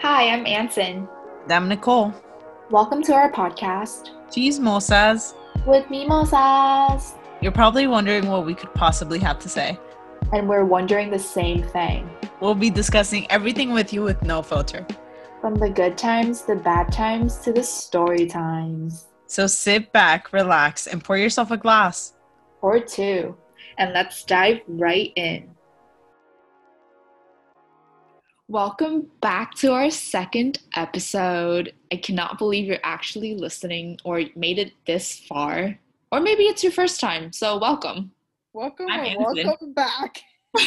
Hi, 0.00 0.28
I'm 0.28 0.46
Anson. 0.46 1.08
I'm 1.48 1.68
Nicole. 1.68 2.12
Welcome 2.70 3.02
to 3.04 3.14
our 3.14 3.32
podcast 3.32 4.10
Chismosas. 4.28 5.34
with 5.64 5.88
Mimosas. 5.88 7.14
You're 7.40 7.50
probably 7.50 7.86
wondering 7.86 8.26
what 8.28 8.44
we 8.44 8.54
could 8.54 8.74
possibly 8.74 9.18
have 9.20 9.38
to 9.38 9.48
say. 9.48 9.78
And 10.34 10.46
we're 10.48 10.66
wondering 10.66 11.10
the 11.10 11.18
same 11.18 11.62
thing. 11.62 12.10
We'll 12.40 12.54
be 12.54 12.68
discussing 12.68 13.30
everything 13.30 13.72
with 13.72 13.90
you 13.90 14.02
with 14.02 14.22
no 14.22 14.42
filter. 14.42 14.86
From 15.40 15.54
the 15.54 15.70
good 15.70 15.96
times, 15.96 16.42
the 16.42 16.56
bad 16.56 16.92
times, 16.92 17.38
to 17.38 17.52
the 17.54 17.62
story 17.62 18.26
times. 18.26 19.06
So 19.26 19.46
sit 19.46 19.92
back, 19.92 20.30
relax, 20.30 20.86
and 20.86 21.02
pour 21.02 21.16
yourself 21.16 21.50
a 21.50 21.56
glass. 21.56 22.12
Or 22.60 22.80
two. 22.80 23.34
And 23.78 23.94
let's 23.94 24.24
dive 24.24 24.60
right 24.68 25.10
in. 25.16 25.55
Welcome 28.48 29.08
back 29.20 29.54
to 29.56 29.72
our 29.72 29.90
second 29.90 30.60
episode. 30.76 31.72
I 31.90 31.96
cannot 31.96 32.38
believe 32.38 32.66
you're 32.66 32.78
actually 32.84 33.34
listening 33.34 33.98
or 34.04 34.22
made 34.36 34.60
it 34.60 34.72
this 34.86 35.18
far. 35.18 35.76
Or 36.12 36.20
maybe 36.20 36.44
it's 36.44 36.62
your 36.62 36.70
first 36.70 37.00
time, 37.00 37.32
so 37.32 37.58
welcome. 37.58 38.12
Welcome, 38.52 38.86
I'm 38.88 39.00
or 39.16 39.30
Anson. 39.30 39.46
welcome 39.48 39.72
back. 39.72 40.22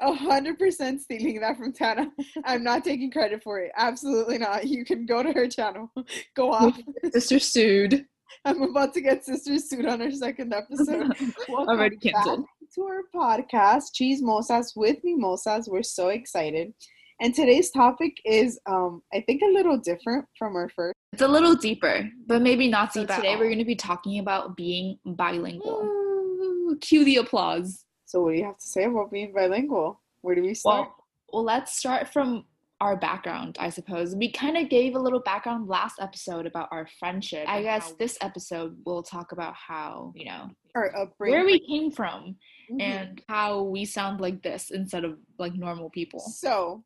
Hundred 0.00 0.56
percent 0.56 1.00
stealing 1.00 1.40
that 1.40 1.56
from 1.56 1.72
Tana. 1.72 2.12
I'm 2.44 2.62
not 2.62 2.84
taking 2.84 3.10
credit 3.10 3.42
for 3.42 3.58
it. 3.58 3.72
Absolutely 3.76 4.38
not. 4.38 4.68
You 4.68 4.84
can 4.84 5.04
go 5.04 5.20
to 5.24 5.32
her 5.32 5.48
channel. 5.48 5.90
Go 6.36 6.52
off. 6.52 6.78
Sister 7.12 7.40
Sued. 7.40 8.06
I'm 8.44 8.62
about 8.62 8.94
to 8.94 9.00
get 9.00 9.24
Sister 9.24 9.58
Sued 9.58 9.84
on 9.84 10.00
our 10.00 10.12
second 10.12 10.54
episode. 10.54 11.12
Welcome 11.48 11.68
Already 11.68 11.96
back 11.96 12.14
canceled. 12.14 12.46
to 12.76 12.82
our 12.82 13.02
podcast, 13.12 13.94
Chismosas 14.00 14.76
with 14.76 14.98
Mimosas. 15.02 15.68
We're 15.68 15.82
so 15.82 16.10
excited. 16.10 16.72
And 17.20 17.34
today's 17.34 17.70
topic 17.70 18.16
is, 18.24 18.58
um, 18.66 19.02
I 19.12 19.20
think, 19.20 19.42
a 19.42 19.46
little 19.52 19.76
different 19.76 20.24
from 20.38 20.56
our 20.56 20.70
first. 20.70 20.94
It's 21.12 21.20
a 21.20 21.28
little 21.28 21.54
deeper, 21.54 22.08
but 22.26 22.40
maybe 22.40 22.66
not 22.66 22.94
so 22.94 23.02
Deep 23.02 23.10
at 23.10 23.16
today 23.16 23.36
we're 23.36 23.46
going 23.48 23.58
to 23.58 23.64
be 23.64 23.76
talking 23.76 24.20
about 24.20 24.56
being 24.56 24.98
bilingual. 25.04 25.82
Ooh, 25.82 26.78
cue 26.80 27.04
the 27.04 27.16
applause. 27.16 27.84
So, 28.06 28.22
what 28.22 28.32
do 28.32 28.38
you 28.38 28.44
have 28.44 28.56
to 28.58 28.66
say 28.66 28.84
about 28.84 29.10
being 29.10 29.32
bilingual? 29.34 30.00
Where 30.22 30.34
do 30.34 30.42
we 30.42 30.54
start? 30.54 30.88
Well, 30.88 30.96
well, 31.32 31.44
let's 31.44 31.76
start 31.76 32.08
from 32.08 32.46
our 32.80 32.96
background, 32.96 33.58
I 33.60 33.68
suppose. 33.68 34.16
We 34.16 34.32
kind 34.32 34.56
of 34.56 34.70
gave 34.70 34.94
a 34.94 34.98
little 34.98 35.20
background 35.20 35.68
last 35.68 35.96
episode 36.00 36.46
about 36.46 36.68
our 36.72 36.88
friendship. 36.98 37.44
I 37.46 37.62
guess 37.62 37.90
how- 37.90 37.96
this 37.98 38.16
episode 38.22 38.78
we'll 38.86 39.02
talk 39.02 39.32
about 39.32 39.54
how, 39.54 40.14
you 40.16 40.24
know, 40.24 40.48
our 40.74 40.96
upbringing. 40.96 41.36
where 41.36 41.44
we 41.44 41.60
came 41.66 41.90
from 41.90 42.36
Mhm. 42.70 42.80
and 42.80 43.22
how 43.28 43.62
we 43.64 43.84
sound 43.84 44.20
like 44.22 44.42
this 44.42 44.70
instead 44.70 45.04
of 45.04 45.18
like 45.38 45.52
normal 45.54 45.90
people. 45.90 46.20
So, 46.20 46.82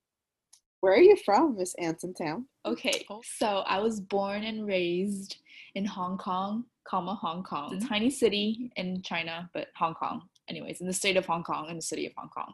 where 0.85 0.93
are 0.93 0.99
you 0.99 1.17
from, 1.25 1.57
Miss 1.57 1.75
Anson 1.77 2.13
Town? 2.13 2.45
Okay, 2.67 3.07
oh. 3.09 3.23
so 3.39 3.65
I 3.67 3.79
was 3.79 4.03
born 4.03 4.45
and 4.45 4.67
raised 4.67 5.39
in 5.75 5.87
Hong 5.87 6.19
Kong, 6.19 6.67
comma 6.87 7.15
Hong 7.15 7.43
Kong. 7.43 7.75
It's 7.75 7.87
a 7.87 7.89
tiny 7.89 8.11
city 8.11 8.71
in 8.77 9.01
China, 9.01 9.49
but 9.55 9.69
Hong 9.77 9.95
Kong. 9.95 10.29
Anyways, 10.47 10.83
in 10.83 10.87
the 10.87 10.93
state 10.93 11.17
of 11.17 11.25
Hong 11.25 11.43
Kong, 11.43 11.71
in 11.71 11.77
the 11.77 11.83
city 11.83 12.05
of 12.05 12.13
Hong 12.19 12.29
Kong. 12.29 12.53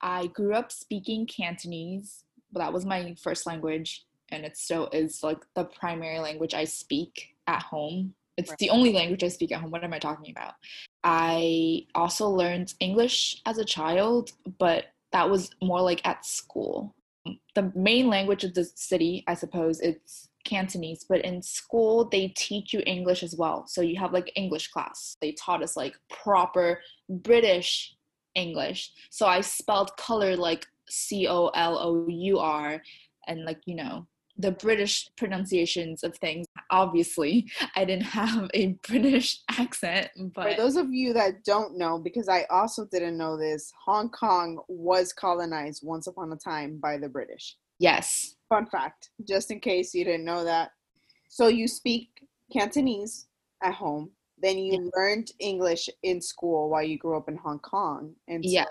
I 0.00 0.28
grew 0.28 0.54
up 0.54 0.72
speaking 0.72 1.26
Cantonese, 1.26 2.24
but 2.50 2.60
that 2.60 2.72
was 2.72 2.86
my 2.86 3.14
first 3.22 3.46
language, 3.46 4.06
and 4.30 4.46
it 4.46 4.56
still 4.56 4.88
is 4.90 5.22
like 5.22 5.44
the 5.54 5.64
primary 5.64 6.20
language 6.20 6.54
I 6.54 6.64
speak 6.64 7.36
at 7.46 7.62
home. 7.62 8.14
It's 8.38 8.48
Right. 8.48 8.58
the 8.60 8.70
only 8.70 8.94
language 8.94 9.22
I 9.22 9.28
speak 9.28 9.52
at 9.52 9.60
home. 9.60 9.70
What 9.70 9.84
am 9.84 9.92
I 9.92 9.98
talking 9.98 10.30
about? 10.30 10.54
I 11.04 11.86
also 11.94 12.30
learned 12.30 12.72
English 12.80 13.42
as 13.44 13.58
a 13.58 13.64
child, 13.66 14.32
but 14.58 14.86
that 15.12 15.28
was 15.28 15.50
more 15.60 15.82
like 15.82 16.00
at 16.06 16.24
school 16.24 16.94
the 17.54 17.72
main 17.74 18.08
language 18.08 18.44
of 18.44 18.54
the 18.54 18.64
city, 18.64 19.24
I 19.26 19.34
suppose, 19.34 19.80
it's 19.80 20.28
Cantonese, 20.44 21.04
but 21.08 21.24
in 21.24 21.42
school 21.42 22.08
they 22.08 22.28
teach 22.28 22.72
you 22.72 22.82
English 22.86 23.22
as 23.22 23.36
well. 23.36 23.66
So 23.66 23.80
you 23.80 23.98
have 23.98 24.12
like 24.12 24.32
English 24.34 24.68
class. 24.68 25.16
They 25.20 25.32
taught 25.32 25.62
us 25.62 25.76
like 25.76 25.94
proper 26.08 26.80
British 27.08 27.94
English. 28.34 28.92
So 29.10 29.26
I 29.26 29.40
spelled 29.40 29.96
color 29.96 30.36
like 30.36 30.66
C 30.88 31.28
O 31.28 31.48
L 31.48 31.78
O 31.78 32.06
U 32.08 32.38
R 32.38 32.82
and 33.28 33.44
like, 33.44 33.60
you 33.66 33.76
know, 33.76 34.06
the 34.42 34.52
British 34.52 35.08
pronunciations 35.16 36.02
of 36.04 36.16
things. 36.18 36.46
Obviously, 36.70 37.50
I 37.76 37.84
didn't 37.84 38.04
have 38.04 38.50
a 38.54 38.66
British 38.88 39.40
accent, 39.58 40.08
but 40.34 40.50
For 40.50 40.56
those 40.56 40.76
of 40.76 40.92
you 40.92 41.12
that 41.14 41.44
don't 41.44 41.78
know, 41.78 41.98
because 41.98 42.28
I 42.28 42.44
also 42.50 42.86
didn't 42.90 43.16
know 43.16 43.36
this, 43.38 43.72
Hong 43.86 44.10
Kong 44.10 44.58
was 44.68 45.12
colonized 45.12 45.80
once 45.84 46.06
upon 46.06 46.32
a 46.32 46.36
time 46.36 46.78
by 46.82 46.98
the 46.98 47.08
British. 47.08 47.56
yes. 47.78 48.36
Fun 48.48 48.66
fact, 48.66 49.08
just 49.26 49.50
in 49.50 49.60
case 49.60 49.94
you 49.94 50.04
didn't 50.04 50.26
know 50.26 50.44
that. 50.44 50.72
So 51.30 51.46
you 51.48 51.66
speak 51.66 52.10
Cantonese 52.52 53.28
at 53.62 53.72
home, 53.72 54.10
then 54.36 54.58
you 54.58 54.90
learned 54.94 55.30
English 55.38 55.88
in 56.02 56.20
school 56.20 56.68
while 56.68 56.82
you 56.82 56.98
grew 56.98 57.16
up 57.16 57.30
in 57.30 57.36
Hong 57.38 57.60
Kong. 57.60 58.14
And 58.28 58.44
so 58.44 58.50
Yeah. 58.50 58.66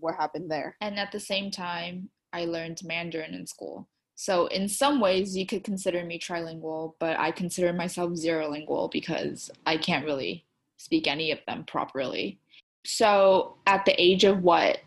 what 0.00 0.16
happened 0.16 0.50
there? 0.50 0.74
and 0.80 0.98
at 0.98 1.12
the 1.12 1.20
same 1.20 1.50
time 1.52 2.10
i 2.32 2.44
learned 2.44 2.80
mandarin 2.84 3.34
in 3.34 3.44
school 3.46 3.88
so 4.20 4.46
in 4.48 4.68
some 4.68 5.00
ways 5.00 5.34
you 5.34 5.46
could 5.46 5.64
consider 5.64 6.04
me 6.04 6.18
trilingual 6.18 6.92
but 6.98 7.18
i 7.18 7.30
consider 7.30 7.72
myself 7.72 8.10
zerolingual 8.10 8.90
because 8.90 9.50
i 9.64 9.78
can't 9.78 10.04
really 10.04 10.44
speak 10.76 11.06
any 11.06 11.30
of 11.30 11.38
them 11.46 11.64
properly 11.64 12.38
so 12.84 13.56
at 13.66 13.84
the 13.86 13.98
age 13.98 14.24
of 14.24 14.42
what 14.42 14.78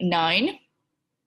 nine 0.00 0.58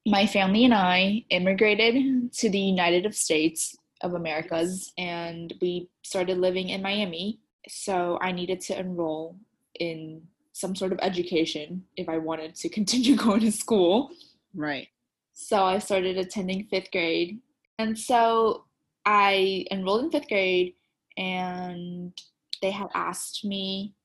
my 0.05 0.27
family 0.27 0.65
and 0.65 0.73
i 0.73 1.23
immigrated 1.31 2.31
to 2.31 2.47
the 2.49 2.59
united 2.59 3.13
states 3.15 3.75
of 4.01 4.13
americas 4.13 4.91
and 4.99 5.55
we 5.61 5.89
started 6.03 6.37
living 6.37 6.69
in 6.69 6.81
miami 6.81 7.39
so 7.67 8.19
i 8.21 8.31
needed 8.31 8.61
to 8.61 8.77
enroll 8.79 9.35
in 9.79 10.21
some 10.53 10.75
sort 10.75 10.91
of 10.91 10.99
education 11.01 11.83
if 11.97 12.07
I 12.07 12.17
wanted 12.17 12.55
to 12.55 12.69
continue 12.77 13.15
going 13.15 13.41
to 13.41 13.51
school. 13.51 14.11
Right. 14.53 14.89
So 15.33 15.63
I 15.63 15.79
started 15.79 16.17
attending 16.17 16.67
fifth 16.69 16.91
grade. 16.91 17.39
And 17.79 17.97
so 17.97 18.65
I 19.05 19.65
enrolled 19.71 20.05
in 20.05 20.11
fifth 20.11 20.27
grade, 20.27 20.75
and 21.17 22.13
they 22.61 22.71
had 22.71 22.87
asked 22.93 23.43
me 23.43 23.95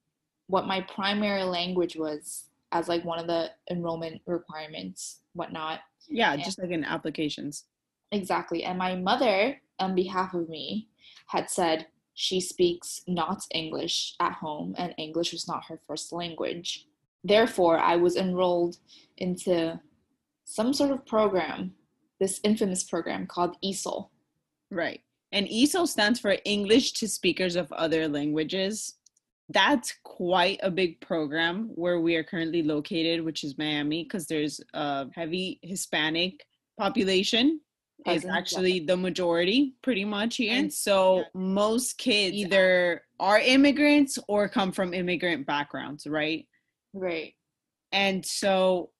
what 0.47 0.67
my 0.67 0.81
primary 0.83 1.43
language 1.45 1.97
was 1.97 2.45
as 2.73 2.89
like 2.89 3.05
one 3.05 3.19
of 3.19 3.27
the 3.27 3.51
enrollment 3.71 4.21
requirements, 4.27 5.21
whatnot. 5.35 5.81
Yeah, 6.09 6.35
Yeah. 6.35 6.45
just 6.45 6.59
like 6.59 6.71
in 6.71 6.85
applications. 6.85 7.65
Exactly. 8.13 8.65
And 8.65 8.79
my 8.79 8.95
mother, 8.95 9.61
on 9.79 9.95
behalf 9.95 10.35
of 10.35 10.49
me, 10.49 10.89
had 11.27 11.51
said 11.51 11.87
she 12.15 12.41
speaks 12.41 13.03
not 13.07 13.43
English 13.53 14.15
at 14.21 14.33
home 14.33 14.75
and 14.79 14.95
English 14.97 15.33
was 15.33 15.47
not 15.47 15.65
her 15.67 15.81
first 15.87 16.13
language. 16.13 16.87
Therefore, 17.25 17.79
I 17.79 17.97
was 17.97 18.17
enrolled 18.17 18.79
into 19.19 19.79
some 20.47 20.73
sort 20.73 20.93
of 20.93 21.05
program, 21.05 21.75
this 22.19 22.41
infamous 22.43 22.85
program 22.85 23.27
called 23.27 23.57
ESOL. 23.63 24.09
Right. 24.71 25.01
And 25.33 25.47
ESOL 25.49 25.87
stands 25.87 26.19
for 26.19 26.37
English 26.45 26.93
to 26.95 27.09
Speakers 27.09 27.57
of 27.57 27.71
Other 27.73 28.09
Languages. 28.09 28.95
That's 29.51 29.95
quite 30.03 30.59
a 30.63 30.71
big 30.71 31.01
program 31.01 31.71
where 31.75 32.01
we 32.01 32.17
are 32.17 32.25
currently 32.25 32.63
located, 32.63 33.25
which 33.25 33.45
is 33.45 33.59
Miami, 33.59 34.05
because 34.05 34.27
there's 34.27 34.61
a 34.73 35.07
heavy 35.15 35.61
Hispanic 35.63 36.47
population. 36.79 37.61
Is 38.07 38.25
actually 38.25 38.81
the 38.81 38.97
majority 38.97 39.75
pretty 39.83 40.05
much 40.05 40.37
here. 40.37 40.53
And 40.53 40.73
so 40.73 41.25
most 41.35 41.99
kids 41.99 42.37
either 42.37 43.03
are 43.19 43.41
immigrants 43.41 44.17
or 44.29 44.49
come 44.49 44.71
from 44.71 44.95
immigrant 44.95 45.45
backgrounds, 45.45 46.07
right? 46.07 46.47
Right. 46.95 47.35
And 47.91 48.25
so 48.25 48.91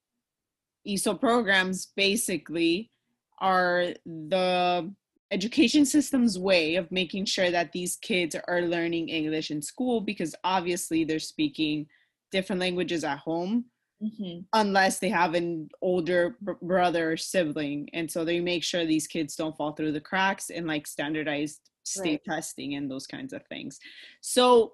ESOL 0.87 1.19
programs 1.19 1.87
basically 1.95 2.91
are 3.39 3.93
the 4.05 4.93
education 5.31 5.85
system's 5.85 6.39
way 6.39 6.75
of 6.75 6.91
making 6.91 7.25
sure 7.25 7.51
that 7.51 7.71
these 7.71 7.97
kids 7.97 8.35
are 8.47 8.61
learning 8.61 9.09
English 9.09 9.51
in 9.51 9.61
school 9.61 10.01
because 10.01 10.33
obviously 10.43 11.03
they're 11.03 11.19
speaking 11.19 11.85
different 12.31 12.59
languages 12.59 13.03
at 13.03 13.19
home 13.19 13.65
hmm 14.01 14.39
unless 14.53 14.99
they 14.99 15.09
have 15.09 15.33
an 15.33 15.67
older 15.81 16.37
br- 16.41 16.51
brother 16.61 17.13
or 17.13 17.17
sibling. 17.17 17.89
And 17.93 18.09
so 18.09 18.23
they 18.23 18.39
make 18.39 18.63
sure 18.63 18.85
these 18.85 19.07
kids 19.07 19.35
don't 19.35 19.57
fall 19.57 19.71
through 19.71 19.91
the 19.91 20.01
cracks 20.01 20.51
in 20.51 20.67
like 20.67 20.85
standardized 20.85 21.61
state 21.83 22.23
testing 22.23 22.75
and 22.75 22.91
those 22.91 23.07
kinds 23.07 23.33
of 23.33 23.41
things. 23.47 23.79
So 24.21 24.73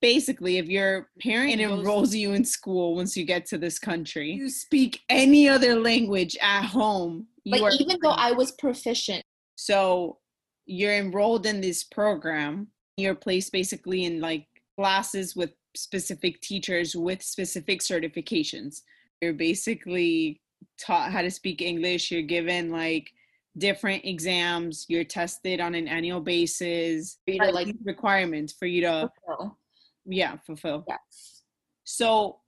basically 0.00 0.58
if 0.58 0.66
your 0.66 1.08
parent 1.20 1.60
enrolls 1.60 2.14
you 2.14 2.32
in 2.32 2.44
school 2.44 2.94
once 2.94 3.16
you 3.16 3.24
get 3.24 3.46
to 3.46 3.56
this 3.56 3.78
country 3.78 4.32
you 4.32 4.50
speak 4.50 5.00
any 5.08 5.48
other 5.48 5.74
language 5.74 6.36
at 6.42 6.64
home 6.64 7.26
you 7.44 7.60
Like, 7.60 7.80
even 7.80 7.98
though 8.02 8.10
I 8.10 8.32
was 8.32 8.52
proficient, 8.52 9.22
so 9.56 10.18
you're 10.66 10.94
enrolled 10.94 11.46
in 11.46 11.60
this 11.60 11.84
program. 11.84 12.68
You're 12.96 13.14
placed 13.14 13.52
basically 13.52 14.04
in 14.04 14.20
like 14.20 14.46
classes 14.78 15.36
with 15.36 15.50
specific 15.76 16.40
teachers 16.40 16.96
with 16.96 17.22
specific 17.22 17.80
certifications. 17.80 18.82
You're 19.20 19.34
basically 19.34 20.40
taught 20.80 21.12
how 21.12 21.22
to 21.22 21.30
speak 21.30 21.60
English. 21.60 22.10
You're 22.10 22.22
given 22.22 22.70
like 22.70 23.10
different 23.58 24.04
exams. 24.04 24.86
You're 24.88 25.04
tested 25.04 25.60
on 25.60 25.74
an 25.74 25.88
annual 25.88 26.20
basis. 26.20 27.18
You 27.26 27.38
to, 27.38 27.50
Like 27.50 27.66
like, 27.66 27.76
requirements 27.84 28.52
for 28.52 28.66
you 28.66 28.82
to 28.82 29.10
fulfill. 29.26 29.58
yeah 30.04 30.36
fulfill. 30.46 30.84
Yes. 30.88 31.42
So 31.84 32.40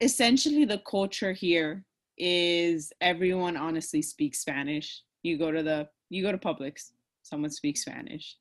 essentially, 0.00 0.64
the 0.64 0.78
culture 0.78 1.32
here 1.32 1.84
is 2.18 2.92
everyone 3.00 3.56
honestly 3.56 4.02
speaks 4.02 4.40
Spanish. 4.40 5.02
You 5.22 5.38
go 5.38 5.50
to 5.50 5.62
the 5.62 5.88
you 6.10 6.22
go 6.22 6.32
to 6.32 6.38
Publix, 6.38 6.90
someone 7.22 7.50
speaks 7.50 7.82
Spanish. 7.82 8.36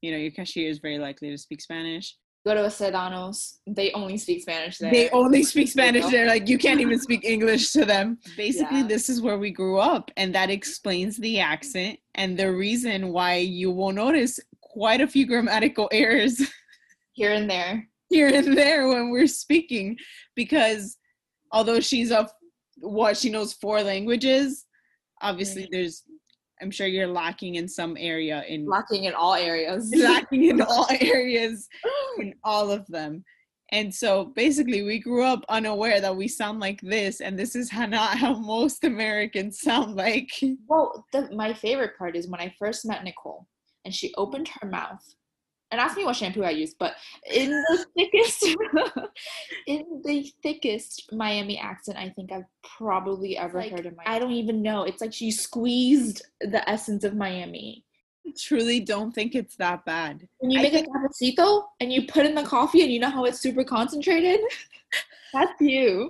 You 0.00 0.10
know, 0.10 0.18
your 0.18 0.32
cashier 0.32 0.68
is 0.68 0.78
very 0.80 0.98
likely 0.98 1.30
to 1.30 1.38
speak 1.38 1.60
Spanish. 1.60 2.16
Go 2.44 2.54
to 2.54 2.64
a 2.64 2.68
Sedanos. 2.68 3.58
They 3.68 3.92
only 3.92 4.18
speak 4.18 4.42
Spanish 4.42 4.78
there. 4.78 4.90
They 4.90 5.08
only 5.10 5.44
speak 5.44 5.68
Spanish 5.68 6.06
there. 6.06 6.26
Like 6.26 6.48
you 6.48 6.58
can't 6.58 6.80
even 6.80 6.98
speak 6.98 7.24
English 7.34 7.70
to 7.72 7.84
them. 7.84 8.18
Basically, 8.36 8.78
Yeah. 8.78 8.86
this 8.88 9.08
is 9.08 9.20
where 9.20 9.38
we 9.38 9.50
grew 9.52 9.78
up, 9.78 10.10
and 10.16 10.34
that 10.34 10.50
explains 10.50 11.16
the 11.18 11.38
accent 11.38 12.00
and 12.16 12.36
the 12.36 12.50
reason 12.52 13.12
why 13.12 13.36
you 13.36 13.70
will 13.70 13.92
notice 13.92 14.40
quite 14.60 15.00
a 15.00 15.06
few 15.06 15.24
grammatical 15.26 15.88
errors 15.92 16.40
here 17.12 17.32
and 17.32 17.48
there. 17.48 17.88
here 18.10 18.28
and 18.28 18.56
there 18.56 18.88
when 18.88 19.10
we're 19.10 19.26
speaking 19.26 19.96
because 20.34 20.98
although 21.52 21.78
she's 21.80 22.10
a 22.10 22.28
what 22.80 23.16
she 23.16 23.30
knows 23.30 23.52
four 23.52 23.82
languages 23.82 24.64
obviously 25.20 25.68
there's 25.70 26.02
i'm 26.62 26.70
sure 26.70 26.86
you're 26.86 27.06
lacking 27.06 27.56
in 27.56 27.68
some 27.68 27.96
area 27.98 28.44
in 28.48 28.66
Lacking 28.66 29.04
in 29.04 29.14
all 29.14 29.34
areas. 29.34 29.92
lacking 29.96 30.44
in 30.44 30.62
all 30.62 30.86
areas 31.00 31.68
in 32.18 32.34
all 32.44 32.70
of 32.70 32.86
them 32.86 33.24
and 33.72 33.92
so 33.92 34.26
basically 34.36 34.82
we 34.82 34.98
grew 34.98 35.24
up 35.24 35.44
unaware 35.48 36.00
that 36.00 36.14
we 36.14 36.28
sound 36.28 36.60
like 36.60 36.80
this 36.82 37.20
and 37.20 37.38
this 37.38 37.56
is 37.56 37.70
how, 37.70 37.86
not 37.86 38.16
how 38.16 38.34
most 38.34 38.84
americans 38.84 39.60
sound 39.60 39.96
like 39.96 40.30
Well, 40.68 41.04
the, 41.12 41.30
my 41.34 41.52
favorite 41.54 41.96
part 41.98 42.16
is 42.16 42.28
when 42.28 42.40
I 42.40 42.54
first 42.58 42.86
met 42.86 43.02
Nicole 43.04 43.46
and 43.84 43.94
she 43.94 44.12
opened 44.16 44.48
her 44.60 44.68
mouth 44.68 45.02
and 45.72 45.80
ask 45.80 45.96
me 45.96 46.04
what 46.04 46.14
shampoo 46.14 46.44
I 46.44 46.50
use, 46.50 46.74
but 46.78 46.94
in 47.32 47.50
the 47.50 47.86
thickest, 47.96 48.44
in 49.66 50.02
the 50.04 50.30
thickest 50.42 51.12
Miami 51.12 51.58
accent 51.58 51.98
I 51.98 52.10
think 52.10 52.30
I've 52.30 52.44
probably 52.78 53.36
ever 53.36 53.58
like, 53.58 53.72
heard 53.72 53.86
in 53.86 53.96
my. 53.96 54.04
I 54.06 54.20
don't 54.20 54.32
even 54.32 54.62
know. 54.62 54.84
It's 54.84 55.00
like 55.00 55.12
she 55.12 55.30
squeezed 55.32 56.22
the 56.40 56.68
essence 56.70 57.02
of 57.02 57.16
Miami. 57.16 57.84
I 58.24 58.32
truly 58.38 58.78
don't 58.78 59.12
think 59.12 59.34
it's 59.34 59.56
that 59.56 59.84
bad 59.84 60.28
When 60.38 60.52
you 60.52 60.60
I 60.60 60.62
make 60.62 60.74
a 60.74 60.82
cafecito 60.84 61.64
and 61.80 61.92
you 61.92 62.06
put 62.06 62.24
in 62.24 62.36
the 62.36 62.44
coffee 62.44 62.82
and 62.82 62.92
you 62.92 63.00
know 63.00 63.10
how 63.10 63.24
it's 63.24 63.40
super 63.40 63.64
concentrated, 63.64 64.38
that's 65.32 65.60
you. 65.60 66.08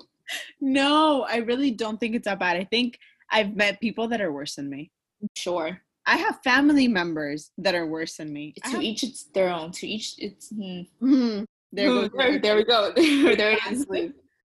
no 0.60 1.26
i 1.28 1.36
really 1.36 1.70
don't 1.70 1.98
think 1.98 2.14
it's 2.14 2.26
that 2.26 2.38
bad 2.38 2.56
i 2.56 2.64
think 2.64 2.98
i've 3.30 3.54
met 3.56 3.80
people 3.80 4.08
that 4.08 4.20
are 4.20 4.32
worse 4.32 4.54
than 4.56 4.68
me 4.68 4.90
Sure. 5.36 5.80
I 6.06 6.16
have 6.16 6.40
family 6.42 6.88
members 6.88 7.50
that 7.58 7.74
are 7.74 7.86
worse 7.86 8.16
than 8.16 8.32
me. 8.32 8.54
To 8.64 8.70
have- 8.70 8.82
each 8.82 9.02
it's 9.04 9.24
their 9.34 9.50
own. 9.50 9.70
To 9.72 9.86
each 9.86 10.14
it's. 10.18 10.52
Mhm. 10.52 11.44
There 11.74 11.88
goes 11.88 12.10
there, 12.16 12.38
there 12.38 12.56
we 12.56 12.64
go. 12.64 12.92
There, 12.96 13.36
there 13.36 13.52
it 13.52 13.72
is. 13.72 13.86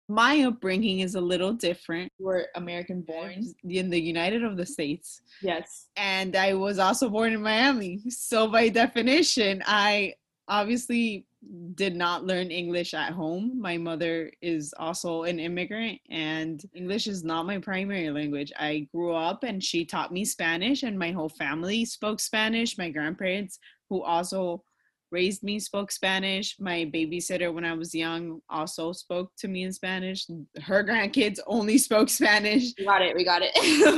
My 0.08 0.43
upbringing 0.43 1.00
is 1.00 1.17
a 1.17 1.20
little 1.20 1.53
different. 1.53 2.12
We're 2.20 2.47
American 2.55 3.00
born. 3.03 3.43
in 3.69 3.91
the 3.91 4.00
United 4.00 4.44
of 4.44 4.56
the 4.56 4.64
States, 4.64 5.20
Yes. 5.43 5.88
and 5.97 6.37
I 6.37 6.55
was 6.55 6.79
also 6.79 7.08
born 7.08 7.32
in 7.32 7.43
Miami. 7.43 7.99
So 8.11 8.47
by 8.47 8.69
definition, 8.69 9.64
I 9.67 10.14
obviously 10.48 11.26
did 11.75 11.94
not 11.94 12.25
learn 12.25 12.50
English 12.50 12.94
at 12.94 13.12
home. 13.12 13.60
My 13.60 13.76
mother 13.76 14.31
is 14.43 14.75
also 14.78 15.25
an 15.25 15.38
immigrant, 15.38 16.00
and 16.10 16.62
English 16.75 17.06
is 17.06 17.25
not 17.25 17.46
my 17.46 17.58
primary 17.58 18.10
language. 18.10 18.52
I 18.58 18.88
grew 18.93 19.12
up 19.12 19.44
and 19.44 19.62
she 19.62 19.84
taught 19.84 20.12
me 20.12 20.25
Spanish, 20.25 20.82
and 20.82 20.98
my 20.98 21.12
whole 21.12 21.28
family 21.28 21.84
spoke 21.84 22.20
Spanish. 22.20 22.78
My 22.78 22.90
grandparents, 22.90 23.58
who 23.88 24.02
also 24.02 24.64
raised 25.12 25.43
me, 25.43 25.60
spoke 25.60 25.93
Spanish. 25.93 26.56
My 26.58 26.90
babysitter, 26.93 27.52
when 27.52 27.64
I 27.64 27.75
was 27.75 27.94
young, 27.94 28.40
also 28.50 28.93
spoke 28.93 29.31
to 29.38 29.48
me 29.48 29.62
in 29.62 29.72
Spanish. 29.72 30.26
Her 30.62 30.82
grandkids 30.82 31.38
only 31.46 31.78
spoke 31.87 32.08
Spanish 32.08 32.72
We 32.78 32.84
got 32.84 33.02
it. 33.02 33.14
We 33.14 33.25
got 33.25 33.43
it. 33.43 33.52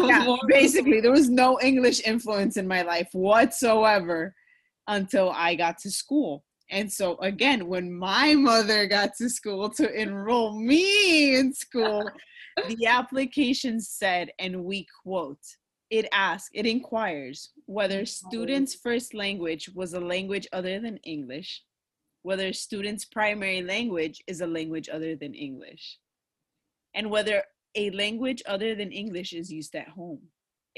yeah, 0.06 0.36
basically, 0.48 1.00
there 1.00 1.12
was 1.12 1.30
no 1.30 1.58
English 1.62 2.06
influence 2.06 2.56
in 2.56 2.68
my 2.68 2.82
life 2.82 3.08
whatsoever 3.12 4.34
until 4.88 5.30
I 5.30 5.54
got 5.54 5.78
to 5.78 5.90
school. 5.90 6.44
And 6.70 6.92
so, 6.92 7.16
again, 7.18 7.66
when 7.68 7.92
my 7.92 8.34
mother 8.34 8.86
got 8.86 9.12
to 9.18 9.30
school 9.30 9.70
to 9.70 9.90
enroll 9.92 10.58
me 10.60 11.36
in 11.36 11.54
school, 11.54 12.10
the 12.68 12.86
application 12.86 13.80
said, 13.80 14.30
and 14.38 14.64
we 14.64 14.86
quote, 15.02 15.38
it 15.90 16.06
asks, 16.12 16.50
it 16.52 16.66
inquires 16.66 17.50
whether 17.64 18.04
students' 18.04 18.74
first 18.74 19.14
language 19.14 19.70
was 19.74 19.94
a 19.94 20.00
language 20.00 20.46
other 20.52 20.78
than 20.80 20.98
English, 20.98 21.62
whether 22.22 22.52
students' 22.52 23.06
primary 23.06 23.62
language 23.62 24.22
is 24.26 24.42
a 24.42 24.46
language 24.46 24.90
other 24.90 25.16
than 25.16 25.34
English, 25.34 25.98
and 26.94 27.10
whether 27.10 27.42
a 27.74 27.90
language 27.90 28.42
other 28.46 28.74
than 28.74 28.92
English 28.92 29.32
is 29.32 29.50
used 29.50 29.74
at 29.74 29.88
home. 29.88 30.20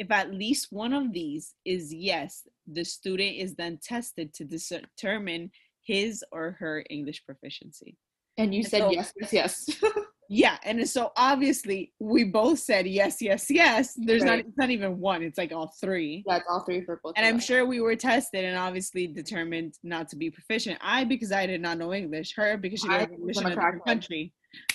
If 0.00 0.10
at 0.10 0.32
least 0.32 0.68
one 0.70 0.94
of 0.94 1.12
these 1.12 1.54
is 1.66 1.92
yes, 1.92 2.48
the 2.66 2.84
student 2.86 3.36
is 3.36 3.54
then 3.54 3.78
tested 3.82 4.32
to 4.32 4.46
determine 4.46 5.50
his 5.82 6.24
or 6.32 6.56
her 6.58 6.82
English 6.88 7.22
proficiency. 7.26 7.98
And 8.38 8.54
you 8.54 8.60
And 8.60 8.68
said 8.68 8.80
so- 8.80 8.90
yes, 8.92 9.12
yes, 9.20 9.32
yes. 9.32 9.82
Yeah, 10.32 10.58
and 10.62 10.88
so 10.88 11.10
obviously 11.16 11.92
we 11.98 12.22
both 12.22 12.60
said 12.60 12.86
yes, 12.86 13.20
yes, 13.20 13.50
yes. 13.50 13.94
There's 13.96 14.22
not 14.22 14.38
it's 14.38 14.56
not 14.56 14.70
even 14.70 15.00
one, 15.00 15.24
it's 15.24 15.36
like 15.36 15.50
all 15.52 15.74
three. 15.80 16.22
That's 16.24 16.44
all 16.48 16.60
three 16.60 16.82
for 16.84 17.00
both. 17.02 17.14
And 17.16 17.26
I'm 17.26 17.38
us. 17.38 17.44
sure 17.44 17.66
we 17.66 17.80
were 17.80 17.96
tested 17.96 18.44
and 18.44 18.56
obviously 18.56 19.08
determined 19.08 19.74
not 19.82 20.08
to 20.10 20.16
be 20.16 20.30
proficient. 20.30 20.78
I 20.80 21.02
because 21.02 21.32
I 21.32 21.46
did 21.46 21.60
not 21.60 21.78
know 21.78 21.92
English. 21.92 22.36
Her 22.36 22.56
because 22.56 22.80
she 22.80 22.88
didn't 22.88 23.14
English 23.14 23.38
in 23.38 23.46
a 23.46 23.50
different 23.50 23.84
country. 23.84 24.32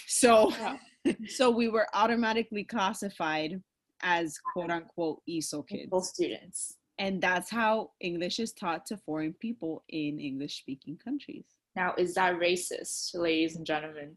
So 0.08 0.52
Yeah. 0.52 0.76
so 1.30 1.50
we 1.50 1.70
were 1.70 1.88
automatically 1.94 2.66
classified 2.66 3.62
as 4.06 4.38
quote 4.38 4.72
unquote 4.72 5.22
ESOL 5.28 5.68
kids. 5.68 5.90
both 5.90 6.06
students. 6.06 6.78
And 6.98 7.22
that's 7.22 7.50
how 7.50 7.92
English 8.00 8.40
is 8.40 8.54
taught 8.54 8.86
to 8.86 8.98
foreign 8.98 9.34
people 9.34 9.84
in 9.90 10.20
English 10.20 10.60
speaking 10.60 10.98
countries. 11.04 11.44
Now, 11.76 11.94
is 11.98 12.14
that 12.14 12.40
racist, 12.40 13.14
ladies 13.14 13.58
and 13.58 13.66
gentlemen? 13.66 14.16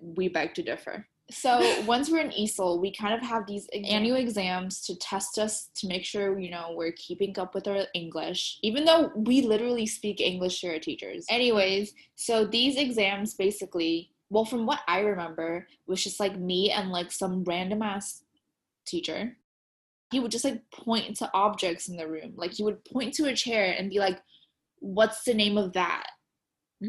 We 0.00 0.28
beg 0.28 0.54
to 0.54 0.62
differ. 0.62 1.08
So 1.30 1.82
once 1.86 2.10
we're 2.10 2.20
in 2.20 2.30
ESOL, 2.30 2.80
we 2.80 2.92
kind 2.92 3.14
of 3.14 3.22
have 3.22 3.46
these 3.46 3.68
annual 3.72 4.16
exams 4.16 4.82
to 4.86 4.96
test 4.98 5.38
us 5.38 5.70
to 5.76 5.88
make 5.88 6.04
sure 6.04 6.38
you 6.38 6.50
know 6.50 6.74
we're 6.76 6.92
keeping 6.92 7.36
up 7.38 7.54
with 7.54 7.66
our 7.66 7.86
English, 7.94 8.58
even 8.62 8.84
though 8.84 9.10
we 9.16 9.42
literally 9.42 9.86
speak 9.86 10.20
English 10.20 10.60
to 10.60 10.68
our 10.68 10.78
teachers. 10.78 11.24
Anyways, 11.28 11.92
so 12.14 12.44
these 12.44 12.76
exams 12.76 13.34
basically, 13.34 14.10
well, 14.30 14.44
from 14.44 14.64
what 14.66 14.80
I 14.86 15.00
remember, 15.00 15.66
was 15.88 16.04
just 16.04 16.20
like 16.20 16.38
me 16.38 16.70
and 16.70 16.90
like 16.90 17.10
some 17.10 17.42
random 17.44 17.82
ass 17.82 18.22
teacher. 18.86 19.36
He 20.10 20.20
would 20.20 20.30
just 20.30 20.44
like 20.44 20.62
point 20.70 21.16
to 21.18 21.30
objects 21.32 21.88
in 21.88 21.96
the 21.96 22.06
room, 22.06 22.34
like 22.36 22.52
he 22.52 22.62
would 22.62 22.84
point 22.84 23.14
to 23.14 23.26
a 23.26 23.34
chair 23.34 23.74
and 23.76 23.90
be 23.90 23.98
like, 23.98 24.20
"What's 24.80 25.24
the 25.24 25.34
name 25.34 25.56
of 25.56 25.72
that?" 25.72 26.06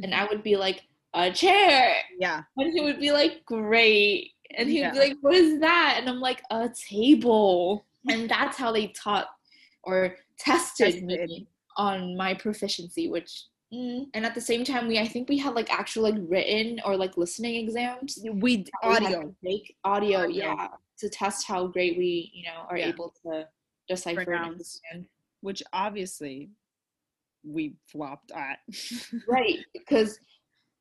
and 0.02 0.16
I 0.16 0.26
would 0.26 0.44
be 0.44 0.56
like, 0.56 0.82
a 1.14 1.32
chair. 1.32 1.96
Yeah. 2.20 2.42
And 2.58 2.74
he 2.74 2.82
would 2.82 3.00
be 3.00 3.12
like, 3.12 3.46
great. 3.46 4.32
And 4.58 4.70
he 4.70 4.82
would 4.82 4.94
be 4.94 5.00
like, 5.00 5.18
what 5.22 5.36
is 5.36 5.60
that? 5.60 5.98
And 6.00 6.10
I'm 6.10 6.20
like, 6.20 6.42
a 6.50 6.70
table. 6.90 7.86
And 8.10 8.30
that's 8.30 8.58
how 8.58 8.72
they 8.72 8.88
taught 8.88 9.28
or 9.84 10.16
tested 10.40 11.04
me 11.04 11.48
on 11.78 12.18
my 12.18 12.34
proficiency, 12.34 13.10
which, 13.10 13.46
mm. 13.74 14.06
and 14.14 14.26
at 14.26 14.36
the 14.36 14.42
same 14.42 14.64
time, 14.64 14.88
we, 14.88 15.00
I 15.00 15.08
think 15.08 15.30
we 15.30 15.38
had 15.38 15.56
like 15.56 15.72
actual 15.72 16.04
like 16.04 16.16
written 16.28 16.80
or 16.86 16.98
like 16.98 17.18
listening 17.18 17.56
exams. 17.56 18.20
We 18.24 18.30
we 18.32 18.66
audio. 18.84 19.34
to 19.44 19.60
audio, 19.84 20.20
Audio. 20.20 20.28
yeah, 20.28 20.68
to 21.00 21.10
test 21.10 21.48
how 21.48 21.68
great 21.68 21.98
we, 21.98 22.32
you 22.34 22.44
know, 22.46 22.66
are 22.70 22.78
Yeah. 22.78 22.88
able 22.90 23.14
to 23.26 23.48
decipher 23.88 24.20
and 24.20 24.28
Pronounce. 24.28 24.52
understand. 24.52 25.08
which 25.42 25.62
obviously 25.74 26.50
we 27.44 27.76
flopped 27.88 28.32
at. 28.32 28.60
right 29.28 29.60
because 29.74 30.18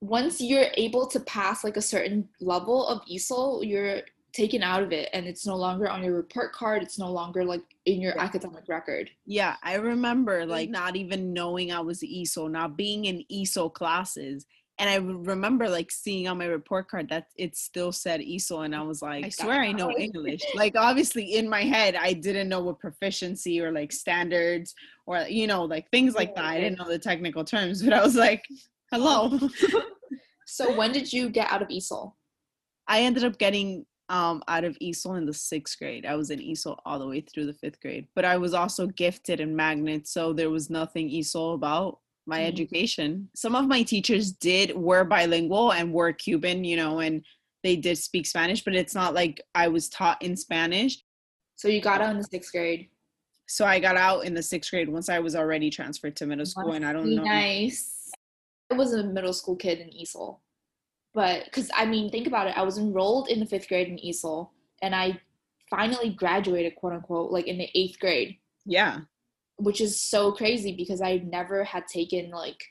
once 0.01 0.41
you're 0.41 0.67
able 0.75 1.07
to 1.09 1.19
pass 1.21 1.65
like 1.65 1.77
a 1.77 1.83
certain 1.83 2.29
level 2.41 2.87
of 2.87 3.01
ESOL, 3.11 3.67
you're 3.67 4.03
taken 4.33 4.63
out 4.63 4.83
of 4.83 4.93
it 4.93 5.09
and 5.13 5.27
it's 5.27 5.45
no 5.47 5.57
longer 5.57 5.89
on 5.89 6.03
your 6.03 6.15
report 6.15 6.53
card 6.55 6.83
it's 6.83 6.99
no 6.99 7.11
longer 7.13 7.45
like 7.45 7.61
in 7.87 8.01
your 8.01 8.15
Yeah. 8.17 8.23
academic 8.23 8.65
record 8.69 9.11
yeah, 9.27 9.57
I 9.63 9.75
remember 9.75 10.47
like 10.47 10.71
not 10.71 10.97
even 10.97 11.33
knowing 11.33 11.73
I 11.73 11.81
was 11.81 12.01
ESOL, 12.03 12.51
not 12.51 12.77
being 12.77 13.05
in 13.07 13.25
ESOL 13.31 13.73
classes. 13.73 14.47
And 14.83 14.91
I 14.91 14.97
remember 14.97 15.69
like 15.69 15.93
seeing 15.93 16.27
on 16.27 16.39
my 16.39 16.47
report 16.47 16.89
card 16.89 17.09
that 17.11 17.29
it 17.37 17.57
still 17.57 17.93
said 17.93 18.21
ESOL, 18.21 18.65
and 18.65 18.75
I 18.75 18.83
was 18.83 19.01
like, 19.01 19.25
I 19.25 19.29
swear 19.29 19.61
I 19.61 19.71
know 19.71 19.93
English. 19.97 20.43
Like 20.57 20.75
obviously 20.75 21.37
in 21.37 21.49
my 21.49 21.63
head, 21.63 21.95
I 21.95 22.15
didn't 22.15 22.49
know 22.49 22.65
what 22.65 22.81
proficiency 22.81 23.61
or 23.61 23.71
like 23.71 23.93
standards 23.93 24.75
or 25.07 25.21
you 25.29 25.47
know 25.47 25.63
like 25.63 25.89
things 25.93 26.17
like 26.17 26.35
that. 26.35 26.47
I 26.47 26.59
didn't 26.59 26.81
know 26.81 26.89
the 26.89 26.99
technical 26.99 27.45
terms, 27.45 27.81
but 27.81 27.93
I 27.93 28.03
was 28.03 28.17
like, 28.17 28.45
hello. 28.91 29.39
so 30.49 30.77
when 30.77 30.91
did 30.91 31.13
you 31.13 31.31
get 31.31 31.53
out 31.53 31.63
of 31.63 31.69
ESOL 31.69 32.15
I 32.89 33.03
ended 33.03 33.23
up 33.23 33.39
getting 33.39 33.87
um, 34.09 34.43
out 34.49 34.65
of 34.65 34.77
ESOL 34.81 35.17
in 35.17 35.27
the 35.27 35.33
sixth 35.33 35.79
grade. 35.79 36.05
I 36.05 36.17
was 36.17 36.31
in 36.31 36.41
ESOL 36.41 36.81
all 36.85 36.99
the 36.99 37.07
way 37.07 37.21
through 37.21 37.47
the 37.47 37.55
fifth 37.55 37.81
grade, 37.81 38.09
but 38.17 38.25
I 38.25 38.37
was 38.37 38.53
also 38.53 38.89
gifted 38.89 39.39
in 39.39 39.55
magnet, 39.55 40.09
so 40.09 40.33
there 40.33 40.51
was 40.51 40.69
nothing 40.69 41.09
ESOL 41.09 41.55
about 41.55 42.01
my 42.27 42.41
Mhm. 42.41 42.47
education. 42.49 43.29
Some 43.35 43.55
of 43.55 43.67
my 43.67 43.83
teachers 43.83 44.33
did 44.33 44.77
were 44.77 45.05
bilingual 45.05 45.73
and 45.73 45.93
were 45.93 46.13
Cuban, 46.13 46.65
you 46.65 46.77
know, 46.77 47.01
and 47.01 47.25
they 47.63 47.77
did 47.77 47.99
speak 47.99 48.27
Spanish, 48.27 48.63
but 48.65 48.75
it's 48.75 48.95
not 48.95 49.15
like 49.15 49.41
I 49.55 49.69
was 49.69 49.89
taught 49.89 50.23
in 50.23 50.37
Spanish. 50.37 50.99
So 51.57 51.69
you 51.69 51.81
got 51.81 52.01
out 52.01 52.11
in 52.11 52.19
the 52.19 52.25
sixth 52.25 52.53
grade. 52.53 52.89
So 53.49 53.65
I 53.65 53.79
got 53.81 53.97
out 53.97 54.25
in 54.25 54.35
the 54.35 54.43
sixth 54.43 54.71
grade 54.71 54.89
once 54.89 55.09
I 55.09 55.19
was 55.19 55.37
already 55.37 55.69
transferred 55.71 56.17
to 56.17 56.27
middle 56.27 56.47
school, 56.47 56.73
and 56.73 56.85
I 56.85 56.93
don't 56.93 57.15
know. 57.15 57.25
Nice. 57.25 58.11
I 58.71 58.75
was 58.75 58.93
a 58.95 59.05
middle 59.05 59.33
school 59.35 59.57
kid 59.57 59.81
in 59.81 59.91
ESOL, 59.91 60.41
but 61.13 61.45
because 61.45 61.71
I 61.75 61.85
mean, 61.85 62.11
think 62.11 62.27
about 62.27 62.47
it. 62.47 62.57
I 62.57 62.63
was 62.63 62.79
enrolled 62.79 63.29
in 63.29 63.41
the 63.41 63.47
fifth 63.47 63.69
grade 63.69 63.89
in 63.89 63.99
ESOL, 63.99 64.51
and 64.81 64.95
I 64.95 65.21
finally 65.69 66.11
graduated, 66.11 66.77
quote 66.77 66.95
unquote, 66.95 67.31
like 67.31 67.47
in 67.47 67.59
the 67.59 67.69
eighth 67.75 67.99
grade, 67.99 68.39
Yeah, 68.65 69.01
which 69.63 69.81
is 69.81 70.01
so 70.01 70.33
crazy 70.33 70.75
because 70.77 71.01
I 71.01 71.19
never 71.19 71.65
had 71.65 71.87
taken 71.87 72.31
like, 72.31 72.63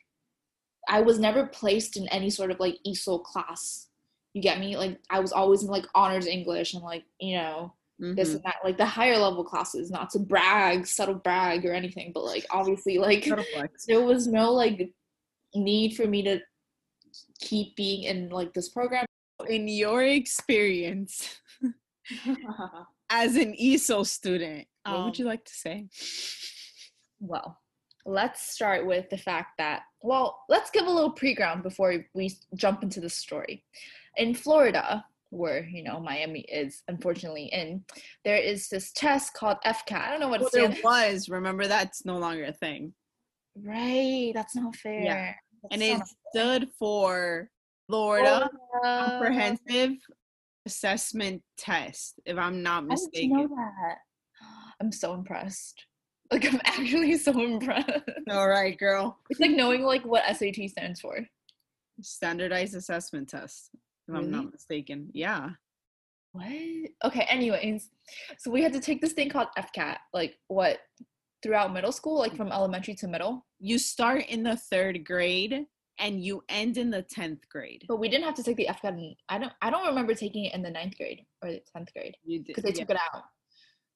I 0.90 1.02
was 1.02 1.20
never 1.20 1.46
placed 1.48 1.96
in 1.98 2.08
any 2.10 2.30
sort 2.30 2.52
of 2.52 2.60
like 2.60 2.78
ESOL 2.88 3.24
class. 3.24 3.88
You 4.34 4.42
get 4.42 4.60
me? 4.60 4.78
Like 4.78 5.00
I 5.10 5.20
was 5.20 5.32
always 5.32 5.64
in 5.64 5.70
like 5.70 5.86
honors 5.96 6.26
English 6.28 6.74
and 6.74 6.84
like 6.84 7.04
you 7.20 7.38
know 7.38 7.74
this 8.00 8.30
Mhm. 8.30 8.36
and 8.36 8.44
that, 8.46 8.56
like 8.64 8.78
the 8.78 8.86
higher 8.86 9.18
level 9.18 9.44
classes. 9.44 9.92
Not 9.92 10.10
to 10.12 10.20
brag, 10.20 10.88
subtle 10.88 11.16
brag 11.16 11.66
or 11.66 11.74
anything, 11.74 12.12
but 12.14 12.24
like 12.24 12.46
obviously 12.50 12.98
like 12.98 13.26
there 13.88 14.02
was 14.02 14.28
no 14.28 14.52
like 14.54 14.92
need 15.54 15.96
for 15.96 16.08
me 16.08 16.24
to 16.24 16.40
keep 17.42 17.76
being 17.76 18.04
in 18.04 18.30
like 18.30 18.54
this 18.54 18.70
program. 18.70 19.06
in 19.50 19.68
your 19.68 20.04
experience 20.04 21.40
as 23.10 23.36
an 23.36 23.54
ESOL 23.62 24.06
student, 24.06 24.68
what 24.86 25.06
would 25.06 25.20
you 25.20 25.26
like 25.26 25.44
to 25.46 25.54
say? 25.54 25.88
Well, 27.22 27.58
let's 28.06 28.52
start 28.52 28.86
with 28.86 29.10
the 29.10 29.18
fact 29.18 29.52
that 29.58 29.84
well, 30.02 30.40
let's 30.50 30.72
give 30.72 30.88
a 30.88 30.92
little 30.92 31.12
pre-ground 31.12 31.62
before 31.64 32.04
we 32.16 32.36
jump 32.56 32.82
into 32.84 33.00
the 33.00 33.10
story. 33.10 33.64
In 34.18 34.34
Florida, 34.34 35.06
where 35.30 35.64
you 35.66 35.84
know 35.84 36.00
Miami 36.00 36.42
is 36.42 36.82
unfortunately 36.88 37.46
in, 37.46 37.86
there 38.26 38.38
is 38.38 38.68
this 38.68 38.92
test 38.92 39.34
called 39.34 39.58
FCAT. 39.66 40.02
I 40.02 40.10
don't 40.10 40.20
know 40.20 40.28
what 40.28 40.42
Well, 40.42 40.48
it 40.48 40.54
there 40.54 40.72
stands. 40.72 40.84
was. 40.84 41.30
Remember, 41.30 41.68
that's 41.68 42.04
no 42.06 42.18
longer 42.18 42.46
a 42.46 42.54
thing, 42.54 42.94
Right, 43.56 44.32
that's 44.34 44.56
not 44.56 44.76
fair. 44.76 45.38
That's 45.64 45.74
and 45.74 45.84
it 45.84 46.02
stood 46.34 46.70
for 46.80 47.50
Florida 47.88 48.50
Comprehensive 48.84 49.92
Assessment 50.66 51.44
Test, 51.58 52.20
if 52.26 52.38
I'm 52.38 52.64
not 52.64 52.86
mistaken. 52.86 53.34
I 53.36 53.42
didn't 53.42 53.52
know 53.52 53.56
that. 53.56 53.98
I'm 54.82 54.92
so 54.92 55.14
impressed. 55.14 55.86
Like 56.32 56.46
I'm 56.46 56.62
actually 56.66 57.18
so 57.18 57.32
impressed. 57.40 57.90
All 58.30 58.48
right, 58.48 58.78
girl. 58.78 59.18
It's 59.30 59.40
like 59.40 59.52
knowing 59.52 59.84
like 59.84 60.04
what 60.06 60.24
SAT 60.36 60.70
stands 60.70 61.02
for. 61.02 61.20
Standardized 62.02 62.76
Assessment 62.76 63.30
Test, 63.30 63.70
if 64.08 64.16
I'm 64.16 64.32
not 64.32 64.52
mistaken. 64.52 65.10
Yeah. 65.14 65.50
What? 66.32 66.48
Okay, 67.04 67.28
anyways. 67.30 67.90
So 68.38 68.50
we 68.50 68.64
had 68.64 68.74
to 68.74 68.80
take 68.80 69.02
this 69.02 69.14
thing 69.14 69.30
called 69.30 69.50
FCAT, 69.58 69.98
like 70.14 70.38
what 70.48 70.80
throughout 71.44 71.74
middle 71.74 71.92
school, 71.92 72.18
like 72.18 72.36
from 72.36 72.52
elementary 72.52 72.96
to 72.96 73.08
middle. 73.08 73.46
You 73.60 73.78
start 73.78 74.26
in 74.28 74.44
the 74.44 74.56
third 74.56 75.06
grade 75.06 75.66
and 76.00 76.24
you 76.24 76.44
end 76.50 76.78
in 76.78 76.90
the 76.90 77.04
10th 77.04 77.48
grade. 77.50 77.84
But 77.88 78.00
we 78.00 78.10
didn't 78.10 78.26
have 78.26 78.36
to 78.36 78.44
take 78.44 78.58
the 78.58 78.68
FCAT 78.68 78.98
in 78.98 79.16
I 79.30 79.38
don't 79.38 79.54
I 79.62 79.70
don't 79.70 79.86
remember 79.86 80.16
taking 80.16 80.46
it 80.46 80.54
in 80.54 80.62
the 80.62 80.72
ninth 80.72 80.98
grade 80.98 81.26
or 81.44 81.52
the 81.52 81.62
tenth 81.76 81.94
grade. 81.94 82.16
You 82.24 82.40
did. 82.40 82.48
Because 82.48 82.64
they 82.64 82.70
yeah. 82.70 82.86
took 82.86 82.92
it 82.92 82.98
out. 83.14 83.24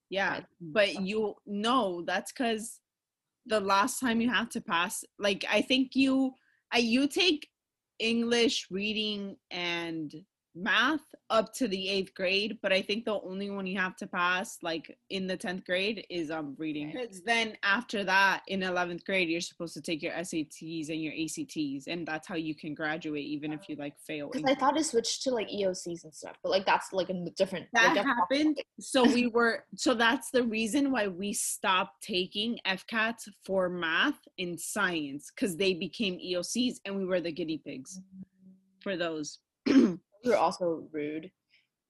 Yeah, 0.09 0.39
mm, 0.39 0.73
but 0.73 1.01
you 1.01 1.35
know 1.45 2.03
that's 2.05 2.31
because 2.31 2.79
the 3.45 3.59
last 3.59 3.99
time 3.99 4.21
you 4.21 4.29
have 4.29 4.49
to 4.49 4.61
pass, 4.61 5.03
like 5.19 5.45
I 5.51 5.61
think 5.61 5.95
you, 5.95 6.33
I 6.71 6.79
you 6.79 7.07
take 7.07 7.47
English, 7.99 8.67
reading, 8.69 9.37
and 9.51 10.13
math 10.55 11.03
up 11.29 11.53
to 11.53 11.67
the 11.67 11.89
eighth 11.89 12.13
grade, 12.13 12.57
but 12.61 12.71
I 12.71 12.81
think 12.81 13.05
the 13.05 13.19
only 13.21 13.49
one 13.49 13.65
you 13.65 13.79
have 13.79 13.95
to 13.97 14.07
pass, 14.07 14.57
like 14.61 14.97
in 15.09 15.27
the 15.27 15.35
tenth 15.35 15.65
grade, 15.65 16.05
is 16.09 16.31
um 16.31 16.55
reading. 16.57 16.91
Because 16.91 17.21
then 17.21 17.57
after 17.63 18.03
that, 18.03 18.43
in 18.47 18.63
eleventh 18.63 19.05
grade, 19.05 19.29
you're 19.29 19.41
supposed 19.41 19.73
to 19.73 19.81
take 19.81 20.01
your 20.01 20.13
SATs 20.13 20.89
and 20.89 21.01
your 21.01 21.13
ACTs, 21.13 21.87
and 21.87 22.07
that's 22.07 22.27
how 22.27 22.35
you 22.35 22.55
can 22.55 22.73
graduate, 22.73 23.25
even 23.25 23.51
if 23.51 23.67
you 23.67 23.75
like 23.75 23.99
fail. 23.99 24.29
Because 24.31 24.49
I 24.49 24.55
thought 24.55 24.77
it 24.77 24.85
switched 24.85 25.23
to 25.23 25.31
like 25.31 25.49
EOCs 25.49 26.03
and 26.03 26.13
stuff, 26.13 26.37
but 26.43 26.49
like 26.49 26.65
that's 26.65 26.93
like 26.93 27.09
a 27.09 27.25
different. 27.35 27.67
that 27.73 27.93
different- 27.93 28.17
happened 28.19 28.57
so 28.79 29.03
we 29.03 29.27
were 29.35 29.63
so 29.75 29.93
that's 29.93 30.31
the 30.31 30.43
reason 30.43 30.91
why 30.91 31.07
we 31.07 31.33
stopped 31.33 32.01
taking 32.01 32.57
fcats 32.67 33.27
for 33.45 33.69
math 33.69 34.19
and 34.39 34.59
science 34.59 35.31
because 35.33 35.55
they 35.55 35.73
became 35.73 36.17
eocs 36.19 36.75
and 36.85 36.95
we 36.95 37.05
were 37.05 37.21
the 37.21 37.31
guinea 37.31 37.57
pigs 37.57 38.01
for 38.81 38.97
those 38.97 39.39
We 40.25 40.31
were 40.31 40.37
also 40.37 40.87
rude. 40.91 41.31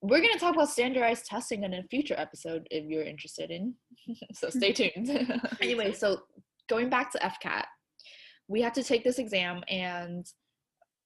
We're 0.01 0.21
gonna 0.21 0.37
talk 0.37 0.55
about 0.55 0.69
standardized 0.69 1.25
testing 1.25 1.63
in 1.63 1.73
a 1.73 1.83
future 1.83 2.15
episode 2.17 2.67
if 2.69 2.85
you're 2.85 3.03
interested 3.03 3.49
in. 3.49 3.73
so 4.33 4.49
stay 4.49 4.71
tuned. 4.73 5.09
anyway, 5.61 5.93
so 5.93 6.21
going 6.69 6.89
back 6.89 7.11
to 7.13 7.19
FCAT, 7.19 7.63
we 8.47 8.61
had 8.61 8.73
to 8.75 8.83
take 8.83 9.03
this 9.03 9.19
exam 9.19 9.63
and 9.69 10.25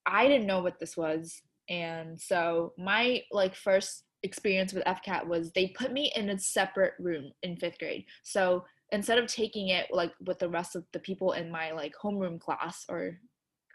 I 0.05 0.27
didn't 0.27 0.47
know 0.47 0.61
what 0.61 0.79
this 0.79 0.97
was. 0.97 1.41
And 1.69 2.19
so 2.19 2.73
my 2.77 3.21
like 3.31 3.55
first 3.55 4.03
experience 4.23 4.73
with 4.73 4.83
FCAT 4.85 5.27
was 5.27 5.51
they 5.51 5.67
put 5.67 5.93
me 5.93 6.11
in 6.15 6.29
a 6.29 6.39
separate 6.39 6.93
room 6.99 7.31
in 7.43 7.55
fifth 7.55 7.77
grade. 7.77 8.05
So 8.23 8.65
instead 8.91 9.19
of 9.19 9.27
taking 9.27 9.69
it 9.69 9.87
like 9.91 10.11
with 10.25 10.39
the 10.39 10.49
rest 10.49 10.75
of 10.75 10.83
the 10.93 10.99
people 10.99 11.33
in 11.33 11.51
my 11.51 11.71
like 11.71 11.93
homeroom 12.01 12.39
class 12.39 12.85
or 12.89 13.19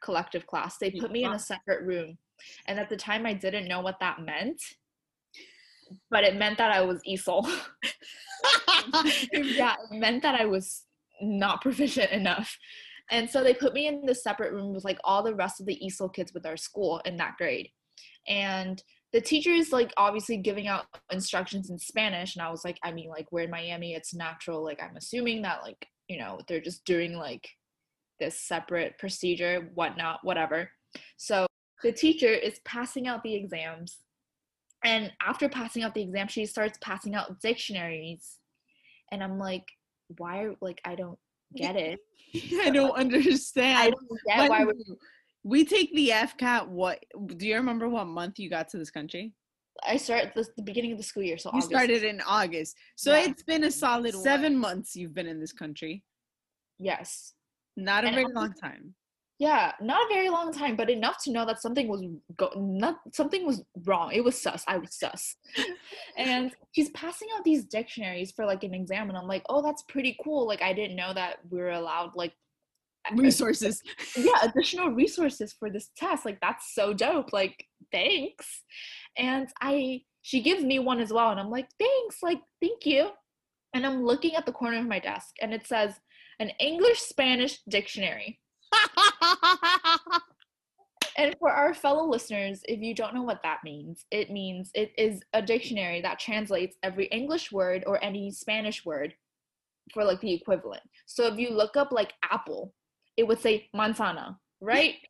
collective 0.02 0.46
class, 0.46 0.76
they 0.78 0.90
put 0.90 1.12
me 1.12 1.24
in 1.24 1.32
a 1.32 1.38
separate 1.38 1.82
room. 1.84 2.18
And 2.66 2.78
at 2.78 2.88
the 2.88 2.96
time 2.96 3.26
I 3.26 3.34
didn't 3.34 3.68
know 3.68 3.80
what 3.80 4.00
that 4.00 4.20
meant. 4.20 4.60
But 6.10 6.24
it 6.24 6.36
meant 6.36 6.58
that 6.58 6.72
I 6.72 6.80
was 6.80 7.00
ESOL. 7.08 7.44
yeah, 9.32 9.76
it 9.90 9.98
meant 9.98 10.22
that 10.22 10.40
I 10.40 10.46
was 10.46 10.84
not 11.20 11.60
proficient 11.60 12.10
enough. 12.10 12.56
And 13.10 13.28
so 13.28 13.42
they 13.42 13.54
put 13.54 13.74
me 13.74 13.86
in 13.86 14.06
this 14.06 14.22
separate 14.22 14.52
room 14.52 14.72
with 14.72 14.84
like 14.84 14.98
all 15.04 15.22
the 15.22 15.34
rest 15.34 15.60
of 15.60 15.66
the 15.66 15.78
ESOL 15.84 16.12
kids 16.12 16.32
with 16.32 16.46
our 16.46 16.56
school 16.56 17.00
in 17.04 17.16
that 17.18 17.36
grade. 17.36 17.68
And 18.26 18.82
the 19.12 19.20
teacher 19.20 19.50
is 19.50 19.72
like 19.72 19.92
obviously 19.96 20.38
giving 20.38 20.66
out 20.66 20.86
instructions 21.12 21.70
in 21.70 21.78
Spanish. 21.78 22.34
And 22.34 22.42
I 22.42 22.50
was 22.50 22.64
like, 22.64 22.78
I 22.82 22.92
mean, 22.92 23.10
like 23.10 23.30
we're 23.30 23.44
in 23.44 23.50
Miami, 23.50 23.94
it's 23.94 24.14
natural. 24.14 24.64
Like 24.64 24.82
I'm 24.82 24.96
assuming 24.96 25.42
that 25.42 25.62
like, 25.62 25.86
you 26.08 26.18
know, 26.18 26.40
they're 26.48 26.60
just 26.60 26.84
doing 26.84 27.14
like 27.14 27.48
this 28.18 28.40
separate 28.40 28.98
procedure, 28.98 29.70
whatnot, 29.74 30.20
whatever. 30.22 30.70
So 31.16 31.46
the 31.84 31.92
teacher 31.92 32.28
is 32.28 32.58
passing 32.64 33.06
out 33.06 33.22
the 33.22 33.34
exams. 33.34 33.98
And 34.84 35.12
after 35.24 35.48
passing 35.48 35.82
out 35.82 35.94
the 35.94 36.02
exam, 36.02 36.26
she 36.28 36.46
starts 36.46 36.78
passing 36.82 37.14
out 37.14 37.40
dictionaries. 37.40 38.38
And 39.12 39.22
I'm 39.22 39.38
like, 39.38 39.64
why 40.18 40.42
are 40.44 40.54
like 40.60 40.80
I 40.84 40.94
don't 40.96 41.18
get 41.56 41.76
it. 41.76 42.00
i 42.62 42.70
don't 42.70 42.96
understand 42.96 43.78
I 43.78 43.90
don't 43.90 44.20
get 44.26 44.50
why 44.50 44.64
When 44.64 44.66
would 44.66 44.76
we 45.44 45.64
take 45.64 45.94
the 45.94 46.08
fcat 46.08 46.66
what 46.66 46.98
do 47.36 47.46
you 47.46 47.54
remember 47.56 47.88
what 47.88 48.06
month 48.06 48.38
you 48.38 48.50
got 48.50 48.68
to 48.70 48.78
this 48.78 48.90
country 48.90 49.32
I 49.86 49.96
started 49.96 50.32
this 50.34 50.50
the 50.56 50.62
beginning 50.62 50.92
of 50.92 50.98
the 50.98 51.04
school 51.04 51.22
year. 51.22 51.36
So 51.38 51.50
you 51.52 51.60
August. 51.60 51.70
started 51.70 52.02
in 52.04 52.20
august 52.22 52.76
so 52.96 53.12
Yeah. 53.12 53.26
it's 53.28 53.42
been 53.42 53.64
a 53.64 53.70
solid 53.70 54.14
So 54.14 54.22
seven 54.22 54.56
months 54.58 54.96
you've 54.96 55.14
been 55.14 55.26
in 55.26 55.40
this 55.40 55.52
country 55.52 56.02
Yes. 56.78 57.34
not 57.76 58.04
a 58.04 58.08
And 58.08 58.16
very 58.16 58.32
long 58.34 58.52
time 58.54 58.94
Yeah, 59.44 59.72
not 59.78 60.10
a 60.10 60.14
very 60.14 60.30
long 60.30 60.54
time, 60.54 60.74
but 60.74 60.88
enough 60.88 61.22
to 61.24 61.30
know 61.30 61.44
that 61.44 61.60
something 61.60 61.86
was 61.86 62.02
go- 62.34 62.54
not 62.56 62.96
something 63.12 63.44
was 63.44 63.62
wrong. 63.84 64.10
It 64.14 64.24
was 64.24 64.40
sus. 64.40 64.64
I 64.66 64.78
was 64.78 64.94
sus. 64.94 65.36
and 66.16 66.50
she's 66.72 66.88
passing 66.92 67.28
out 67.36 67.44
these 67.44 67.66
dictionaries 67.66 68.32
for 68.32 68.46
like 68.46 68.64
an 68.64 68.72
exam, 68.72 69.10
and 69.10 69.18
I'm 69.18 69.28
like, 69.28 69.42
oh, 69.50 69.60
that's 69.60 69.82
pretty 69.82 70.16
cool. 70.24 70.46
Like 70.46 70.62
I 70.62 70.72
didn't 70.72 70.96
know 70.96 71.12
that 71.12 71.40
we 71.50 71.58
were 71.58 71.72
allowed 71.72 72.12
like 72.16 72.32
resources 73.16 73.82
yeah 74.16 74.38
additional 74.44 74.88
resources 74.88 75.54
for 75.58 75.68
this 75.68 75.90
test 75.94 76.24
like 76.24 76.40
that's 76.40 76.74
so 76.74 76.94
dope 76.94 77.34
like 77.34 77.66
thanks 77.92 78.62
and 79.18 79.46
i 79.60 80.00
she 80.22 80.40
gives 80.40 80.64
me 80.64 80.78
one 80.78 80.98
as 81.02 81.12
well 81.12 81.30
and 81.30 81.38
i'm 81.38 81.50
like 81.50 81.68
thanks 81.78 82.22
like 82.22 82.40
thank 82.62 82.86
you 82.86 83.10
and 83.74 83.84
i'm 83.84 84.02
looking 84.06 84.34
at 84.36 84.46
the 84.46 84.52
corner 84.52 84.78
of 84.78 84.86
my 84.86 84.98
desk 84.98 85.34
and 85.42 85.52
it 85.52 85.66
says 85.66 86.00
an 86.40 86.48
english 86.60 86.98
spanish 86.98 87.60
dictionary 87.68 88.40
and 91.16 91.36
for 91.38 91.50
our 91.50 91.74
fellow 91.74 92.08
listeners 92.08 92.60
if 92.64 92.80
you 92.80 92.94
don't 92.94 93.14
know 93.14 93.22
what 93.22 93.42
that 93.42 93.58
means 93.64 94.04
it 94.10 94.30
means 94.30 94.70
it 94.74 94.92
is 94.98 95.20
a 95.32 95.42
dictionary 95.42 96.00
that 96.00 96.18
translates 96.18 96.76
every 96.82 97.06
english 97.06 97.52
word 97.52 97.84
or 97.86 98.02
any 98.02 98.30
spanish 98.30 98.84
word 98.84 99.14
for 99.92 100.02
like 100.04 100.20
the 100.20 100.32
equivalent 100.32 100.82
so 101.06 101.26
if 101.26 101.38
you 101.38 101.50
look 101.50 101.76
up 101.76 101.92
like 101.92 102.12
apple 102.30 102.72
it 103.16 103.26
would 103.26 103.40
say 103.40 103.68
manzana, 103.74 104.36
right? 104.60 104.96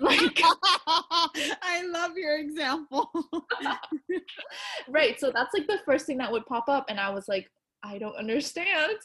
Like, 0.00 0.40
I 0.42 1.84
love 1.86 2.12
your 2.16 2.38
example. 2.38 3.12
right. 4.88 5.20
So 5.20 5.30
that's 5.30 5.52
like 5.52 5.66
the 5.66 5.80
first 5.84 6.06
thing 6.06 6.16
that 6.16 6.32
would 6.32 6.46
pop 6.46 6.64
up. 6.66 6.86
And 6.88 6.98
I 6.98 7.10
was 7.10 7.28
like, 7.28 7.46
I 7.84 7.98
don't 7.98 8.16
understand. 8.16 8.96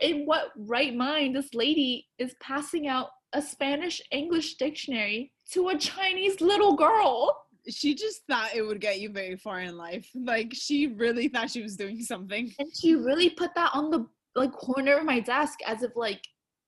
In 0.00 0.24
what 0.24 0.52
right 0.56 0.94
mind 0.94 1.36
this 1.36 1.52
lady 1.54 2.06
is 2.18 2.34
passing 2.40 2.88
out 2.88 3.08
a 3.32 3.42
Spanish 3.42 4.00
English 4.10 4.54
dictionary 4.54 5.32
to 5.52 5.68
a 5.68 5.78
Chinese 5.78 6.40
little 6.40 6.74
girl? 6.76 7.44
she 7.70 7.94
just 7.94 8.22
thought 8.28 8.54
it 8.54 8.62
would 8.62 8.80
get 8.80 9.00
you 9.00 9.10
very 9.10 9.36
far 9.36 9.60
in 9.60 9.76
life. 9.76 10.08
Like 10.14 10.52
she 10.52 10.86
really 10.86 11.28
thought 11.28 11.50
she 11.50 11.62
was 11.62 11.76
doing 11.76 12.02
something. 12.02 12.52
And 12.58 12.68
she 12.74 12.94
really 12.94 13.30
put 13.30 13.54
that 13.54 13.70
on 13.74 13.90
the 13.90 14.06
like 14.34 14.52
corner 14.52 14.98
of 14.98 15.04
my 15.04 15.20
desk 15.20 15.58
as 15.66 15.82
if 15.82 15.92
like 15.96 16.22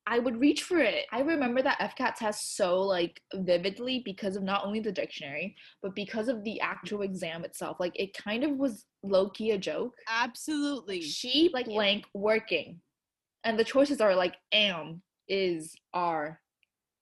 I 0.07 0.19
would 0.19 0.41
reach 0.41 0.63
for 0.63 0.79
it. 0.79 1.07
I 1.13 1.21
remember 1.21 1.63
that 1.63 1.79
FCAT 1.79 2.17
test 2.17 2.57
so 2.57 2.81
like 2.81 3.21
vividly 3.35 4.03
because 4.05 4.35
of 4.35 4.43
not 4.43 4.65
only 4.65 4.81
the 4.81 4.91
dictionary, 4.91 5.55
but 5.83 5.95
because 5.95 6.29
of 6.29 6.43
the 6.43 6.61
actual 6.61 7.03
exam 7.03 7.45
itself. 7.45 7.77
Like 7.79 7.99
it 7.99 8.15
kind 8.15 8.43
of 8.43 8.53
was 8.53 8.87
low 9.03 9.31
key 9.31 9.53
a 9.53 9.59
joke. 9.59 9.95
Absolutely. 10.09 11.03
She 11.03 11.51
like 11.53 11.67
blank 11.67 12.07
working. 12.15 12.81
And 13.45 13.59
the 13.59 13.65
choices 13.65 14.01
are 14.01 14.15
like 14.15 14.37
am, 14.53 15.03
is, 15.29 15.75
are. 15.95 16.41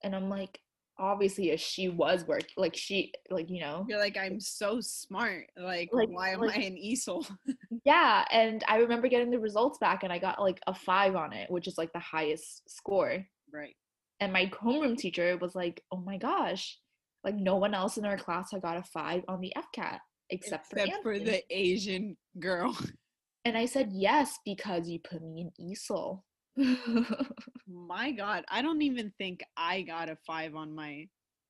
And 0.03 0.15
I'm 0.15 0.29
like, 0.29 0.59
obviously 1.01 1.51
if 1.51 1.61
she 1.61 1.87
was 1.87 2.27
work 2.27 2.43
like 2.57 2.75
she 2.75 3.13
like 3.29 3.49
you 3.49 3.61
know 3.61 3.85
You're 3.87 3.99
like, 3.99 4.17
I'm 4.17 4.39
so 4.39 4.79
smart. 4.81 5.45
Like, 5.57 5.89
Like- 5.93 6.09
why 6.09 6.31
am 6.31 6.41
like- 6.41 6.57
I 6.57 6.63
an 6.63 6.75
ESOL? 6.75 7.25
yeah 7.85 8.25
and 8.31 8.63
i 8.67 8.77
remember 8.77 9.07
getting 9.07 9.31
the 9.31 9.39
results 9.39 9.77
back 9.77 10.03
and 10.03 10.11
i 10.11 10.19
got 10.19 10.41
like 10.41 10.59
a 10.67 10.73
five 10.73 11.15
on 11.15 11.31
it 11.31 11.49
which 11.49 11.67
is 11.67 11.77
like 11.77 11.93
the 11.93 11.99
highest 11.99 12.69
score 12.69 13.23
right. 13.53 13.75
and 14.19 14.33
my 14.33 14.47
homeroom 14.47 14.97
teacher 14.97 15.37
was 15.37 15.55
like 15.55 15.81
oh 15.93 15.97
my 16.01 16.17
gosh 16.17 16.77
like 17.23 17.35
no 17.35 17.55
one 17.55 17.73
else 17.73 17.97
in 17.97 18.05
our 18.05 18.17
class 18.17 18.51
had 18.51 18.61
got 18.61 18.75
a 18.77 18.83
five 18.83 19.23
on 19.29 19.39
the 19.39 19.53
fcat 19.57 19.99
except, 20.29 20.67
Except 20.73 21.01
for 21.01 21.13
Anthony." 21.13 21.23
the 21.23 21.43
Asian 21.49 22.17
girl. 22.39 22.77
and 23.45 23.57
i 23.57 23.65
said 23.65 23.89
yes 23.93 24.37
because 24.43 24.89
you 24.89 24.99
put 24.99 25.21
me 25.21 25.47
in 25.57 25.71
esol 25.73 26.23
My 27.67 28.11
God. 28.11 28.43
I 28.49 28.61
don't 28.61 28.81
even 28.81 29.11
think 29.17 29.41
I 29.57 29.81
got 29.81 30.09
a 30.09 30.17
five 30.27 30.55
on 30.55 30.73
my 30.75 31.07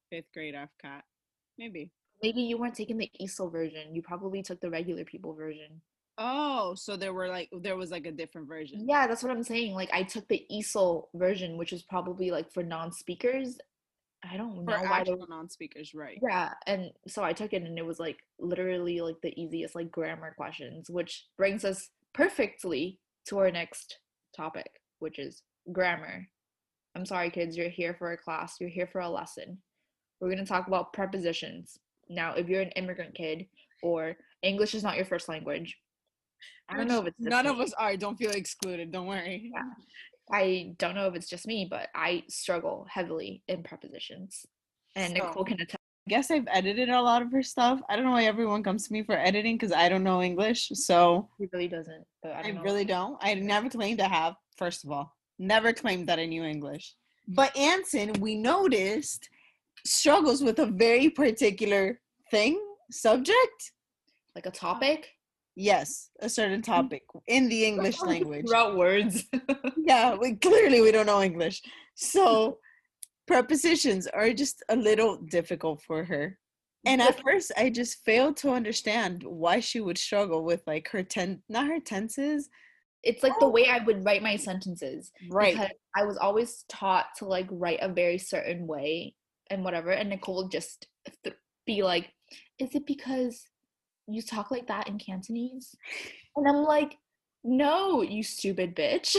fifth 0.09 0.31
grade 0.33 0.55
FCAT. 0.55 1.01
Maybe. 1.57 1.91
maybe 2.23 2.41
you 2.41 2.57
weren't 2.57 2.73
taking 2.75 2.97
the 2.97 3.11
esol 3.21 3.51
version 3.51 3.93
you 3.93 4.01
probably 4.01 4.41
took 4.41 4.61
the 4.61 4.69
regular 4.69 5.03
people 5.03 5.33
version 5.33 5.81
Oh, 6.21 6.73
so 6.75 6.97
there 6.97 7.13
were 7.13 7.27
like 7.29 7.49
there 7.61 7.75
was 7.77 7.91
like 7.91 8.05
a 8.05 8.11
different 8.11 8.47
version. 8.47 8.85
yeah 8.87 9.07
that's 9.07 9.23
what 9.23 9.31
i'm 9.31 9.43
saying 9.43 9.73
like 9.73 9.89
i 9.93 10.03
took 10.03 10.25
the 10.29 10.45
esol 10.51 11.07
version 11.13 11.57
which 11.57 11.71
was 11.73 11.83
probably 11.83 12.31
like 12.31 12.51
for 12.53 12.63
non-speakers 12.63 13.57
i 14.23 14.37
don't 14.37 14.55
For 14.65 14.71
know 14.71 14.81
why 14.83 14.99
actual 14.99 15.25
non-speakers, 15.29 15.93
right? 15.93 16.19
Yeah, 16.21 16.53
and 16.67 16.91
so 17.07 17.23
I 17.23 17.31
took 17.33 17.53
it 17.53 17.63
and 17.63 17.77
it 17.77 17.85
was 17.85 17.99
like 17.99 18.17
literally 18.39 18.99
like 19.01 19.15
the 19.21 19.33
easiest 19.41 19.75
like 19.75 19.91
grammar 19.91 20.33
questions, 20.37 20.89
which 20.89 21.25
brings 21.37 21.63
us 21.63 21.89
perfectly 22.13 22.99
to 23.27 23.37
our 23.39 23.51
next 23.51 23.99
topic, 24.35 24.69
which 24.99 25.19
is 25.19 25.41
grammar. 25.71 26.27
I'm 26.95 27.05
sorry 27.05 27.29
kids, 27.29 27.55
you're 27.57 27.69
here 27.69 27.95
for 27.97 28.11
a 28.11 28.17
class, 28.17 28.55
you're 28.59 28.69
here 28.69 28.87
for 28.87 29.01
a 29.01 29.09
lesson. 29.09 29.59
We're 30.19 30.29
going 30.29 30.43
to 30.43 30.45
talk 30.45 30.67
about 30.67 30.93
prepositions. 30.93 31.77
Now, 32.09 32.33
if 32.33 32.49
you're 32.49 32.61
an 32.61 32.71
immigrant 32.71 33.15
kid 33.15 33.45
or 33.81 34.15
English 34.41 34.73
is 34.75 34.83
not 34.83 34.95
your 34.97 35.05
first 35.05 35.29
language, 35.29 35.77
I 36.67 36.77
don't 36.77 36.87
know 36.87 37.01
if 37.01 37.07
it's 37.07 37.17
just 37.17 37.29
none 37.29 37.47
of 37.47 37.59
us 37.59 37.73
are. 37.73 37.95
Don't 37.97 38.17
feel 38.17 38.31
excluded. 38.31 38.91
Don't 38.91 39.07
worry. 39.07 39.51
Yeah. 39.53 39.63
I 40.31 40.75
don't 40.77 40.93
know 40.95 41.07
if 41.07 41.15
it's 41.15 41.27
just 41.29 41.47
me, 41.47 41.67
but 41.69 41.89
I 41.95 42.23
struggle 42.29 42.85
heavily 42.89 43.43
in 43.47 43.63
prepositions. 43.63 44.45
And 44.95 45.17
So- 45.17 45.25
Nicole 45.25 45.45
can 45.45 45.59
attest. 45.61 45.78
I 46.09 46.15
guess 46.17 46.31
I've 46.31 46.47
edited 46.47 46.89
a 46.89 46.99
lot 46.99 47.21
of 47.21 47.31
her 47.33 47.43
stuff. 47.43 47.81
I 47.87 47.95
don't 47.95 48.03
know 48.03 48.13
why 48.13 48.23
everyone 48.23 48.63
comes 48.63 48.87
to 48.87 48.93
me 48.93 49.03
for 49.03 49.13
editing 49.13 49.57
because 49.57 49.71
I 49.71 49.89
don't 49.89 50.03
know 50.03 50.23
English. 50.23 50.71
So 50.73 51.29
He 51.37 51.47
really 51.53 51.67
doesn't. 51.67 52.03
But 52.23 52.31
I, 52.31 52.49
I, 52.49 52.61
really 52.63 52.83
don't. 52.83 53.15
I 53.21 53.35
never 53.35 53.69
claimed 53.69 53.99
to 53.99 54.05
have, 54.05 54.33
first 54.57 54.83
of 54.83 54.91
all. 54.91 55.15
Never 55.37 55.71
claimed 55.71 56.07
that 56.07 56.17
I 56.17 56.25
knew 56.25 56.43
English. 56.43 56.95
But 57.27 57.55
Anson, 57.55 58.13
we 58.13 58.33
noticed, 58.33 59.29
struggles 59.85 60.41
with 60.41 60.57
a 60.57 60.65
very 60.65 61.11
particular 61.11 61.99
thing, 62.31 62.59
subject. 62.89 63.71
like 64.33 64.47
a 64.47 64.51
topic. 64.51 65.09
Yes, 65.55 66.09
a 66.21 66.29
certain 66.29 66.61
hmm. 66.61 66.71
topic 66.71 67.03
in 67.27 67.49
the 67.49 67.65
English 67.71 68.01
language. 68.01 68.47
Throughout 68.47 68.75
words. 68.75 69.25
yeah, 69.77 70.15
we, 70.15 70.37
clearly 70.37 70.81
we 70.81 70.91
don't 70.91 71.05
know 71.05 71.21
English. 71.21 71.61
So 71.93 72.57
prepositions 73.29 74.07
are 74.07 74.33
just 74.33 74.63
a 74.69 74.75
little 74.75 75.17
difficult 75.17 75.83
for 75.83 76.03
her. 76.03 76.39
And 76.85 76.99
at 76.99 77.21
first 77.21 77.51
I 77.55 77.69
just 77.69 78.03
failed 78.03 78.37
to 78.37 78.49
understand 78.49 79.21
why 79.23 79.59
she 79.59 79.81
would 79.81 79.99
struggle 79.99 80.43
with 80.43 80.63
like 80.65 80.89
her 80.89 81.03
ten 81.03 81.43
not 81.47 81.67
her 81.67 81.79
tenses. 81.79 82.49
it's 83.03 83.21
like 83.21 83.37
the 83.39 83.45
oh. 83.45 83.49
way 83.49 83.67
I 83.69 83.83
would 83.85 84.03
write 84.03 84.23
my 84.23 84.35
sentences. 84.35 85.11
Right. 85.29 85.53
Because 85.53 85.69
I 85.95 86.05
was 86.05 86.17
always 86.17 86.65
taught 86.69 87.05
to 87.17 87.25
like 87.25 87.47
write 87.51 87.79
a 87.81 87.87
very 87.87 88.17
certain 88.17 88.65
way 88.65 89.13
and 89.51 89.63
whatever. 89.63 89.91
And 89.91 90.09
Nicole 90.09 90.43
would 90.43 90.51
just 90.51 90.87
th- 91.23 91.35
be 91.67 91.83
like, 91.83 92.11
"Is 92.57 92.73
it 92.73 92.87
because 92.87 93.43
you 94.07 94.23
talk 94.23 94.49
like 94.49 94.67
that 94.67 94.87
in 94.87 94.97
Cantonese?" 94.97 95.75
And 96.35 96.47
I'm 96.47 96.63
like, 96.63 96.97
"No, 97.43 98.01
you 98.01 98.23
stupid 98.23 98.75
bitch." 98.75 99.15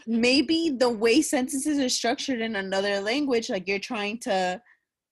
Maybe 0.06 0.70
the 0.70 0.90
way 0.90 1.22
sentences 1.22 1.78
are 1.78 1.88
structured 1.88 2.40
in 2.40 2.56
another 2.56 3.00
language, 3.00 3.50
like 3.50 3.68
you're 3.68 3.78
trying 3.78 4.18
to, 4.20 4.60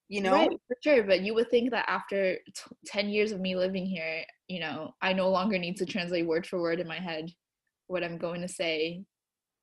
you 0.09 0.21
know, 0.21 0.33
Right, 0.33 0.51
for 0.51 0.77
sure. 0.83 1.03
But 1.05 1.21
you 1.21 1.35
would 1.35 1.51
think 1.51 1.71
that 1.71 1.89
after 1.89 2.37
t- 2.37 2.77
10 2.87 3.09
years 3.09 3.33
of 3.33 3.41
me 3.41 3.57
living 3.57 3.87
here, 3.87 4.25
you 4.49 4.61
know, 4.61 4.93
I 5.03 5.13
no 5.13 5.31
longer 5.31 5.59
need 5.59 5.77
to 5.77 5.87
translate 5.87 6.27
word 6.27 6.47
for 6.47 6.61
word 6.61 6.81
in 6.81 6.89
my 6.89 6.99
head 6.99 7.31
what 7.89 8.05
I'm 8.05 8.19
going 8.19 8.43
to 8.43 8.49
say 8.49 9.03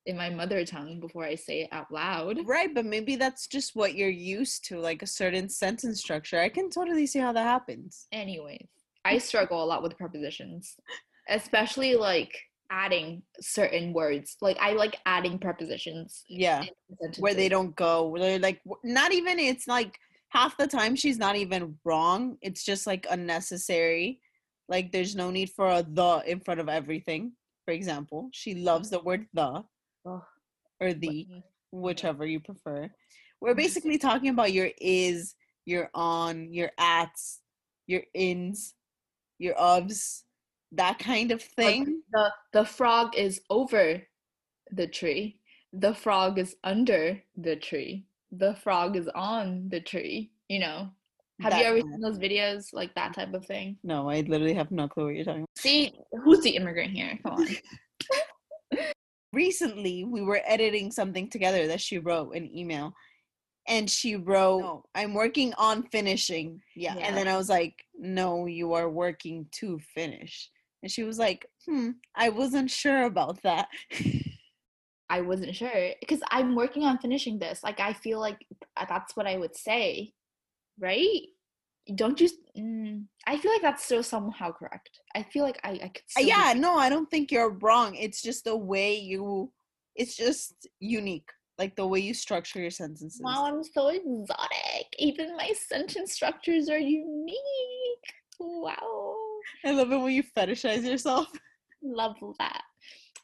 in 0.04 0.16
my 0.16 0.30
mother 0.30 0.64
tongue 0.64 1.00
before 1.00 1.24
I 1.24 1.34
say 1.34 1.62
it 1.62 1.68
out 1.72 1.90
loud. 1.90 2.38
right, 2.46 2.72
but 2.72 2.84
maybe 2.84 3.16
that's 3.16 3.46
just 3.46 3.74
what 3.74 3.94
you're 3.96 4.08
used 4.08 4.64
to, 4.68 4.78
like 4.78 5.02
a 5.02 5.06
certain 5.06 5.48
sentence 5.48 6.00
structure. 6.00 6.40
I 6.40 6.48
can 6.48 6.70
totally 6.70 7.06
see 7.06 7.18
how 7.18 7.32
that 7.32 7.42
happens. 7.42 8.06
Anyways, 8.12 8.68
I 9.04 9.18
struggle 9.18 9.62
a 9.62 9.66
lot 9.66 9.82
with 9.82 9.96
prepositions, 9.96 10.76
especially 11.28 11.96
like 11.96 12.32
adding 12.70 13.22
certain 13.40 13.92
words. 13.92 14.36
Like, 14.40 14.56
I 14.60 14.72
like 14.72 14.98
adding 15.06 15.38
prepositions. 15.38 16.24
Yeah. 16.28 16.64
where 17.18 17.34
they 17.34 17.48
don't 17.48 17.74
go 17.76 18.08
where 18.08 18.20
they're 18.20 18.38
like 18.38 18.60
not 18.84 19.12
even 19.12 19.38
it's 19.38 19.66
like 19.66 19.98
half 20.30 20.56
the 20.56 20.66
time 20.66 20.96
she's 20.96 21.18
not 21.18 21.36
even 21.36 21.76
wrong 21.84 22.36
it's 22.42 22.64
just 22.64 22.86
like 22.86 23.06
unnecessary 23.10 24.20
like 24.68 24.92
there's 24.92 25.14
no 25.14 25.30
need 25.30 25.50
for 25.50 25.66
a 25.66 25.82
the 25.82 26.22
in 26.26 26.40
front 26.40 26.60
of 26.60 26.68
everything 26.68 27.32
for 27.64 27.72
example 27.72 28.28
she 28.32 28.54
loves 28.54 28.90
the 28.90 29.00
word 29.00 29.26
the 29.34 29.62
Ugh, 30.08 30.22
or 30.80 30.92
the 30.92 31.26
whichever 31.70 32.26
you 32.26 32.40
prefer 32.40 32.90
we're 33.40 33.54
basically 33.54 33.98
talking 33.98 34.30
about 34.30 34.52
your 34.52 34.70
is 34.80 35.34
your 35.64 35.90
on 35.94 36.52
your 36.52 36.70
ats 36.78 37.40
your 37.86 38.02
ins 38.14 38.74
your 39.38 39.54
ofs 39.54 40.22
that 40.72 40.98
kind 40.98 41.30
of 41.30 41.42
like, 41.56 41.66
thing. 41.66 42.02
the 42.12 42.32
the 42.52 42.64
frog 42.64 43.16
is 43.16 43.40
over 43.50 44.02
the 44.72 44.86
tree. 44.86 45.40
The 45.72 45.94
frog 45.94 46.38
is 46.38 46.56
under 46.64 47.22
the 47.36 47.56
tree. 47.56 48.06
The 48.32 48.54
frog 48.56 48.96
is 48.96 49.08
on 49.14 49.68
the 49.68 49.80
tree 49.80 50.32
you 50.48 50.58
know? 50.58 50.90
Have 51.40 51.58
you 51.58 51.64
ever 51.64 51.80
seen 51.80 52.00
those 52.00 52.18
videos 52.18 52.72
like 52.72 52.94
that 52.94 53.14
type 53.14 53.34
of 53.34 53.44
thing? 53.44 53.76
No 53.82 54.08
i 54.08 54.20
literally 54.20 54.54
have 54.54 54.70
no 54.70 54.88
clue 54.88 55.06
what 55.06 55.14
you're 55.14 55.24
talking 55.24 55.42
about. 55.42 55.58
See 55.58 55.92
who's 56.24 56.40
the 56.40 56.56
immigrant 56.56 56.92
here? 56.92 57.18
Come 57.22 57.34
on. 57.34 57.48
Recently 59.32 60.04
we 60.04 60.22
were 60.22 60.40
editing 60.46 60.90
something 60.90 61.28
together 61.28 61.66
that 61.66 61.80
she 61.80 61.98
wrote 61.98 62.34
an 62.34 62.50
email 62.56 62.94
and 63.68 63.90
she 63.90 64.16
wrote 64.16 64.60
no, 64.60 64.84
i'm 64.94 65.12
working 65.12 65.52
on 65.58 65.82
finishing. 65.82 66.60
Yeah. 66.74 66.94
Yeah. 66.96 67.06
and 67.06 67.16
then 67.16 67.28
i 67.28 67.36
was 67.36 67.50
like 67.50 67.74
no 67.98 68.46
you 68.46 68.72
are 68.72 68.88
working 68.88 69.46
to 69.60 69.78
finish 69.94 70.50
and 70.82 70.90
she 70.90 71.02
was 71.02 71.18
like 71.18 71.46
hmm 71.68 71.90
i 72.14 72.28
wasn't 72.28 72.70
sure 72.70 73.04
about 73.04 73.42
that 73.42 73.68
i 75.10 75.20
wasn't 75.20 75.54
sure 75.54 75.90
because 76.00 76.20
i'm 76.30 76.54
working 76.54 76.84
on 76.84 76.98
finishing 76.98 77.38
this 77.38 77.62
like 77.62 77.80
i 77.80 77.92
feel 77.92 78.20
like 78.20 78.44
that's 78.88 79.16
what 79.16 79.26
i 79.26 79.36
would 79.36 79.56
say 79.56 80.12
right 80.80 81.22
don't 81.94 82.20
you 82.20 82.28
mm, 82.58 83.04
i 83.26 83.36
feel 83.36 83.52
like 83.52 83.62
that's 83.62 83.84
still 83.84 84.02
somehow 84.02 84.50
correct 84.50 85.00
i 85.14 85.22
feel 85.22 85.44
like 85.44 85.60
i, 85.64 85.70
I 85.70 85.88
could 85.88 86.02
Uh, 86.18 86.20
yeah 86.20 86.54
no 86.56 86.76
i 86.76 86.88
don't 86.88 87.10
think 87.10 87.30
you're 87.30 87.50
wrong 87.50 87.94
it's 87.94 88.20
just 88.22 88.44
the 88.44 88.56
way 88.56 88.96
you 88.96 89.52
it's 89.94 90.16
just 90.16 90.66
unique 90.80 91.30
like 91.58 91.76
the 91.76 91.86
way 91.86 92.00
you 92.00 92.12
structure 92.12 92.60
your 92.60 92.70
sentences 92.70 93.20
Wow, 93.22 93.46
I'm 93.46 93.64
so 93.64 93.88
exotic. 93.88 94.86
Even 94.98 95.36
my 95.36 95.52
sentence 95.68 96.12
structures 96.12 96.68
are 96.68 96.78
unique. 96.78 97.36
Wow. 98.38 99.16
I 99.64 99.70
love 99.72 99.92
it 99.92 99.98
when 99.98 100.12
you 100.12 100.22
fetishize 100.36 100.84
yourself 100.84 101.28
Love 101.82 102.16
that. 102.38 102.62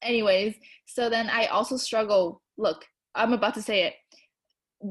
Anyways, 0.02 0.54
so 0.86 1.08
then 1.08 1.28
I 1.30 1.46
also 1.46 1.76
struggle. 1.76 2.42
Look, 2.58 2.84
I'm 3.14 3.32
about 3.32 3.54
to 3.54 3.62
say 3.62 3.84
it. 3.84 3.94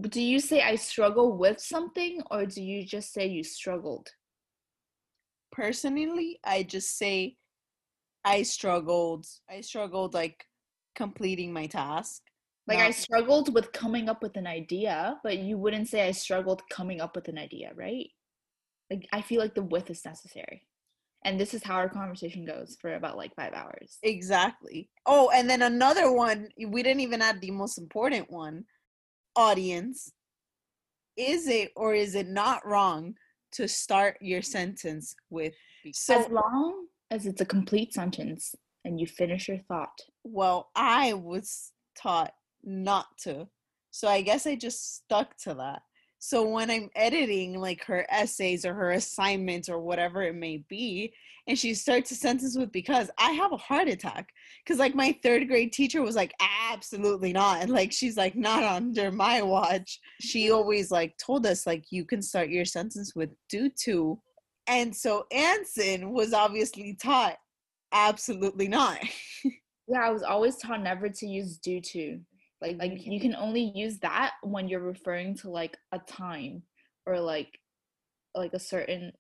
do 0.10 0.22
you 0.22 0.40
say 0.40 0.62
I 0.62 0.76
struggle 0.76 1.38
with 1.38 1.60
something 1.60 2.22
or 2.32 2.46
do 2.46 2.62
you 2.62 2.86
just 2.86 3.12
say 3.14 3.28
you 3.28 3.44
struggled? 3.44 4.08
Personally, 5.52 6.40
I 6.46 6.64
just 6.64 6.98
say 6.98 7.36
I 8.24 8.44
struggled. 8.44 9.26
I 9.50 9.62
struggled 9.62 10.14
like 10.14 10.46
completing 10.96 11.52
my 11.52 11.68
task. 11.68 12.22
Like 12.68 12.80
I 12.80 12.92
struggled 12.92 13.54
with 13.54 13.74
coming 13.74 14.08
up 14.08 14.22
with 14.24 14.38
an 14.38 14.48
idea, 14.48 15.20
but 15.24 15.40
you 15.40 15.58
wouldn't 15.58 15.90
say 15.90 16.08
I 16.08 16.12
struggled 16.12 16.62
coming 16.70 17.02
up 17.02 17.16
with 17.16 17.28
an 17.28 17.38
idea, 17.38 17.72
right? 17.76 18.08
Like 18.90 19.10
I 19.12 19.22
feel 19.22 19.42
like 19.42 19.56
the 19.56 19.64
with 19.64 19.90
is 19.90 20.06
necessary. 20.06 20.62
And 21.24 21.40
this 21.40 21.54
is 21.54 21.64
how 21.64 21.76
our 21.76 21.90
conversation 21.90 22.46
goes 22.46 22.78
for 22.82 22.96
about 22.96 23.18
like 23.18 23.36
5 23.36 23.54
hours. 23.54 24.00
Exactly. 24.02 24.90
Oh, 25.06 25.30
and 25.34 25.50
then 25.50 25.62
another 25.62 26.12
one, 26.12 26.50
we 26.68 26.82
didn't 26.82 27.02
even 27.02 27.22
add 27.22 27.42
the 27.42 27.52
most 27.52 27.78
important 27.78 28.32
one. 28.32 28.66
Audience. 29.36 30.12
Is 31.16 31.48
it 31.48 31.72
or 31.76 31.94
is 31.94 32.16
it 32.16 32.28
not 32.28 32.66
wrong 32.66 33.16
to 33.54 33.68
start 33.68 34.18
your 34.22 34.42
sentence 34.42 35.16
with 35.30 35.54
so 35.94 36.22
as 36.22 36.30
long 36.30 36.86
as 37.12 37.26
it's 37.26 37.42
a 37.42 37.46
complete 37.46 37.94
sentence 37.94 38.56
and 38.86 39.00
you 39.00 39.06
finish 39.06 39.48
your 39.48 39.60
thought. 39.68 40.00
well, 40.24 40.70
I 40.76 41.14
was 41.14 41.72
taught 41.96 42.34
not 42.64 43.06
to. 43.24 43.48
So 43.92 44.08
I 44.08 44.22
guess 44.22 44.48
I 44.48 44.56
just 44.56 44.96
stuck 44.96 45.38
to 45.40 45.54
that. 45.56 45.82
So 46.24 46.48
when 46.48 46.70
I'm 46.70 46.92
editing 46.96 47.60
like 47.60 47.84
her 47.86 48.06
essays 48.08 48.64
or 48.64 48.76
her 48.76 48.92
assignments 48.92 49.68
or 49.68 49.80
whatever 49.80 50.22
it 50.22 50.36
may 50.36 50.64
be, 50.70 51.12
and 51.48 51.58
she 51.58 51.74
starts 51.74 52.12
a 52.12 52.16
sentence 52.16 52.56
with 52.56 52.72
because 52.72 53.10
I 53.18 53.32
have 53.32 53.52
a 53.52 53.58
heart 53.58 53.88
attack. 53.88 54.30
Cause 54.68 54.78
like 54.78 54.94
my 54.94 55.18
third 55.24 55.48
grade 55.48 55.74
teacher 55.74 56.04
was 56.04 56.16
like, 56.16 56.32
absolutely 56.72 57.34
not. 57.34 57.64
And 57.64 57.72
like 57.72 57.92
she's 57.92 58.18
like, 58.18 58.36
not 58.36 58.62
under 58.62 59.12
my 59.12 59.42
watch. 59.42 60.00
She 60.20 60.52
always 60.52 60.92
like 60.92 61.18
told 61.18 61.48
us 61.48 61.66
like 61.66 61.86
you 61.90 62.06
can 62.06 62.22
start 62.22 62.50
your 62.50 62.66
sentence 62.66 63.16
with 63.16 63.32
due 63.50 63.72
to. 63.86 64.22
And 64.68 64.96
so 64.96 65.26
Anson 65.32 66.12
was 66.12 66.34
obviously 66.34 66.94
taught 67.02 67.38
absolutely 67.92 68.68
not. 68.68 69.00
Yeah, 69.88 70.08
I 70.08 70.12
was 70.12 70.24
always 70.24 70.56
taught 70.56 70.82
never 70.82 71.10
to 71.10 71.28
use 71.28 71.58
due 71.58 71.82
to. 71.82 72.22
Like 72.62 72.78
like 72.78 73.06
you 73.06 73.20
can 73.20 73.36
only 73.36 73.72
use 73.76 74.00
that 74.00 74.34
when 74.44 74.68
you're 74.68 74.80
referring 74.82 75.36
to 75.38 75.50
like 75.50 75.78
a 75.92 76.00
time 76.00 76.64
or 77.06 77.20
like 77.20 77.60
like 78.36 78.54
a 78.54 78.60
certain 78.60 79.12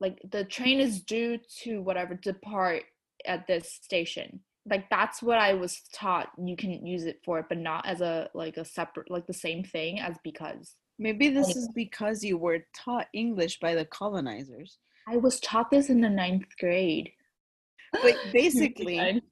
like 0.00 0.18
the 0.30 0.44
train 0.44 0.80
is 0.80 1.02
due 1.02 1.38
to 1.62 1.80
whatever 1.82 2.14
depart 2.14 2.82
at 3.26 3.46
this 3.46 3.72
station. 3.82 4.40
Like 4.68 4.88
that's 4.90 5.22
what 5.22 5.38
I 5.38 5.54
was 5.54 5.80
taught 5.94 6.28
you 6.42 6.56
can 6.56 6.86
use 6.86 7.04
it 7.04 7.20
for, 7.24 7.44
but 7.48 7.58
not 7.58 7.86
as 7.86 8.00
a 8.02 8.28
like 8.34 8.56
a 8.58 8.64
separate 8.64 9.10
like 9.10 9.26
the 9.26 9.34
same 9.34 9.64
thing 9.64 9.98
as 10.00 10.16
because. 10.22 10.74
Maybe 10.98 11.30
this 11.30 11.46
Like- 11.48 11.56
is 11.56 11.68
because 11.74 12.22
you 12.22 12.36
were 12.36 12.66
taught 12.76 13.06
English 13.14 13.58
by 13.58 13.74
the 13.74 13.86
colonizers. 13.86 14.78
I 15.08 15.16
was 15.16 15.40
taught 15.40 15.70
this 15.70 15.88
in 15.88 16.02
the 16.02 16.10
ninth 16.10 16.44
grade. 16.58 17.10
But 18.02 18.16
basically, 18.34 19.22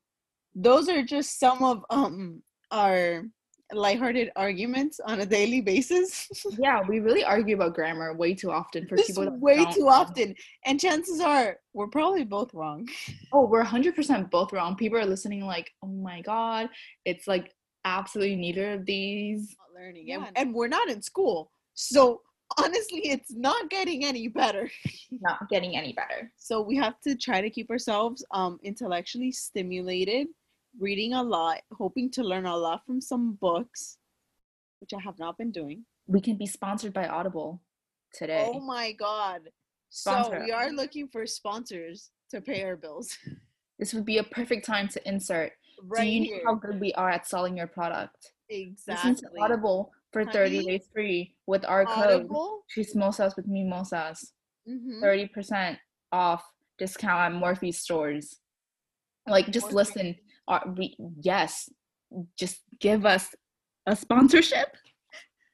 those 0.54 0.88
are 0.88 1.02
just 1.02 1.38
some 1.38 1.62
of 1.62 1.84
um 1.90 2.42
our 2.70 3.24
lighthearted 3.72 4.30
arguments 4.36 5.00
on 5.00 5.20
a 5.20 5.26
daily 5.26 5.60
basis. 5.60 6.28
yeah, 6.58 6.80
we 6.88 7.00
really 7.00 7.24
argue 7.24 7.56
about 7.56 7.74
grammar 7.74 8.14
way 8.14 8.34
too 8.34 8.50
often 8.50 8.86
for 8.86 8.96
Just 8.96 9.08
people 9.08 9.30
way 9.38 9.64
too 9.72 9.80
know. 9.80 9.88
often. 9.88 10.34
And 10.66 10.80
chances 10.80 11.20
are 11.20 11.58
we're 11.74 11.88
probably 11.88 12.24
both 12.24 12.52
wrong. 12.54 12.88
Oh, 13.30 13.46
we're 13.46 13.62
100% 13.62 14.30
both 14.30 14.54
wrong. 14.54 14.74
People 14.74 14.98
are 14.98 15.04
listening 15.04 15.44
like, 15.44 15.70
"Oh 15.82 15.88
my 15.88 16.22
god, 16.22 16.70
it's 17.04 17.28
like 17.28 17.52
absolutely 17.84 18.36
neither 18.36 18.72
of 18.72 18.86
these." 18.86 19.54
Not 19.58 19.82
learning. 19.82 20.08
Yeah. 20.08 20.24
And, 20.26 20.38
and 20.38 20.54
we're 20.54 20.68
not 20.68 20.88
in 20.88 21.02
school. 21.02 21.50
So 21.74 22.22
honestly, 22.56 23.00
it's 23.04 23.34
not 23.34 23.68
getting 23.68 24.04
any 24.04 24.28
better. 24.28 24.70
Not 25.20 25.48
getting 25.50 25.76
any 25.76 25.92
better. 25.92 26.32
So 26.36 26.62
we 26.62 26.76
have 26.76 27.00
to 27.00 27.16
try 27.16 27.40
to 27.40 27.50
keep 27.50 27.70
ourselves 27.70 28.24
um 28.30 28.58
intellectually 28.62 29.32
stimulated, 29.32 30.28
reading 30.78 31.14
a 31.14 31.22
lot, 31.22 31.60
hoping 31.72 32.10
to 32.12 32.22
learn 32.22 32.46
a 32.46 32.56
lot 32.56 32.84
from 32.86 33.00
some 33.00 33.32
books, 33.40 33.98
which 34.80 34.92
I 34.94 35.00
have 35.00 35.18
not 35.18 35.36
been 35.36 35.50
doing. 35.50 35.84
We 36.06 36.20
can 36.20 36.36
be 36.36 36.46
sponsored 36.46 36.92
by 36.92 37.06
Audible 37.08 37.60
today. 38.14 38.50
Oh 38.54 38.60
my 38.60 38.92
god. 38.92 39.50
So 39.90 40.30
we 40.40 40.52
are 40.52 40.70
looking 40.70 41.08
for 41.08 41.26
sponsors 41.26 42.10
to 42.30 42.40
pay 42.40 42.62
our 42.64 42.76
bills. 42.76 43.16
This 43.78 43.94
would 43.94 44.04
be 44.04 44.18
a 44.18 44.24
perfect 44.24 44.66
time 44.66 44.88
to 44.88 45.08
insert. 45.08 45.52
right 45.84 46.02
Do 46.02 46.10
you 46.10 46.32
know 46.32 46.40
how 46.46 46.54
good 46.56 46.80
we 46.80 46.92
are 46.94 47.08
at 47.10 47.28
selling 47.28 47.56
your 47.56 47.68
product? 47.68 48.32
exactly. 48.50 49.10
Listen 49.12 49.30
to 49.36 49.40
Audible 49.40 49.92
for 50.12 50.24
30 50.24 50.64
days 50.64 50.82
free 50.92 51.36
with 51.46 51.64
our 51.64 51.86
code 51.86 51.96
Audible. 52.22 52.64
Chismosas 52.76 53.36
with 53.36 53.46
Mimosas. 53.46 54.32
Mhm. 54.68 55.00
30% 55.00 55.78
off 56.10 56.42
discount 56.76 57.32
at 57.36 57.40
Morphe 57.40 57.72
stores. 57.72 58.40
Like 59.28 59.46
just 59.52 59.66
Morphe. 59.68 59.74
listen. 59.74 60.16
Uh, 60.48 60.60
we, 60.76 60.96
yes, 61.20 61.68
just 62.38 62.60
give 62.80 63.04
us 63.04 63.34
a 63.86 63.94
sponsorship. 63.94 64.76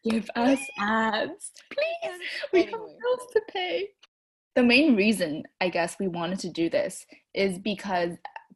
Give 0.08 0.28
us 0.36 0.60
ads, 0.78 1.50
please. 1.72 2.18
We 2.52 2.62
have 2.62 2.72
bills 2.72 3.28
to 3.32 3.40
pay. 3.48 3.88
The 4.54 4.62
main 4.62 4.94
reason 4.94 5.44
I 5.60 5.68
guess 5.68 5.96
we 5.98 6.08
wanted 6.08 6.38
to 6.40 6.50
do 6.50 6.70
this 6.70 7.04
is 7.34 7.58
because 7.58 8.10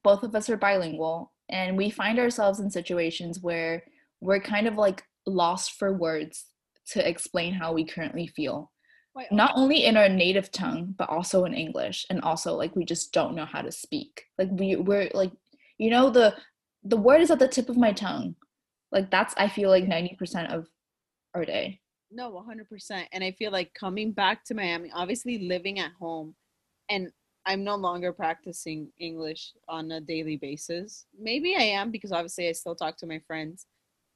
both 0.04 0.22
of 0.22 0.34
us 0.34 0.48
are 0.48 0.56
bilingual 0.56 1.32
and 1.48 1.76
we 1.76 1.90
find 1.90 2.18
ourselves 2.18 2.60
in 2.60 2.70
situations 2.70 3.40
where 3.40 3.82
we're 4.20 4.40
kind 4.40 4.66
of 4.66 4.76
like 4.76 5.02
lost 5.26 5.72
for 5.72 5.92
words 5.92 6.46
to 6.92 7.06
explain 7.06 7.52
how 7.52 7.72
we 7.72 7.84
currently 7.84 8.26
feel 8.26 8.70
Wait, 9.14 9.30
not 9.32 9.52
only 9.56 9.84
in 9.84 9.96
our 9.96 10.08
native 10.08 10.50
tongue 10.50 10.94
but 10.96 11.08
also 11.08 11.44
in 11.44 11.52
english 11.52 12.06
and 12.08 12.20
also 12.22 12.54
like 12.54 12.74
we 12.74 12.84
just 12.84 13.12
don't 13.12 13.34
know 13.34 13.44
how 13.44 13.60
to 13.60 13.72
speak 13.72 14.24
like 14.38 14.48
we 14.52 14.76
we're 14.76 15.10
like 15.12 15.32
you 15.78 15.90
know 15.90 16.10
the 16.10 16.34
the 16.84 16.96
word 16.96 17.20
is 17.20 17.30
at 17.30 17.38
the 17.38 17.48
tip 17.48 17.68
of 17.68 17.76
my 17.76 17.92
tongue 17.92 18.34
like 18.92 19.10
that's 19.10 19.34
i 19.36 19.48
feel 19.48 19.70
like 19.70 19.84
90% 19.84 20.52
of 20.52 20.66
our 21.34 21.44
day 21.44 21.80
No, 22.10 22.32
100%. 22.32 23.04
And 23.12 23.22
I 23.22 23.32
feel 23.32 23.52
like 23.52 23.70
coming 23.74 24.12
back 24.12 24.42
to 24.46 24.54
Miami, 24.54 24.90
obviously 24.94 25.34
living 25.54 25.78
at 25.78 25.92
home, 26.00 26.34
and 26.88 27.12
I'm 27.44 27.62
no 27.64 27.76
longer 27.76 28.12
practicing 28.14 28.88
English 28.98 29.52
on 29.68 29.92
a 29.92 30.00
daily 30.00 30.36
basis. 30.38 31.04
Maybe 31.28 31.50
I 31.54 31.66
am 31.80 31.90
because 31.90 32.12
obviously 32.12 32.48
I 32.48 32.52
still 32.52 32.74
talk 32.74 32.96
to 32.98 33.06
my 33.06 33.20
friends 33.26 33.66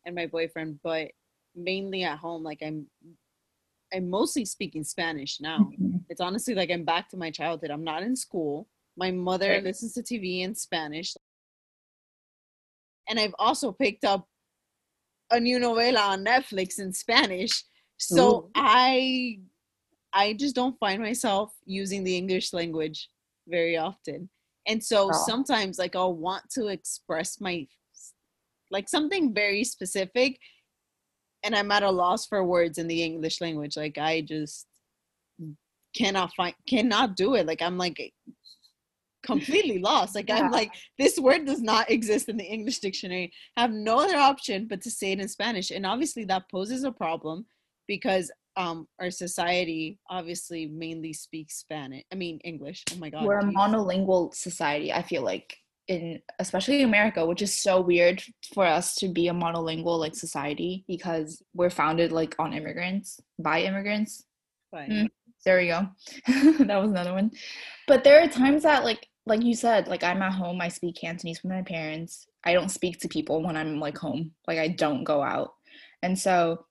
and 0.07 0.15
my 0.15 0.27
boyfriend, 0.27 0.81
but 0.83 1.07
mainly 1.55 2.03
at 2.05 2.19
home, 2.19 2.43
like 2.43 2.63
I'm 2.67 2.87
I'm 3.95 4.09
mostly 4.09 4.45
speaking 4.47 4.85
Spanish 4.85 5.39
now. 5.41 5.59
Mm-hmm. 5.61 5.99
It's 6.09 6.21
honestly 6.21 6.55
like 6.55 6.71
I'm 6.71 6.85
back 6.85 7.11
to 7.11 7.19
my 7.19 7.31
childhood. 7.31 7.71
I'm 7.71 7.85
not 7.85 8.03
in 8.03 8.17
school. 8.17 8.69
My 8.97 9.11
mother 9.11 9.51
Right. 9.51 9.65
listens 9.65 9.93
to 9.95 10.03
TV 10.03 10.41
in 10.47 10.55
Spanish. 10.55 11.13
And 13.09 13.19
I've 13.19 13.35
also 13.39 13.73
picked 13.73 14.05
up 14.05 14.27
a 15.31 15.41
new 15.41 15.59
novela 15.59 16.01
on 16.11 16.25
Netflix 16.25 16.79
in 16.79 16.93
Spanish. 16.93 17.65
So 17.99 18.45
Ooh. 18.45 18.51
I 18.55 19.41
I 20.13 20.35
just 20.35 20.55
don't 20.55 20.79
find 20.79 21.03
myself 21.03 21.55
using 21.65 22.05
the 22.05 22.17
English 22.17 22.53
language 22.53 23.09
very 23.49 23.77
often. 23.77 24.29
And 24.67 24.83
so 24.83 25.11
Oh. 25.11 25.25
sometimes 25.25 25.79
like 25.79 25.97
I'll 25.97 26.15
want 26.15 26.45
to 26.51 26.67
express 26.69 27.41
my 27.41 27.67
like 28.71 28.89
something 28.89 29.35
very 29.35 29.65
specific 29.65 30.39
and 31.43 31.55
I'm 31.55 31.71
at 31.73 31.83
a 31.83 31.91
loss 31.91 32.27
for 32.27 32.45
words 32.45 32.79
in 32.79 32.87
the 32.89 33.03
English 33.03 33.41
language. 33.41 33.77
Like 33.77 33.99
I 33.99 34.21
just 34.23 34.67
mm, 35.41 35.55
cannot 35.97 36.33
find 36.35 36.55
cannot 36.69 37.17
do 37.17 37.35
it. 37.35 37.47
Like 37.47 37.63
I'm 37.63 37.79
like 37.79 38.13
completely 39.23 39.79
lost. 39.79 40.15
Like 40.15 40.29
Yeah. 40.29 40.39
I'm 40.41 40.51
like 40.51 40.73
this 40.99 41.19
word 41.19 41.45
does 41.47 41.63
not 41.63 41.91
exist 41.91 42.29
in 42.29 42.37
the 42.37 42.45
English 42.45 42.79
dictionary. 42.81 43.33
I 43.57 43.63
have 43.63 43.73
no 43.73 43.99
other 44.01 44.17
option 44.17 44.67
but 44.69 44.81
to 44.83 44.91
say 44.91 45.13
it 45.13 45.21
in 45.21 45.29
Spanish. 45.29 45.71
And 45.71 45.87
obviously 45.87 46.25
that 46.27 46.51
poses 46.51 46.85
a 46.85 46.93
problem 46.93 47.47
because 47.89 48.31
um 48.57 48.87
our 49.01 49.11
society 49.11 49.99
obviously 50.11 50.67
mainly 50.67 51.13
speaks 51.13 51.57
Spanish. 51.57 52.05
I 52.13 52.17
mean 52.17 52.39
English. 52.45 52.83
Oh 52.93 52.99
my 52.99 53.11
god. 53.11 53.25
we're 53.25 53.39
a 53.39 53.45
monolingual 53.45 54.35
society 54.35 54.93
i 54.93 55.03
feel 55.03 55.23
like 55.23 55.57
in 55.89 56.21
especially 56.39 56.83
america 56.83 57.27
which 57.27 57.43
is 57.43 57.53
so 57.53 57.81
weird 57.81 58.23
for 58.55 58.65
us 58.65 58.95
to 58.95 59.09
be 59.09 59.27
a 59.29 59.33
monolingual 59.33 59.99
like 59.99 60.15
society 60.15 60.85
because 60.87 61.43
we're 61.55 61.71
founded 61.71 62.13
like 62.13 62.37
on 62.39 62.53
immigrants 62.53 63.19
by 63.39 63.63
immigrants 63.63 64.25
But- 64.71 64.89
Mm. 64.89 65.09
there 65.45 65.59
we 65.59 65.67
go 65.75 65.81
that 66.69 66.81
was 66.81 66.91
another 66.91 67.13
one 67.15 67.31
but 67.89 68.05
there 68.05 68.23
are 68.23 68.29
times 68.29 68.63
that 68.63 68.85
like 68.85 69.09
like 69.27 69.43
you 69.43 69.55
said 69.55 69.89
like 69.89 70.03
i'm 70.03 70.23
at 70.23 70.33
home 70.33 70.61
i 70.61 70.69
speak 70.69 70.97
cantonese 70.97 71.43
with 71.43 71.53
my 71.53 71.63
parents. 71.63 72.27
I 72.45 72.55
don't 72.55 72.71
speak 72.71 72.99
to 73.01 73.09
people 73.09 73.43
when 73.43 73.57
i'm 73.57 73.79
like 73.79 73.97
home. 73.99 74.33
Like 74.49 74.59
i 74.59 74.69
don't 74.69 75.05
go 75.05 75.23
out. 75.23 75.55
And 76.03 76.19
so 76.19 76.67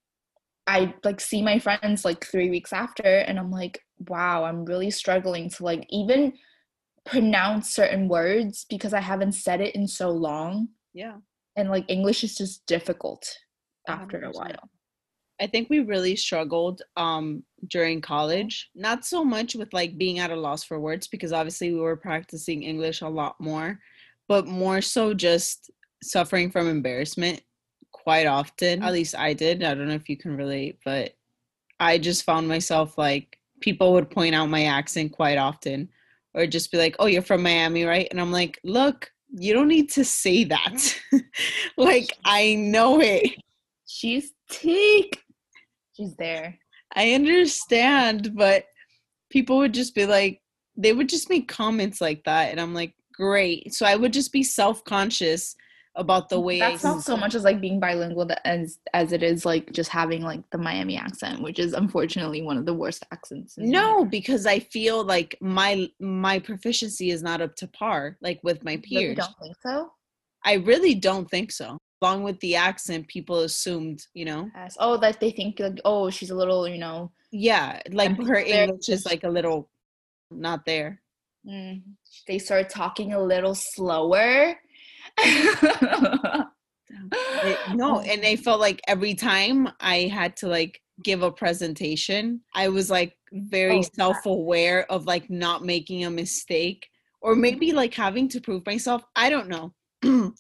i 0.67 0.93
like 1.03 1.19
see 1.21 1.41
my 1.41 1.59
friends 1.59 2.05
like 2.05 2.25
three 2.25 2.49
weeks 2.49 2.71
after 2.71 3.03
and 3.03 3.39
i'm 3.39 3.49
like 3.49 3.79
wow 4.09 4.43
i'm 4.43 4.63
really 4.65 4.91
struggling 4.91 5.49
to 5.49 5.63
like 5.63 5.85
even 5.89 6.33
pronounce 7.05 7.73
certain 7.73 8.07
words 8.07 8.65
because 8.69 8.93
i 8.93 8.99
haven't 8.99 9.31
said 9.31 9.59
it 9.61 9.73
in 9.75 9.87
so 9.87 10.09
long. 10.09 10.67
Yeah. 10.93 11.17
and 11.55 11.69
like 11.69 11.85
english 11.87 12.23
is 12.23 12.35
just 12.35 12.65
difficult 12.67 13.25
after 13.87 14.17
a 14.17 14.29
100%. 14.29 14.33
while 14.35 14.69
I 15.41 15.47
think 15.47 15.69
we 15.69 15.80
really 15.80 16.15
struggled 16.15 16.82
um 16.97 17.43
during 17.67 18.01
college. 18.01 18.69
Not 18.75 19.06
so 19.06 19.23
much 19.23 19.56
with 19.56 19.73
like 19.73 19.97
being 19.97 20.19
at 20.19 20.32
a 20.32 20.36
loss 20.36 20.63
for 20.63 20.80
words 20.80 21.08
because 21.08 21.34
obviously 21.34 21.73
we 21.73 21.80
were 21.80 21.95
practicing 21.95 22.63
English 22.63 23.01
a 23.01 23.10
lot 23.10 23.36
more, 23.39 23.80
but 24.27 24.47
more 24.47 24.82
so 24.82 25.13
just 25.13 25.71
suffering 26.04 26.51
from 26.51 26.67
embarrassment 26.67 27.41
quite 27.91 28.27
often. 28.27 28.84
At 28.84 28.93
least 28.93 29.15
I 29.15 29.34
did. 29.34 29.63
I 29.63 29.73
don't 29.73 29.88
know 29.88 29.93
if 29.93 30.10
you 30.10 30.17
can 30.17 30.36
relate, 30.36 30.80
but 30.86 31.13
I 31.80 31.97
just 31.97 32.23
found 32.23 32.47
myself 32.47 32.97
like 32.97 33.38
people 33.60 33.93
would 33.93 34.10
point 34.10 34.36
out 34.36 34.49
my 34.49 34.65
accent 34.65 35.12
quite 35.12 35.38
often 35.38 35.89
or 36.34 36.47
just 36.47 36.71
be 36.71 36.77
like, 36.77 36.95
"Oh, 36.99 37.08
you're 37.08 37.21
from 37.21 37.43
Miami, 37.43 37.84
right?" 37.84 38.08
And 38.12 38.19
I'm 38.21 38.32
like, 38.32 38.60
"Look, 38.63 39.12
you 39.34 39.54
don't 39.54 39.67
need 39.67 39.89
to 39.91 40.04
say 40.06 40.43
that. 40.45 40.99
like 41.77 42.12
I 42.25 42.56
know 42.56 43.01
it. 43.01 43.32
She's 43.88 44.32
teak. 44.49 45.21
She's 45.95 46.15
there. 46.15 46.58
I 46.95 47.13
understand, 47.13 48.36
but 48.36 48.65
people 49.30 49.58
would 49.60 49.73
just 49.73 49.95
be 49.95 50.06
like, 50.06 50.41
they 50.77 50.93
would 50.93 51.10
just 51.10 51.30
make 51.30 51.47
comments 51.47 52.01
like 52.01 52.23
that, 52.25 52.51
and 52.51 52.60
I'm 52.60 52.73
like, 52.73 52.93
great. 53.13 53.73
So 53.73 53.86
I 53.86 53.95
would 53.95 54.13
just 54.13 54.32
be 54.32 54.43
self 54.43 54.84
conscious 54.84 55.56
about 55.95 56.30
the 56.30 56.39
way 56.39 56.58
That's 56.60 56.86
I 56.86 56.93
not 56.93 57.04
so 57.04 57.17
much 57.17 57.36
as 57.36 57.43
like 57.43 57.60
being 57.60 57.77
bilingual 57.80 58.30
as 58.45 58.80
as 58.93 59.12
it 59.12 59.23
is 59.23 59.45
like 59.45 59.73
just 59.73 59.89
having 59.89 60.21
like 60.21 60.41
the 60.51 60.58
Miami 60.58 60.95
accent, 60.97 61.41
which 61.41 61.60
is 61.60 61.73
unfortunately 61.73 62.41
one 62.41 62.58
of 62.58 62.65
the 62.65 62.73
worst 62.73 63.06
accents. 63.12 63.56
no 63.58 64.06
because 64.06 64.45
i 64.45 64.58
feel 64.58 65.04
like 65.04 65.38
my 65.41 65.88
my 65.99 66.39
proficiency 66.39 67.12
is 67.12 67.21
not 67.21 67.41
up 67.41 67.56
to 67.56 67.67
par 67.67 68.17
like 68.21 68.39
with 68.41 68.63
my 68.63 68.73
You 68.86 68.99
peers 68.99 69.17
don't 69.17 69.36
think 69.41 69.56
so? 69.62 69.91
i 70.45 70.54
really 70.54 70.95
don't 70.95 71.30
think 71.30 71.51
so 71.51 71.77
along 72.01 72.23
with 72.23 72.39
the 72.39 72.55
accent 72.55 73.07
people 73.07 73.39
assumed 73.41 74.05
you 74.13 74.25
know? 74.25 74.49
Yes. 74.55 74.77
Oh, 74.79 74.97
that 74.97 75.19
they 75.19 75.31
think 75.31 75.59
like, 75.59 75.79
oh, 75.85 76.09
she's 76.09 76.31
a 76.31 76.35
little, 76.35 76.67
you 76.67 76.79
know, 76.79 77.11
yeah 77.31 77.79
like 77.91 78.11
her 78.23 78.35
english 78.35 78.89
is 78.89 79.05
like 79.05 79.23
a 79.23 79.29
little 79.29 79.69
not 80.31 80.65
there. 80.65 81.01
Mm, 81.47 81.81
they 82.27 82.39
start 82.39 82.69
talking 82.69 83.13
a 83.13 83.21
little 83.21 83.55
slower. 83.55 84.55
It- 87.43 87.57
no 87.69 87.99
and 88.11 88.25
i 88.25 88.35
felt 88.35 88.59
like 88.59 88.81
every 88.87 89.15
time 89.15 89.69
i 89.79 90.03
had 90.11 90.35
to 90.37 90.47
like 90.47 90.81
give 91.03 91.23
a 91.23 91.31
presentation 91.31 92.41
i 92.53 92.67
was 92.67 92.89
like 92.91 93.15
very 93.31 93.77
Oh, 93.79 93.89
self-aware 93.95 94.91
of 94.91 95.05
like 95.05 95.29
not 95.29 95.63
making 95.63 96.03
a 96.03 96.11
mistake 96.11 96.89
or 97.21 97.33
maybe 97.35 97.71
like 97.71 97.93
having 97.93 98.27
to 98.29 98.41
prove 98.41 98.65
myself. 98.65 99.03
I 99.15 99.29
don't 99.29 99.47
know 99.47 99.73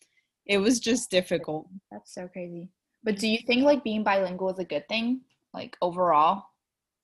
it 0.51 0.57
was 0.57 0.79
just 0.79 1.09
difficult 1.09 1.67
That's 1.91 2.13
so 2.13 2.27
crazy. 2.27 2.69
But 3.03 3.17
do 3.17 3.27
you 3.27 3.39
think 3.47 3.63
like 3.63 3.83
being 3.83 4.03
bilingual 4.03 4.49
is 4.49 4.59
a 4.59 4.65
good 4.65 4.87
thing, 4.89 5.21
like 5.53 5.75
overall? 5.81 6.43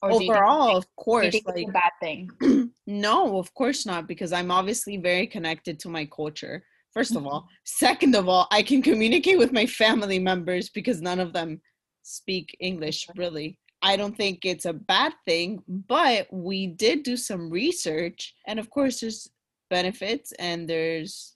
Or 0.02 0.12
you 0.12 0.20
think- 0.20 0.32
overall 0.34 0.78
of 0.78 0.86
course 0.96 1.34
like 1.46 1.74
bad 1.74 1.94
thing? 2.02 2.30
no 2.88 3.40
of 3.40 3.52
course 3.56 3.84
not 3.86 4.08
because 4.08 4.32
i'm 4.32 4.52
obviously 4.52 4.96
very 4.98 5.26
connected 5.26 5.80
to 5.80 5.90
my 5.90 6.06
culture 6.06 6.64
first 6.94 7.16
of 7.16 7.26
all 7.26 7.48
second 7.64 8.16
of 8.16 8.30
all 8.30 8.48
i 8.52 8.62
can 8.62 8.82
communicate 8.82 9.40
with 9.40 9.52
my 9.52 9.66
family 9.66 10.20
members 10.20 10.70
because 10.70 11.02
none 11.02 11.20
of 11.20 11.34
them 11.34 11.60
speak 12.04 12.56
english 12.60 13.08
really 13.16 13.60
i 13.82 13.98
don't 13.98 14.16
think 14.16 14.46
it's 14.46 14.66
a 14.66 14.80
bad 14.96 15.14
thing 15.26 15.64
but 15.68 16.28
we 16.32 16.68
did 16.68 17.02
do 17.02 17.18
some 17.18 17.50
research 17.50 18.36
and 18.46 18.60
of 18.60 18.70
course 18.70 19.00
there's 19.00 19.28
benefits 19.72 20.32
and 20.38 20.70
there's 20.70 21.36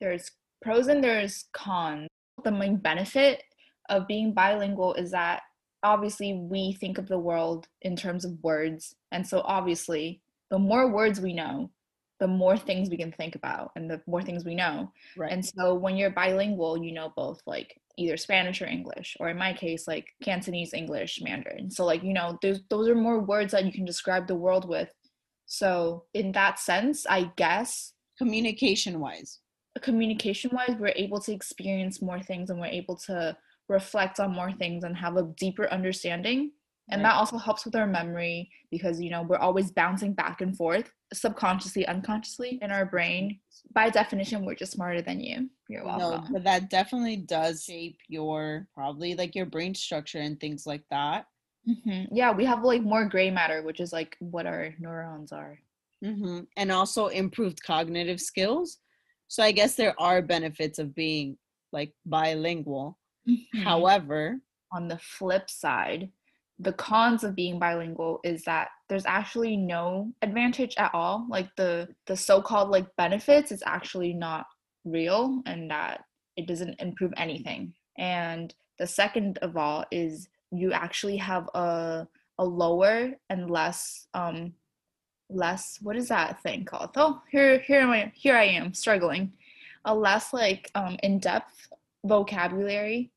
there's 0.00 0.30
pros 0.62 0.88
and 0.88 1.02
there's 1.02 1.46
cons. 1.52 2.08
The 2.44 2.52
main 2.52 2.76
benefit 2.76 3.42
of 3.88 4.06
being 4.06 4.32
bilingual 4.32 4.94
is 4.94 5.10
that 5.10 5.42
obviously 5.82 6.34
we 6.34 6.72
think 6.72 6.98
of 6.98 7.08
the 7.08 7.18
world 7.18 7.68
in 7.82 7.96
terms 7.96 8.24
of 8.24 8.42
words. 8.42 8.94
And 9.12 9.26
so 9.26 9.42
obviously, 9.44 10.20
the 10.50 10.58
more 10.58 10.90
words 10.90 11.20
we 11.20 11.32
know, 11.32 11.70
the 12.20 12.28
more 12.28 12.56
things 12.56 12.90
we 12.90 12.96
can 12.96 13.12
think 13.12 13.36
about 13.36 13.70
and 13.76 13.90
the 13.90 14.00
more 14.06 14.22
things 14.22 14.44
we 14.44 14.54
know. 14.54 14.92
right 15.16 15.30
And 15.32 15.44
so 15.44 15.74
when 15.74 15.96
you're 15.96 16.10
bilingual, 16.10 16.82
you 16.82 16.92
know 16.92 17.12
both 17.16 17.40
like 17.46 17.80
either 17.96 18.16
Spanish 18.16 18.62
or 18.62 18.66
English, 18.66 19.16
or 19.18 19.28
in 19.28 19.36
my 19.36 19.52
case, 19.52 19.88
like 19.88 20.14
Cantonese, 20.22 20.72
English, 20.72 21.20
Mandarin. 21.20 21.70
So 21.70 21.84
like, 21.84 22.02
you 22.02 22.12
know, 22.12 22.38
there's 22.42 22.60
those 22.70 22.88
are 22.88 22.94
more 22.94 23.20
words 23.20 23.52
that 23.52 23.64
you 23.64 23.72
can 23.72 23.84
describe 23.84 24.26
the 24.26 24.36
world 24.36 24.68
with. 24.68 24.92
So 25.46 26.04
in 26.14 26.32
that 26.32 26.58
sense, 26.58 27.06
I 27.08 27.30
guess 27.36 27.92
communication 28.16 29.00
wise 29.00 29.38
communication 29.78 30.50
wise 30.52 30.76
we're 30.78 30.92
able 30.96 31.20
to 31.20 31.32
experience 31.32 32.02
more 32.02 32.20
things 32.20 32.50
and 32.50 32.60
we're 32.60 32.66
able 32.66 32.96
to 32.96 33.36
reflect 33.68 34.18
on 34.18 34.32
more 34.32 34.52
things 34.52 34.84
and 34.84 34.96
have 34.96 35.16
a 35.16 35.22
deeper 35.36 35.68
understanding. 35.70 36.52
And 36.90 37.04
that 37.04 37.16
also 37.16 37.36
helps 37.36 37.66
with 37.66 37.76
our 37.76 37.86
memory 37.86 38.50
because 38.70 38.98
you 38.98 39.10
know 39.10 39.20
we're 39.20 39.36
always 39.36 39.70
bouncing 39.70 40.14
back 40.14 40.40
and 40.40 40.56
forth 40.56 40.90
subconsciously 41.12 41.86
unconsciously 41.86 42.58
in 42.62 42.70
our 42.70 42.86
brain. 42.86 43.40
By 43.74 43.90
definition 43.90 44.46
we're 44.46 44.54
just 44.54 44.72
smarter 44.72 45.02
than 45.02 45.20
you. 45.20 45.50
You're 45.68 45.84
welcome. 45.84 46.24
no 46.24 46.24
but 46.32 46.44
that 46.44 46.70
definitely 46.70 47.16
does 47.16 47.64
shape 47.64 47.98
your 48.08 48.68
probably 48.74 49.14
like 49.14 49.34
your 49.34 49.44
brain 49.44 49.74
structure 49.74 50.18
and 50.18 50.40
things 50.40 50.66
like 50.66 50.84
that. 50.90 51.26
Hmm 51.66 52.04
yeah 52.10 52.32
we 52.32 52.46
have 52.46 52.64
like 52.64 52.82
more 52.82 53.04
gray 53.04 53.30
matter 53.30 53.62
which 53.62 53.80
is 53.80 53.92
like 53.92 54.16
what 54.20 54.46
our 54.46 54.74
neurons 54.78 55.30
are. 55.30 55.58
Hmm 56.02 56.40
And 56.56 56.72
also 56.72 57.08
improved 57.08 57.62
cognitive 57.62 58.20
skills. 58.20 58.78
So 59.28 59.42
I 59.42 59.52
guess 59.52 59.74
there 59.74 59.94
are 60.00 60.22
benefits 60.22 60.78
of 60.78 60.94
being 60.94 61.36
like 61.72 61.92
bilingual. 62.06 62.98
Mm-hmm. 63.28 63.60
However, 63.60 64.40
on 64.72 64.88
the 64.88 64.98
flip 64.98 65.50
side, 65.50 66.10
the 66.58 66.72
cons 66.72 67.22
of 67.22 67.36
being 67.36 67.58
bilingual 67.58 68.20
is 68.24 68.42
that 68.44 68.68
there's 68.88 69.06
actually 69.06 69.56
no 69.56 70.12
advantage 70.22 70.74
at 70.76 70.90
all. 70.92 71.26
Like 71.28 71.48
the 71.56 71.88
the 72.06 72.16
so-called 72.16 72.70
like 72.70 72.86
benefits 72.96 73.52
is 73.52 73.62
actually 73.64 74.12
not 74.12 74.46
real 74.84 75.42
and 75.46 75.70
that 75.70 76.00
it 76.36 76.46
doesn't 76.46 76.80
improve 76.80 77.12
anything. 77.16 77.74
And 77.98 78.52
the 78.78 78.86
second 78.86 79.38
of 79.42 79.56
all 79.56 79.84
is 79.90 80.28
you 80.50 80.72
actually 80.72 81.16
have 81.18 81.48
a 81.54 82.08
a 82.38 82.44
lower 82.44 83.10
and 83.30 83.50
less 83.50 84.06
um 84.14 84.52
less 85.30 85.78
what 85.82 85.96
is 85.96 86.08
that 86.08 86.42
thing 86.42 86.64
called? 86.64 86.90
Oh, 86.96 87.22
here 87.30 87.58
here 87.60 87.80
am 87.80 87.90
I 87.90 88.12
here 88.14 88.36
I 88.36 88.44
am 88.44 88.74
struggling. 88.74 89.32
A 89.84 89.94
less 89.94 90.32
like 90.32 90.70
um 90.74 90.96
in-depth 91.02 91.68
vocabulary 92.04 93.10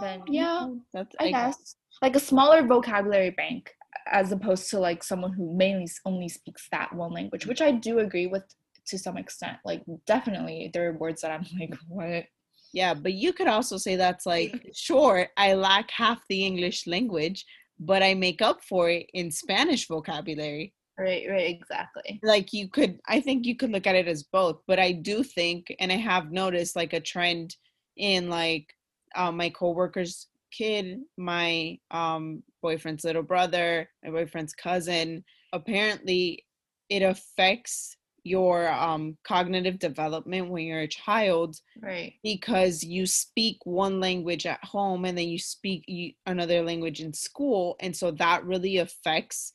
then 0.00 0.22
yeah 0.28 0.68
that's 0.92 1.14
I 1.18 1.30
guess 1.30 1.76
like 2.00 2.16
a 2.16 2.20
smaller 2.20 2.66
vocabulary 2.66 3.30
bank 3.30 3.74
as 4.06 4.32
opposed 4.32 4.68
to 4.70 4.78
like 4.78 5.02
someone 5.02 5.32
who 5.32 5.56
mainly 5.56 5.88
only 6.04 6.28
speaks 6.28 6.68
that 6.70 6.92
one 6.92 7.12
language, 7.12 7.46
which 7.46 7.62
I 7.62 7.70
do 7.72 8.00
agree 8.00 8.26
with 8.26 8.44
to 8.86 8.98
some 8.98 9.16
extent. 9.16 9.58
Like 9.64 9.82
definitely 10.06 10.70
there 10.72 10.88
are 10.88 10.98
words 10.98 11.22
that 11.22 11.30
I'm 11.30 11.46
like, 11.60 11.74
what? 11.88 12.24
Yeah, 12.72 12.94
but 12.94 13.14
you 13.14 13.32
could 13.32 13.46
also 13.46 13.76
say 13.76 13.96
that's 13.96 14.26
like, 14.26 14.68
sure, 14.74 15.28
I 15.36 15.54
lack 15.54 15.90
half 15.90 16.20
the 16.28 16.44
English 16.44 16.86
language, 16.86 17.44
but 17.78 18.02
I 18.02 18.14
make 18.14 18.42
up 18.42 18.62
for 18.64 18.90
it 18.90 19.06
in 19.14 19.30
Spanish 19.30 19.86
vocabulary. 19.86 20.74
Right, 20.98 21.26
right, 21.28 21.50
exactly. 21.50 22.20
Like 22.22 22.52
you 22.52 22.68
could, 22.68 23.00
I 23.08 23.20
think 23.20 23.46
you 23.46 23.56
could 23.56 23.70
look 23.70 23.86
at 23.86 23.96
it 23.96 24.06
as 24.06 24.22
both, 24.22 24.60
but 24.66 24.78
I 24.78 24.92
do 24.92 25.24
think, 25.24 25.74
and 25.80 25.90
I 25.90 25.96
have 25.96 26.30
noticed 26.30 26.76
like 26.76 26.92
a 26.92 27.00
trend 27.00 27.56
in 27.96 28.30
like 28.30 28.72
uh, 29.16 29.32
my 29.32 29.50
coworker's 29.50 30.28
kid, 30.52 31.00
my 31.16 31.78
um, 31.90 32.44
boyfriend's 32.62 33.04
little 33.04 33.22
brother, 33.22 33.88
my 34.04 34.10
boyfriend's 34.10 34.54
cousin. 34.54 35.24
Apparently, 35.52 36.44
it 36.88 37.02
affects 37.02 37.96
your 38.22 38.70
um, 38.72 39.16
cognitive 39.26 39.78
development 39.80 40.48
when 40.48 40.64
you're 40.64 40.80
a 40.80 40.88
child 40.88 41.56
Right. 41.82 42.14
because 42.22 42.82
you 42.82 43.04
speak 43.04 43.58
one 43.64 44.00
language 44.00 44.46
at 44.46 44.64
home 44.64 45.04
and 45.04 45.18
then 45.18 45.28
you 45.28 45.38
speak 45.38 45.84
another 46.24 46.62
language 46.62 47.00
in 47.00 47.12
school 47.12 47.76
and 47.80 47.94
so 47.94 48.10
that 48.12 48.44
really 48.46 48.78
affects 48.78 49.52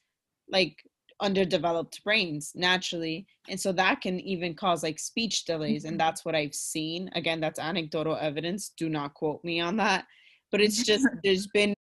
like 0.51 0.77
underdeveloped 1.21 2.01
brains 2.03 2.51
naturally 2.55 3.25
and 3.49 3.59
so 3.59 3.71
that 3.71 3.99
can 4.01 4.19
even 4.21 4.53
cause 4.53 4.83
like 4.83 4.97
speech 4.97 5.45
delays 5.45 5.83
and 5.83 5.93
mm-hmm. 5.93 5.97
that's 5.97 6.23
what 6.23 6.35
i've 6.35 6.55
seen. 6.55 7.09
Again 7.13 7.39
that's 7.39 7.59
anecdotal 7.59 8.15
evidence 8.15 8.71
do 8.77 8.89
not 8.89 9.13
quote 9.13 9.43
me 9.43 9.59
on 9.59 9.75
that 9.77 10.05
but 10.51 10.61
it's 10.61 10.83
just 10.83 11.05
there's 11.23 11.47
been 11.47 11.73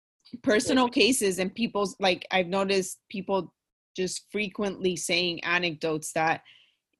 personal 0.43 0.89
cases 0.89 1.39
and 1.39 1.55
people's 1.55 1.97
like 2.01 2.27
i've 2.31 2.49
noticed 2.49 2.99
people 3.11 3.53
just 3.97 4.27
frequently 4.31 4.95
saying 4.95 5.43
anecdotes 5.45 6.13
that 6.13 6.43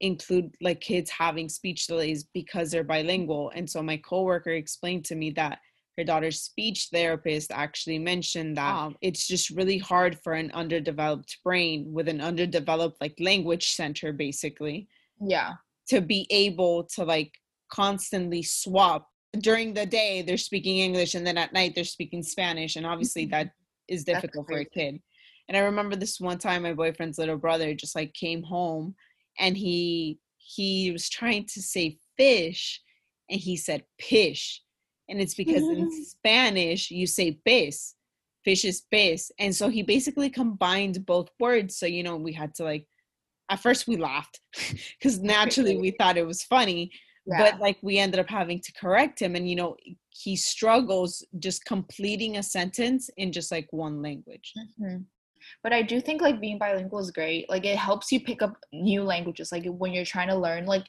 include 0.01 0.53
like 0.61 0.79
kids 0.79 1.09
having 1.09 1.49
speech 1.49 1.87
delays 1.87 2.25
because 2.33 2.71
they're 2.71 2.83
bilingual 2.83 3.51
and 3.53 3.69
so 3.69 3.83
my 3.83 3.97
coworker 3.97 4.51
explained 4.51 5.03
to 5.05 5.15
me 5.15 5.29
that 5.29 5.59
her 5.99 6.03
daughter's 6.03 6.41
speech 6.41 6.87
therapist 6.91 7.51
actually 7.51 7.99
mentioned 7.99 8.57
that 8.57 8.73
um, 8.73 8.95
it's 9.01 9.27
just 9.27 9.49
really 9.51 9.77
hard 9.77 10.17
for 10.23 10.33
an 10.33 10.49
underdeveloped 10.51 11.37
brain 11.43 11.91
with 11.93 12.07
an 12.07 12.21
underdeveloped 12.21 12.97
like 13.01 13.15
language 13.19 13.71
center 13.71 14.11
basically 14.11 14.87
Yeah. 15.21 15.53
to 15.89 16.01
be 16.01 16.25
able 16.29 16.85
to 16.95 17.03
like 17.03 17.33
constantly 17.71 18.41
swap 18.41 19.07
during 19.39 19.75
the 19.75 19.85
day 19.85 20.23
they're 20.23 20.37
speaking 20.37 20.77
english 20.79 21.13
and 21.13 21.25
then 21.27 21.37
at 21.37 21.53
night 21.53 21.73
they're 21.75 21.83
speaking 21.83 22.23
spanish 22.23 22.75
and 22.77 22.85
obviously 22.85 23.25
that 23.27 23.51
is 23.89 24.03
difficult 24.03 24.47
for 24.47 24.59
a 24.59 24.65
kid. 24.65 25.01
And 25.47 25.57
I 25.57 25.61
remember 25.61 25.95
this 25.95 26.19
one 26.19 26.37
time 26.37 26.63
my 26.63 26.73
boyfriend's 26.73 27.17
little 27.17 27.37
brother 27.37 27.73
just 27.73 27.95
like 27.95 28.13
came 28.13 28.43
home 28.43 28.95
and 29.39 29.57
he 29.57 30.19
he 30.37 30.91
was 30.91 31.09
trying 31.09 31.45
to 31.45 31.61
say 31.61 31.97
fish 32.17 32.81
and 33.29 33.39
he 33.39 33.57
said 33.57 33.83
pish. 33.97 34.61
And 35.09 35.19
it's 35.19 35.35
because 35.43 35.63
in 35.63 35.89
Spanish 36.05 36.91
you 36.91 37.07
say 37.07 37.39
pez. 37.47 37.93
Fish 38.45 38.63
is 38.63 38.83
pez. 38.93 39.31
And 39.39 39.53
so 39.53 39.67
he 39.67 39.81
basically 39.83 40.29
combined 40.29 41.05
both 41.05 41.29
words. 41.39 41.77
So 41.77 41.85
you 41.85 42.03
know 42.03 42.15
we 42.15 42.33
had 42.33 42.55
to 42.55 42.63
like 42.63 42.85
at 43.49 43.59
first 43.59 43.87
we 43.87 43.97
laughed 43.97 44.39
because 44.99 45.19
naturally 45.19 45.77
we 45.77 45.91
thought 45.91 46.17
it 46.17 46.25
was 46.25 46.43
funny 46.43 46.91
Yeah. 47.25 47.51
but 47.51 47.59
like 47.59 47.77
we 47.81 47.97
ended 47.97 48.19
up 48.19 48.29
having 48.29 48.59
to 48.61 48.71
correct 48.73 49.19
him 49.21 49.35
and 49.35 49.49
you 49.49 49.55
know 49.55 49.75
he 50.09 50.35
struggles 50.35 51.25
just 51.39 51.65
completing 51.65 52.37
a 52.37 52.43
sentence 52.43 53.09
in 53.17 53.31
just 53.31 53.51
like 53.51 53.67
one 53.71 54.01
language 54.01 54.53
Mhm. 54.79 55.05
But 55.63 55.73
I 55.73 55.81
do 55.81 56.01
think 56.01 56.21
like 56.21 56.39
being 56.39 56.57
bilingual 56.59 56.99
is 56.99 57.11
great. 57.11 57.49
Like 57.49 57.65
it 57.65 57.77
helps 57.77 58.11
you 58.11 58.19
pick 58.21 58.41
up 58.41 58.57
new 58.73 59.03
languages. 59.03 59.51
Like 59.51 59.65
when 59.65 59.93
you're 59.93 60.05
trying 60.05 60.27
to 60.27 60.35
learn, 60.35 60.65
like 60.65 60.85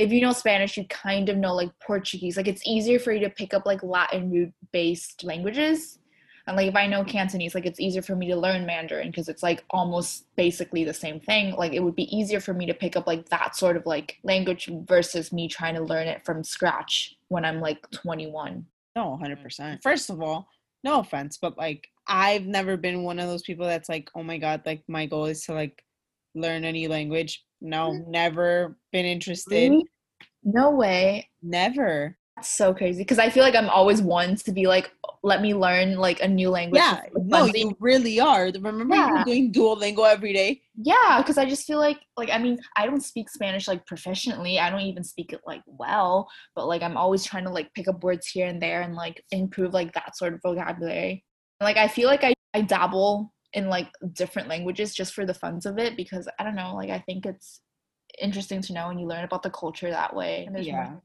if 0.00 0.10
you 0.10 0.22
know 0.22 0.32
Spanish, 0.32 0.76
you 0.78 0.86
kind 0.86 1.28
of 1.28 1.36
know 1.36 1.54
like 1.54 1.70
Portuguese. 1.78 2.36
Like 2.36 2.48
it's 2.48 2.66
easier 2.66 2.98
for 2.98 3.12
you 3.12 3.20
to 3.20 3.30
pick 3.30 3.52
up 3.52 3.66
like 3.66 3.82
Latin 3.82 4.30
root 4.30 4.52
based 4.72 5.24
languages. 5.24 5.98
And 6.46 6.56
like 6.56 6.68
if 6.68 6.74
I 6.74 6.86
know 6.86 7.04
Cantonese, 7.04 7.54
like 7.54 7.66
it's 7.66 7.78
easier 7.78 8.00
for 8.00 8.16
me 8.16 8.26
to 8.28 8.34
learn 8.34 8.64
Mandarin 8.64 9.08
because 9.10 9.28
it's 9.28 9.42
like 9.42 9.62
almost 9.70 10.24
basically 10.36 10.84
the 10.84 10.94
same 10.94 11.20
thing. 11.20 11.54
Like 11.54 11.74
it 11.74 11.80
would 11.80 11.94
be 11.94 12.16
easier 12.16 12.40
for 12.40 12.54
me 12.54 12.64
to 12.64 12.72
pick 12.72 12.96
up 12.96 13.06
like 13.06 13.28
that 13.28 13.56
sort 13.56 13.76
of 13.76 13.84
like 13.84 14.16
language 14.24 14.70
versus 14.86 15.32
me 15.32 15.48
trying 15.48 15.74
to 15.74 15.82
learn 15.82 16.08
it 16.08 16.24
from 16.24 16.42
scratch 16.42 17.16
when 17.28 17.44
I'm 17.44 17.60
like 17.60 17.88
21. 17.90 18.64
no 18.96 19.18
100% 19.22 19.36
mm-hmm. 19.36 19.74
first 19.82 20.08
of 20.10 20.20
all 20.22 20.48
no 20.82 21.00
offense 21.00 21.38
but 21.40 21.56
like 21.58 21.88
i've 22.06 22.46
never 22.46 22.76
been 22.76 23.02
one 23.02 23.18
of 23.18 23.28
those 23.28 23.42
people 23.42 23.66
that's 23.66 23.88
like 23.88 24.10
oh 24.14 24.22
my 24.22 24.38
god 24.38 24.62
like 24.64 24.82
my 24.88 25.06
goal 25.06 25.26
is 25.26 25.44
to 25.44 25.52
like 25.52 25.84
learn 26.34 26.64
any 26.64 26.88
language 26.88 27.44
no 27.60 27.90
mm. 27.92 28.06
never 28.08 28.76
been 28.92 29.06
interested 29.06 29.70
Really? 29.70 29.84
No 30.42 30.70
way. 30.70 31.28
never 31.42 32.16
That's 32.36 32.48
so 32.48 32.72
crazy 32.72 33.02
because 33.02 33.18
I 33.18 33.28
feel 33.30 33.42
like 33.44 33.54
I'm 33.54 33.68
always 33.68 34.00
one 34.00 34.36
to 34.36 34.52
be 34.52 34.66
like, 34.66 34.90
let 35.22 35.42
me 35.42 35.52
learn 35.54 35.96
like 35.96 36.20
a 36.22 36.28
new 36.28 36.48
language. 36.48 36.80
yeah 36.80 37.02
no 37.14 37.44
you 37.44 37.76
really 37.78 38.18
are 38.20 38.46
remember 38.46 38.94
you 38.94 39.00
Yeah. 39.02 39.18
were 39.18 39.24
doing 39.24 39.52
duolingo 39.52 40.10
every 40.10 40.32
day 40.32 40.62
yeah, 40.82 41.18
because 41.18 41.36
I 41.36 41.44
just 41.44 41.66
feel 41.66 41.78
like 41.78 41.98
like 42.16 42.30
I 42.30 42.38
mean 42.38 42.58
I 42.74 42.86
don't 42.86 43.02
speak 43.02 43.28
Spanish 43.28 43.68
like 43.68 43.84
proficiently. 43.84 44.58
I 44.58 44.70
don't 44.70 44.80
even 44.80 45.04
speak 45.04 45.34
it 45.34 45.42
like 45.46 45.60
well, 45.66 46.26
but 46.56 46.66
like 46.68 46.82
I'm 46.82 46.96
always 46.96 47.22
trying 47.22 47.44
to 47.44 47.50
like 47.50 47.68
pick 47.74 47.86
up 47.86 48.02
words 48.02 48.26
here 48.28 48.46
and 48.46 48.62
there 48.62 48.80
and 48.80 48.94
like 48.94 49.22
improve 49.30 49.74
like 49.74 49.92
that 49.92 50.16
sort 50.16 50.32
of 50.32 50.40
vocabulary. 50.42 51.22
Like 51.60 51.76
I 51.76 51.86
feel 51.86 52.08
like 52.08 52.24
I 52.24 52.32
I 52.54 52.62
dabble 52.62 53.30
in 53.52 53.68
like 53.68 53.88
different 54.12 54.48
languages 54.48 54.94
just 54.94 55.12
for 55.14 55.26
the 55.26 55.34
funs 55.34 55.66
of 55.66 55.78
it 55.78 55.96
because 55.96 56.28
I 56.38 56.44
don't 56.44 56.54
know 56.54 56.74
like 56.74 56.90
I 56.90 57.00
think 57.00 57.26
it's 57.26 57.60
interesting 58.20 58.60
to 58.62 58.72
know 58.72 58.88
when 58.88 58.98
you 58.98 59.06
learn 59.06 59.24
about 59.24 59.42
the 59.42 59.50
culture 59.50 59.90
that 59.90 60.14
way. 60.14 60.44
And 60.46 60.64
Yeah. 60.64 60.96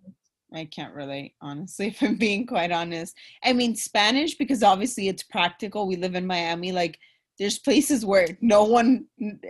I 0.53 0.65
can't 0.65 0.93
relate, 0.93 1.33
honestly, 1.41 1.87
if 1.89 2.01
I'm 2.01 2.15
being 2.15 2.45
quite 2.45 2.71
honest. 2.71 3.15
I 3.43 3.53
mean, 3.53 3.75
Spanish, 3.75 4.35
because 4.35 4.63
obviously 4.63 5.07
it's 5.07 5.23
practical. 5.23 5.87
We 5.87 5.95
live 5.95 6.15
in 6.15 6.25
Miami. 6.25 6.71
Like, 6.71 6.97
there's 7.37 7.59
places 7.59 8.05
where 8.05 8.37
no 8.39 8.63
one, 8.63 9.05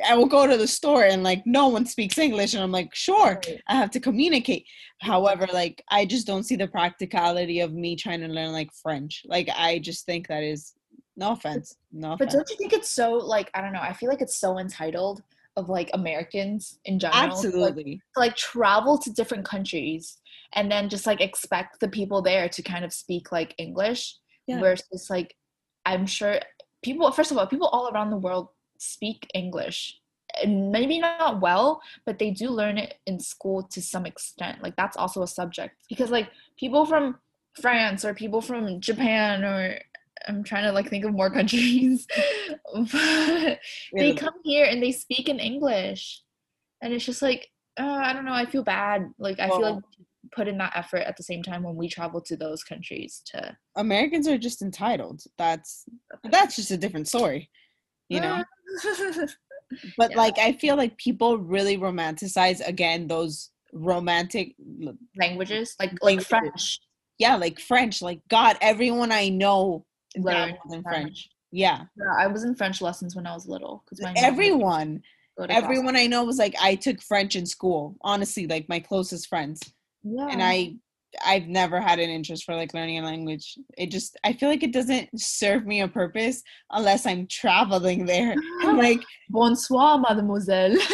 I 0.08 0.16
will 0.16 0.26
go 0.26 0.48
to 0.48 0.58
the 0.58 0.68
store 0.68 1.04
and 1.04 1.22
like 1.22 1.44
no 1.46 1.68
one 1.68 1.86
speaks 1.86 2.18
English. 2.18 2.56
And 2.56 2.64
I'm 2.64 2.72
like, 2.72 2.96
sure, 2.96 3.34
Right. 3.46 3.62
I 3.68 3.76
have 3.76 3.92
to 3.92 4.00
communicate. 4.00 4.66
However, 5.02 5.48
like, 5.54 5.84
I 5.92 6.06
just 6.06 6.26
don't 6.26 6.44
see 6.46 6.56
the 6.56 6.68
practicality 6.68 7.60
of 7.60 7.74
me 7.74 7.96
trying 7.96 8.22
to 8.22 8.28
learn 8.28 8.54
like 8.54 8.72
French. 8.82 9.22
Like, 9.28 9.50
I 9.56 9.78
just 9.80 10.06
think 10.08 10.28
that 10.30 10.42
is, 10.42 10.74
no 11.18 11.32
offense. 11.32 11.78
No 11.92 12.16
But 12.18 12.30
don't 12.30 12.50
you 12.50 12.58
think 12.58 12.74
it's 12.74 12.90
so 12.90 13.14
like 13.14 13.50
I 13.54 13.62
don't 13.62 13.74
know? 13.74 13.82
I 13.82 13.94
feel 13.94 14.10
like 14.10 14.22
it's 14.22 14.38
so 14.38 14.60
entitled 14.60 15.24
of 15.58 15.70
like 15.70 15.90
Americans 15.94 16.80
in 16.86 17.00
general. 17.00 17.22
to, 17.22 17.26
like, 17.28 17.32
Absolutely. 17.34 17.96
to 18.14 18.20
like 18.20 18.36
travel 18.36 18.98
to 18.98 19.10
different 19.12 19.46
countries 19.46 20.18
and 20.54 20.70
then 20.72 20.90
just 20.90 21.06
like 21.08 21.22
expect 21.22 21.80
the 21.80 21.88
people 21.88 22.22
there 22.22 22.50
to 22.50 22.62
kind 22.62 22.84
of 22.84 22.92
speak 22.94 23.32
like 23.32 23.56
English 23.58 24.18
Yeah. 24.48 24.60
versus 24.60 25.10
like 25.10 25.36
I'm 25.86 26.06
sure 26.06 26.40
people 26.84 27.10
first 27.12 27.32
of 27.32 27.38
all 27.38 27.48
people 27.48 27.68
all 27.70 27.90
around 27.90 28.10
the 28.12 28.18
world 28.18 28.50
speak 28.78 29.28
English 29.34 29.98
and 30.44 30.72
maybe 30.72 31.00
not 31.00 31.40
well 31.40 31.80
but 32.06 32.20
they 32.20 32.32
do 32.32 32.50
learn 32.50 32.78
it 32.78 32.96
in 33.06 33.20
school 33.20 33.64
to 33.64 33.82
some 33.82 34.06
extent 34.06 34.62
like 34.62 34.76
that's 34.76 34.98
also 34.98 35.22
a 35.24 35.28
subject 35.28 35.76
because 35.88 36.10
like 36.12 36.30
people 36.60 36.86
from 36.86 37.18
France 37.62 38.04
or 38.04 38.14
people 38.14 38.42
from 38.42 38.82
Japan 38.82 39.44
or 39.46 39.80
I'm 40.28 40.44
trying 40.44 40.64
to 40.64 40.72
like 40.72 40.90
think 40.90 41.06
of 41.06 41.14
more 41.14 41.30
countries 41.40 42.08
but 42.74 43.60
they 43.94 44.14
come 44.14 44.34
here 44.44 44.66
and 44.66 44.82
they 44.82 44.92
speak 44.92 45.30
in 45.30 45.40
English, 45.40 46.22
and 46.82 46.94
it's 46.94 47.06
just 47.06 47.22
like 47.22 47.48
uh, 47.80 47.84
I 47.84 48.14
don't 48.14 48.26
know. 48.26 48.34
I 48.34 48.46
feel 48.46 48.64
bad. 48.64 49.10
Like 49.20 49.40
I 49.40 49.48
feel 49.48 49.62
like 49.62 49.74
Well- 49.76 49.84
we 49.90 49.96
should 49.96 50.06
put 50.36 50.48
in 50.48 50.58
that 50.58 50.74
effort 50.76 51.02
at 51.02 51.16
the 51.18 51.24
same 51.24 51.44
time 51.44 51.62
when 51.62 51.76
we 51.76 51.88
travel 51.88 52.20
to 52.20 52.36
those 52.36 52.64
countries 52.64 53.22
to 53.28 53.56
Americans 53.76 54.28
are 54.28 54.40
just 54.40 54.64
entitled. 54.64 55.22
That's, 55.38 55.86
that's 56.32 56.56
just 56.56 56.72
a 56.72 56.78
different 56.78 57.08
story, 57.08 57.48
you 58.10 58.20
know? 58.22 58.44
but 59.98 60.12
Yeah. 60.12 60.18
like 60.18 60.38
i 60.40 60.52
feel 60.54 60.76
like 60.78 60.98
people 60.98 61.38
really 61.38 61.78
romanticize 61.78 62.66
again 62.68 63.08
those 63.08 63.50
romantic 63.74 64.56
languages 65.18 65.76
like 65.80 65.92
like 66.02 66.02
Languages. 66.04 66.28
French. 66.28 66.80
yeah 67.18 67.36
like 67.36 67.60
french 67.60 68.02
like 68.02 68.20
god 68.30 68.58
everyone 68.62 69.12
i 69.12 69.30
know 69.30 69.86
Learned 70.24 70.54
dabbled 70.56 70.74
in 70.76 70.82
French. 70.84 70.96
french 71.04 71.30
yeah 71.52 71.82
Yeah, 71.98 72.14
I 72.18 72.28
was 72.28 72.44
in 72.44 72.56
French 72.56 72.82
lessons 72.82 73.16
when 73.16 73.26
I 73.28 73.34
was 73.34 73.48
little 73.48 73.84
because 73.86 74.02
my 74.02 74.08
mom 74.14 74.16
would 74.16 74.24
everyone 74.24 75.02
class. 75.38 75.50
everyone 75.52 75.96
i 75.98 76.08
know 76.08 76.24
was 76.24 76.38
like 76.38 76.56
i 76.62 76.76
took 76.76 77.02
french 77.02 77.36
in 77.36 77.46
school 77.46 77.96
honestly 78.02 78.48
like 78.48 78.68
my 78.70 78.80
closest 78.80 79.28
friends 79.28 79.62
Yeah. 80.04 80.28
and 80.32 80.42
i 80.42 80.76
i've 81.26 81.48
never 81.48 81.80
had 81.82 82.00
an 82.00 82.10
interest 82.10 82.46
for 82.46 82.56
like 82.56 82.74
learning 82.74 83.00
a 83.00 83.04
language 83.04 83.58
it 83.78 83.92
just 83.92 84.18
i 84.24 84.32
feel 84.34 84.48
like 84.50 84.64
it 84.64 84.72
doesn't 84.74 85.10
serve 85.20 85.66
me 85.66 85.82
a 85.82 85.88
purpose 85.90 86.42
unless 86.72 87.06
i'm 87.06 87.28
traveling 87.28 88.06
there 88.06 88.34
and 88.64 88.78
like 88.78 89.02
bonsoir, 89.30 89.98
mademoiselle. 90.00 90.76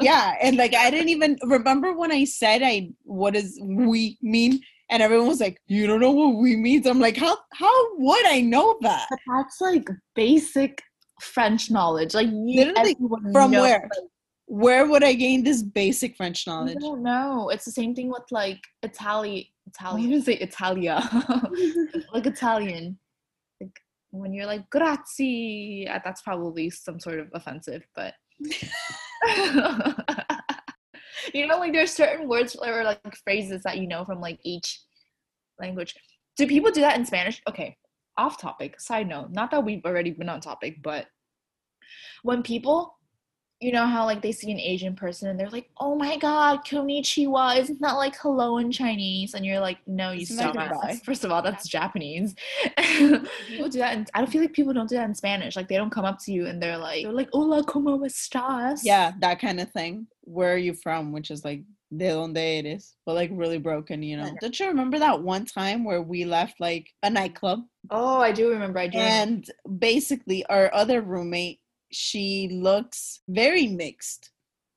Yeah, 0.00 0.34
and 0.42 0.56
like 0.56 0.74
I 0.74 0.90
didn't 0.90 1.08
even 1.10 1.36
remember 1.44 1.92
when 1.96 2.12
I 2.12 2.24
said 2.24 2.62
I 2.62 2.90
what 3.04 3.34
does 3.34 3.58
we 3.62 4.18
mean, 4.22 4.60
and 4.90 5.02
everyone 5.02 5.28
was 5.28 5.40
like, 5.40 5.60
"You 5.66 5.86
don't 5.86 6.00
know 6.00 6.10
what 6.10 6.36
we 6.36 6.56
means." 6.56 6.86
I'm 6.86 7.00
like, 7.00 7.16
how 7.16 7.36
how 7.52 7.96
would 7.98 8.26
I 8.26 8.40
know 8.40 8.76
that? 8.82 9.06
But 9.10 9.18
that's 9.26 9.60
like 9.60 9.88
basic 10.14 10.82
French 11.20 11.70
knowledge. 11.70 12.14
Like 12.14 12.28
Literally, 12.30 12.96
From 13.32 13.50
knows, 13.50 13.62
where? 13.62 13.88
Where 14.46 14.86
would 14.86 15.02
I 15.02 15.14
gain 15.14 15.42
this 15.42 15.62
basic 15.62 16.16
French 16.16 16.46
knowledge? 16.46 16.76
I 16.76 16.80
don't 16.80 17.02
know. 17.02 17.48
It's 17.48 17.64
the 17.64 17.72
same 17.72 17.94
thing 17.94 18.10
with 18.10 18.24
like 18.30 18.60
Itali 18.84 19.48
Italian. 19.66 20.12
I 20.12 20.14
was 20.16 20.26
gonna 20.26 20.38
say 20.38 20.44
Italia. 20.44 21.00
like 22.12 22.26
Italian. 22.26 22.98
Like 23.60 23.76
when 24.10 24.32
you're 24.34 24.46
like 24.46 24.68
grazie, 24.70 25.88
uh, 25.88 26.00
that's 26.04 26.22
probably 26.22 26.70
some 26.70 27.00
sort 27.00 27.20
of 27.20 27.28
offensive, 27.32 27.86
but 27.94 28.14
you 31.34 31.46
know, 31.46 31.58
like 31.58 31.72
there's 31.72 31.92
certain 31.92 32.28
words 32.28 32.54
or 32.56 32.84
like 32.84 33.00
phrases 33.24 33.62
that 33.64 33.78
you 33.78 33.88
know 33.88 34.04
from 34.04 34.20
like 34.20 34.38
each 34.44 34.80
language. 35.60 35.94
Do 36.36 36.46
people 36.46 36.70
do 36.70 36.80
that 36.80 36.96
in 36.96 37.04
Spanish? 37.04 37.42
Okay, 37.48 37.76
off 38.16 38.40
topic. 38.40 38.80
Side 38.80 39.08
note, 39.08 39.30
not 39.30 39.50
that 39.50 39.64
we've 39.64 39.84
already 39.84 40.10
been 40.10 40.28
on 40.28 40.40
topic, 40.40 40.82
but 40.82 41.06
when 42.22 42.42
people, 42.42 42.96
you 43.64 43.72
know 43.72 43.86
how 43.86 44.04
like 44.04 44.20
they 44.20 44.30
see 44.30 44.52
an 44.52 44.60
Asian 44.60 44.94
person 44.94 45.30
and 45.30 45.40
they're 45.40 45.48
like, 45.48 45.70
"Oh 45.80 45.96
my 45.96 46.18
God, 46.18 46.66
konnichiwa!" 46.66 47.56
Isn't 47.58 47.80
that 47.80 47.94
like 47.94 48.14
hello 48.16 48.58
in 48.58 48.70
Chinese? 48.70 49.32
And 49.32 49.44
you're 49.46 49.58
like, 49.58 49.78
"No, 49.86 50.10
you 50.10 50.20
Isn't 50.20 50.36
that? 50.36 51.02
First 51.02 51.24
of 51.24 51.30
all, 51.30 51.40
that's 51.40 51.66
Japanese." 51.66 52.34
people 52.76 53.70
do 53.70 53.78
that, 53.78 53.96
and 53.96 54.10
I 54.12 54.18
don't 54.18 54.30
feel 54.30 54.42
like 54.42 54.52
people 54.52 54.74
don't 54.74 54.88
do 54.88 54.96
that 54.96 55.08
in 55.08 55.14
Spanish. 55.14 55.56
Like 55.56 55.68
they 55.68 55.76
don't 55.76 55.88
come 55.88 56.04
up 56.04 56.18
to 56.24 56.32
you 56.32 56.46
and 56.46 56.62
they're 56.62 56.76
like, 56.76 57.04
"They're 57.04 57.12
like, 57.12 57.30
hola, 57.32 57.64
cómo 57.64 57.98
estás?" 58.04 58.80
Yeah, 58.84 59.12
that 59.20 59.40
kind 59.40 59.58
of 59.58 59.70
thing. 59.72 60.08
Where 60.24 60.52
are 60.52 60.58
you 60.58 60.74
from? 60.74 61.12
Which 61.12 61.30
is 61.30 61.42
like 61.42 61.62
de 61.96 62.10
donde 62.10 62.36
eres, 62.36 62.96
but 63.06 63.14
like 63.14 63.30
really 63.32 63.58
broken, 63.58 64.02
you 64.02 64.18
know. 64.18 64.30
Don't 64.42 64.60
you 64.60 64.66
remember 64.66 64.98
that 64.98 65.22
one 65.22 65.46
time 65.46 65.84
where 65.84 66.02
we 66.02 66.26
left 66.26 66.60
like 66.60 66.90
a 67.02 67.08
nightclub 67.08 67.60
Oh, 67.90 68.20
I 68.20 68.32
do 68.32 68.50
remember. 68.50 68.78
I 68.78 68.88
do. 68.88 68.98
remember. 68.98 69.50
and 69.66 69.78
basically 69.78 70.44
our 70.46 70.72
other 70.74 71.02
roommate 71.02 71.60
she 71.94 72.48
looks 72.52 73.20
very 73.28 73.66
mixed 73.66 74.30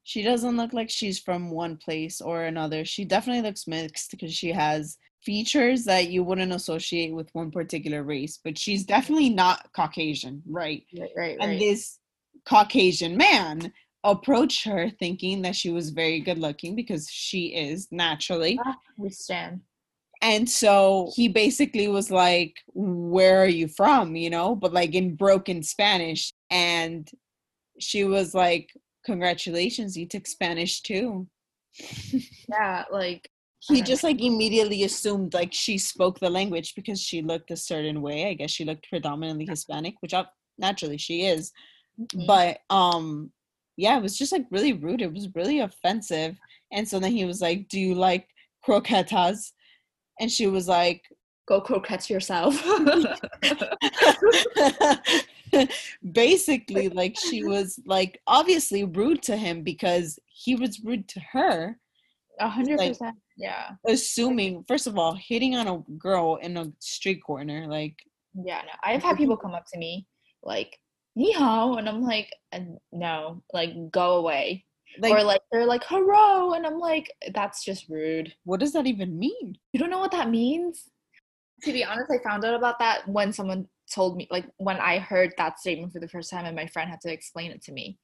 she 0.03 0.24
doesn't 0.24 0.55
look 0.55 0.72
like 0.72 0.89
she's 0.89 1.20
from 1.20 1.51
one 1.51 1.78
place 1.78 2.22
or 2.22 2.43
another 2.43 2.86
she 2.86 3.03
definitely 3.03 3.41
looks 3.41 3.68
mixed 3.68 4.11
because 4.11 4.34
she 4.34 4.51
has 4.51 4.97
features 5.24 5.84
that 5.84 6.09
you 6.09 6.24
wouldn't 6.24 6.53
associate 6.53 7.13
with 7.13 7.30
one 7.34 7.51
particular 7.51 8.03
race 8.03 8.39
but 8.43 8.57
she's 8.57 8.86
definitely 8.86 9.30
not 9.30 9.68
caucasian 9.76 10.41
right 10.47 10.84
Right, 10.97 11.09
right, 11.18 11.38
and 11.41 11.51
right. 11.51 11.59
this 11.59 11.99
caucasian 12.45 13.18
man 13.18 13.74
approached 14.03 14.63
her 14.63 14.89
thinking 14.99 15.41
that 15.41 15.55
she 15.55 15.70
was 15.70 15.89
very 15.89 16.20
good 16.22 16.38
looking 16.38 16.76
because 16.76 17.09
she 17.09 17.47
is 17.47 17.88
naturally 17.91 18.59
Ah, 18.65 18.78
we 18.97 19.09
stand. 19.09 19.61
And 20.22 20.49
so 20.49 21.11
he 21.15 21.28
basically 21.28 21.88
was 21.88 22.09
like, 22.09 22.55
Where 22.74 23.39
are 23.43 23.47
you 23.47 23.68
from? 23.68 24.15
You 24.15 24.30
know, 24.30 24.55
but 24.55 24.74
like 24.74 24.95
in 24.95 25.15
broken 25.15 25.61
Spanish. 25.63 26.32
And 26.49 27.09
she 27.79 28.03
was 28.03 28.33
like, 28.33 28.69
Congratulations, 29.05 29.95
you 29.95 30.05
took 30.07 30.27
Spanish 30.27 30.81
too. 30.81 31.27
Yeah, 32.49 32.83
like 32.91 33.29
He 33.69 33.81
just 33.81 34.03
like 34.03 34.21
immediately 34.21 34.83
assumed 34.83 35.33
like 35.33 35.53
she 35.53 35.77
spoke 35.77 36.19
the 36.19 36.29
language 36.29 36.73
because 36.75 37.01
she 37.01 37.21
looked 37.21 37.51
a 37.51 37.57
certain 37.57 38.01
way. 38.01 38.29
I 38.29 38.33
guess 38.33 38.51
she 38.51 38.65
looked 38.65 38.89
predominantly 38.89 39.45
Hispanic, 39.45 39.95
which 40.01 40.13
ob- 40.13 40.27
naturally 40.57 40.97
she 40.97 41.25
is. 41.25 41.51
mhm. 41.99 42.25
But 42.27 42.59
um 42.69 43.31
yeah, 43.77 43.97
it 43.97 44.01
was 44.01 44.17
just 44.17 44.31
like 44.31 44.45
really 44.49 44.73
rude. 44.73 45.01
It 45.01 45.13
was 45.13 45.29
really 45.35 45.59
offensive. 45.59 46.35
And 46.71 46.87
so 46.87 46.99
then 46.99 47.11
he 47.11 47.25
was 47.25 47.41
like, 47.41 47.67
Do 47.69 47.79
you 47.79 47.93
like 47.95 48.27
croquetas? 48.67 49.51
And 50.19 50.31
she 50.31 50.47
was 50.47 50.67
like, 50.67 51.03
go 51.47 51.61
croquettes 51.61 52.09
yourself. 52.09 52.61
basically 56.11 56.89
like 56.89 57.15
she 57.17 57.43
was 57.43 57.79
like 57.85 58.19
obviously 58.27 58.83
rude 58.83 59.21
to 59.23 59.35
him 59.37 59.63
because 59.63 60.19
he 60.27 60.55
was 60.55 60.79
rude 60.81 61.07
to 61.07 61.19
her 61.31 61.77
A 62.39 62.47
hundred 62.49 62.77
percent 62.77 63.15
Yeah. 63.37 63.71
assuming 63.87 64.63
first 64.67 64.87
of 64.87 64.97
all 64.97 65.15
hitting 65.15 65.55
on 65.55 65.67
a 65.67 65.77
girl 65.97 66.35
in 66.41 66.57
a 66.57 66.71
street 66.79 67.21
corner 67.23 67.67
like 67.67 67.95
Yeah, 68.33 68.61
no. 68.65 68.73
I've 68.83 69.03
had 69.03 69.17
people 69.21 69.37
come 69.37 69.55
up 69.55 69.65
to 69.73 69.79
me 69.79 70.05
like, 70.43 70.77
"Ni 71.15 71.31
hao," 71.33 71.75
and 71.77 71.89
I'm 71.89 72.01
like, 72.03 72.29
and 72.51 72.77
no, 72.91 73.41
like 73.53 73.71
go 73.91 74.17
away. 74.17 74.65
like 74.99 75.11
or 75.13 75.23
like 75.23 75.41
they're 75.51 75.65
like, 75.65 75.83
"Hello," 75.83 76.53
and 76.53 76.65
I'm 76.65 76.77
like, 76.79 77.11
that's 77.33 77.65
just 77.65 77.89
rude. 77.89 78.33
what 78.45 78.59
does 78.59 78.73
that 78.73 78.85
even 78.87 79.17
mean 79.17 79.57
You 79.73 79.79
don't 79.79 79.89
know 79.89 79.99
what 79.99 80.11
that 80.11 80.29
means? 80.29 80.85
To 81.63 81.73
be 81.73 81.83
honest, 81.83 82.11
I 82.11 82.19
found 82.27 82.45
out 82.45 82.53
about 82.53 82.77
that 82.79 83.07
when 83.07 83.33
someone 83.33 83.67
told 83.93 84.17
me, 84.17 84.27
like 84.31 84.45
when 84.57 84.77
I 84.77 84.99
heard 84.99 85.33
that 85.38 85.59
statement 85.59 85.93
for 85.93 85.99
the 85.99 86.07
first 86.07 86.29
time, 86.29 86.45
and 86.45 86.55
my 86.55 86.67
friend 86.67 86.89
had 86.89 87.01
to 87.01 87.11
explain 87.11 87.51
it 87.51 87.61
to 87.63 87.71
me. 87.71 87.97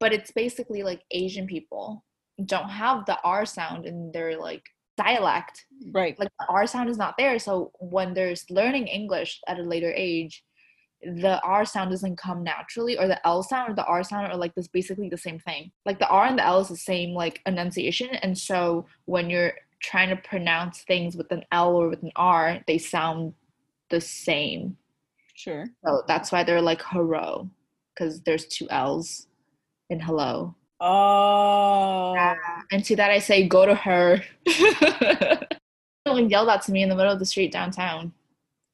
But 0.00 0.12
it's 0.12 0.30
basically 0.30 0.82
like 0.82 1.02
Asian 1.10 1.46
people 1.46 2.04
don't 2.44 2.68
have 2.68 3.06
the 3.06 3.18
R 3.22 3.46
sound 3.46 3.86
in 3.86 4.10
their 4.12 4.38
like 4.38 4.64
dialect. 4.96 5.66
right 5.92 6.18
Like 6.18 6.30
the 6.40 6.46
R 6.48 6.66
sound 6.66 6.88
is 6.88 6.98
not 6.98 7.16
there. 7.18 7.38
So 7.38 7.72
when 7.78 8.14
there's 8.14 8.50
learning 8.50 8.88
English 8.88 9.40
at 9.46 9.58
a 9.58 9.62
later 9.62 9.92
age, 9.94 10.42
the 11.02 11.40
R 11.42 11.64
sound 11.64 11.90
doesn't 11.90 12.16
come 12.16 12.42
naturally, 12.42 12.98
or 12.98 13.06
the 13.06 13.24
L 13.26 13.42
sound 13.42 13.70
or 13.70 13.74
the 13.74 13.84
R 13.84 14.02
sound 14.02 14.32
are 14.32 14.36
like 14.36 14.54
this 14.54 14.68
basically 14.68 15.08
the 15.08 15.18
same 15.18 15.38
thing. 15.38 15.70
Like 15.84 15.98
the 15.98 16.08
R 16.08 16.26
and 16.26 16.38
the 16.38 16.44
L 16.44 16.60
is 16.60 16.68
the 16.68 16.76
same 16.76 17.14
like 17.14 17.40
enunciation, 17.46 18.08
and 18.22 18.36
so 18.36 18.86
when 19.04 19.30
you're 19.30 19.52
trying 19.80 20.08
to 20.08 20.16
pronounce 20.16 20.82
things 20.82 21.16
with 21.16 21.30
an 21.32 21.44
L 21.52 21.76
or 21.76 21.90
with 21.90 22.02
an 22.02 22.12
R, 22.16 22.60
they 22.66 22.78
sound 22.78 23.34
the 23.90 24.00
same. 24.00 24.78
Sure 25.36 25.66
So 25.84 26.02
that's 26.08 26.32
why 26.32 26.42
they're 26.42 26.62
like 26.62 26.82
hello, 26.82 27.48
because 27.94 28.20
there's 28.22 28.46
two 28.46 28.66
L's 28.70 29.26
in 29.90 30.00
hello. 30.00 30.54
oh 30.80 32.14
And 32.72 32.84
to 32.84 32.96
that 32.96 33.10
I 33.10 33.18
say, 33.18 33.46
go 33.46 33.66
to 33.66 33.74
her. 33.74 34.22
Someone 36.06 36.30
yelled 36.30 36.48
that 36.48 36.62
to 36.62 36.72
me 36.72 36.82
in 36.82 36.88
the 36.88 36.94
middle 36.96 37.12
of 37.12 37.18
the 37.18 37.26
street 37.26 37.52
downtown 37.52 38.12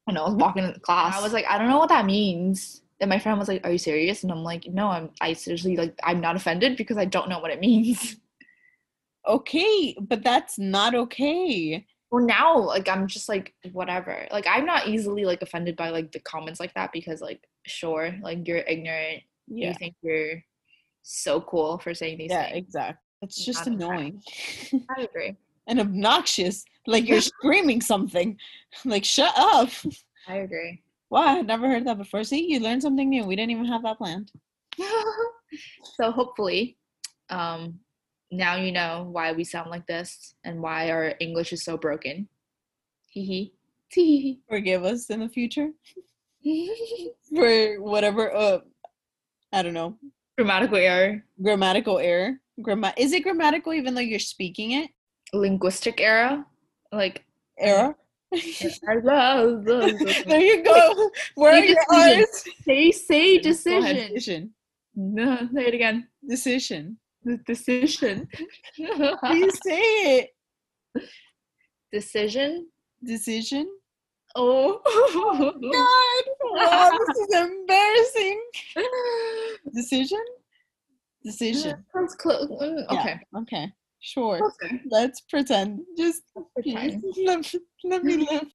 when 0.05 0.17
I 0.17 0.21
was 0.21 0.35
walking 0.35 0.63
into 0.63 0.79
class. 0.79 1.15
I 1.15 1.21
was 1.21 1.33
like, 1.33 1.45
I 1.47 1.57
don't 1.57 1.69
know 1.69 1.79
what 1.79 1.89
that 1.89 2.05
means. 2.05 2.81
And 2.99 3.09
my 3.09 3.19
friend 3.19 3.37
was 3.39 3.47
like, 3.47 3.65
Are 3.65 3.71
you 3.71 3.77
serious? 3.77 4.23
And 4.23 4.31
I'm 4.31 4.43
like, 4.43 4.67
No, 4.67 4.87
I'm 4.87 5.09
I 5.19 5.33
seriously 5.33 5.75
like 5.75 5.99
I'm 6.03 6.21
not 6.21 6.35
offended 6.35 6.77
because 6.77 6.97
I 6.97 7.05
don't 7.05 7.29
know 7.29 7.39
what 7.39 7.51
it 7.51 7.59
means. 7.59 8.17
okay 9.27 9.95
but 10.01 10.21
that's 10.21 10.59
not 10.59 10.93
okay 10.93 11.85
Well 12.13 12.23
now 12.23 12.59
like 12.59 12.87
I'm 12.87 13.07
just 13.07 13.27
like 13.27 13.55
whatever. 13.71 14.27
Like 14.31 14.45
I'm 14.47 14.67
not 14.67 14.87
easily 14.87 15.25
like 15.25 15.41
offended 15.41 15.75
by 15.75 15.89
like 15.89 16.11
the 16.11 16.19
comments 16.19 16.59
like 16.59 16.71
that 16.75 16.91
because 16.93 17.21
like 17.21 17.41
sure, 17.65 18.15
like 18.21 18.47
you're 18.47 18.59
ignorant. 18.59 19.23
yeah 19.47 19.69
You 19.69 19.73
think 19.73 19.95
you're 20.03 20.43
so 21.01 21.41
cool 21.41 21.79
for 21.79 21.95
saying 21.95 22.19
these 22.19 22.29
yeah 22.29 22.51
things. 22.51 22.67
exactly 22.67 23.01
it's 23.23 23.43
just 23.43 23.65
Not 23.65 23.75
annoying 23.75 24.21
I 24.95 25.01
agree. 25.01 25.35
and 25.67 25.79
obnoxious 25.79 26.63
like 26.87 27.07
you're 27.09 27.19
screaming 27.19 27.81
something 27.81 28.37
like 28.85 29.03
shut 29.03 29.33
up 29.37 29.69
I 30.27 30.35
agree. 30.37 30.81
wow 31.09 31.39
i 31.39 31.41
never 31.41 31.67
heard 31.67 31.85
that 31.87 31.97
before 31.97 32.23
see 32.23 32.47
you 32.51 32.59
learned 32.61 32.81
something 32.83 33.09
new 33.09 33.25
we 33.25 33.35
didn't 33.35 33.51
even 33.51 33.65
have 33.65 33.83
that 33.83 33.97
planned 33.97 34.31
so 35.97 36.11
hopefully 36.11 36.77
um 37.29 37.79
now 38.37 38.55
you 38.55 38.71
know 38.71 39.07
why 39.11 39.31
we 39.31 39.43
sound 39.43 39.69
like 39.69 39.85
this 39.87 40.35
and 40.43 40.61
why 40.61 40.89
our 40.89 41.13
english 41.19 41.53
is 41.53 41.63
so 41.63 41.77
broken. 41.77 42.27
Hee 43.09 43.53
hee. 43.89 44.39
Forgive 44.49 44.83
us 44.83 45.09
in 45.09 45.19
the 45.19 45.29
future. 45.29 45.69
Tee. 46.43 47.11
for 47.35 47.81
whatever 47.81 48.35
uh 48.35 48.59
i 49.51 49.61
don't 49.61 49.73
know. 49.73 49.97
Grammatical 50.37 50.77
error. 50.77 51.23
Grammatical 51.41 51.99
error. 51.99 52.39
Gramma- 52.59 52.93
is 52.97 53.13
it 53.13 53.23
grammatical 53.23 53.73
even 53.73 53.93
though 53.93 54.01
you're 54.01 54.19
speaking 54.19 54.71
it? 54.71 54.89
Linguistic 55.33 56.01
error? 56.01 56.43
Like 56.91 57.23
error? 57.59 57.95
I 58.33 58.95
love 59.03 59.63
there 59.65 60.41
you 60.41 60.63
go. 60.63 61.11
Where 61.35 61.53
are 61.53 61.59
You 61.59 61.75
your 61.75 61.85
decision. 61.89 62.19
R's? 62.19 62.43
say 62.65 62.91
say 62.91 63.37
decision. 63.37 63.95
Decision. 64.13 64.53
No 64.95 65.37
say 65.53 65.67
it 65.67 65.73
again. 65.75 66.07
Decision 66.27 66.97
the 67.25 67.37
decision 67.45 68.27
you 68.77 69.51
say 69.65 69.81
it 70.17 70.29
decision 71.91 72.67
decision 73.03 73.67
oh 74.35 74.81
god 75.73 76.23
wow 76.53 76.89
this 77.07 77.17
is 77.17 77.35
embarrassing 77.35 78.41
decision 79.73 80.23
decision 81.23 81.83
That's 81.93 82.15
close. 82.15 82.47
Mm, 82.49 82.85
Yeah. 82.89 82.99
okay 82.99 83.19
okay 83.37 83.71
sure 83.99 84.37
Closer. 84.39 84.79
let's 84.89 85.21
pretend 85.21 85.81
just 85.97 86.23
Pretend. 86.55 87.03
let, 87.25 87.53
let 87.83 88.03
me 88.03 88.17
live 88.17 88.47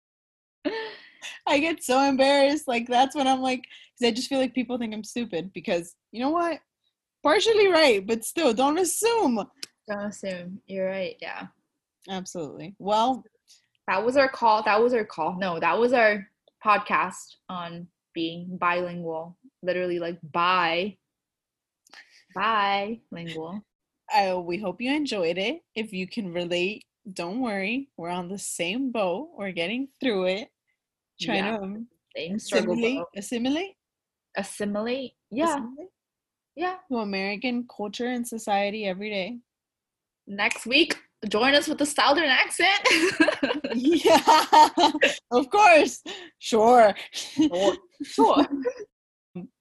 I 1.47 1.59
get 1.59 1.83
so 1.83 2.01
embarrassed. 2.03 2.69
Like 2.69 2.87
that's 2.87 3.17
when 3.17 3.27
I'm 3.27 3.41
like, 3.41 3.63
because 3.99 4.13
I 4.13 4.15
just 4.15 4.29
feel 4.29 4.39
like 4.39 4.55
people 4.55 4.79
think 4.79 4.95
I'm 4.95 5.03
stupid. 5.03 5.51
Because 5.53 5.95
you 6.13 6.21
know 6.21 6.31
what? 6.31 6.61
Partially 7.23 7.69
right, 7.69 8.07
but 8.07 8.25
still, 8.25 8.53
don't 8.55 8.79
assume. 8.79 9.45
Don't 9.89 10.05
assume. 10.07 10.61
You're 10.67 10.87
right. 10.89 11.17
Yeah. 11.21 11.47
Absolutely. 12.09 12.75
Well, 12.79 13.25
That 13.87 14.05
was 14.05 14.17
our 14.17 14.29
call. 14.29 14.63
That 14.63 14.81
was 14.83 14.93
our 14.95 15.05
call. 15.05 15.37
No, 15.39 15.59
that 15.61 15.79
was 15.79 15.93
our 15.93 16.27
podcast 16.65 17.37
on 17.49 17.89
being 18.15 18.57
bilingual. 18.61 19.37
Literally, 19.63 19.99
like 19.99 20.19
bi, 20.23 20.97
bilingual. 22.35 23.63
I, 24.11 24.35
we 24.35 24.59
hope 24.59 24.81
you 24.81 24.93
enjoyed 24.93 25.39
it. 25.39 25.61
If 25.75 25.93
you 25.93 26.07
can 26.07 26.33
relate, 26.33 26.85
don't 27.13 27.41
worry. 27.41 27.89
We're 27.97 28.09
on 28.11 28.29
the 28.29 28.39
same 28.39 28.91
boat. 28.91 29.31
We're 29.37 29.53
getting 29.53 29.89
through 30.01 30.27
it. 30.27 30.49
Trying 31.21 31.45
Yeah. 31.45 31.57
to 31.59 31.85
Same 32.17 32.39
struggle. 32.39 32.73
assimilate, 32.75 33.05
assimilate, 33.17 33.75
Assimilate. 34.37 35.13
Yeah. 35.31 35.45
assimilate 35.57 35.89
Yeah. 36.59 36.75
to 36.91 36.99
American 36.99 37.69
culture 37.75 38.09
and 38.09 38.27
society 38.27 38.85
every 38.85 39.11
day. 39.11 39.39
Next 40.27 40.67
week, 40.67 40.99
join 41.29 41.55
us 41.55 41.69
with 41.69 41.79
the 41.79 41.87
southern 41.87 42.25
accent. 42.25 42.81
yeah, 43.75 44.21
of 45.31 45.49
course. 45.51 46.03
Sure. 46.39 46.95
sure. 48.03 48.47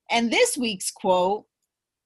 And 0.10 0.32
this 0.32 0.58
week's 0.58 0.90
quote 0.90 1.46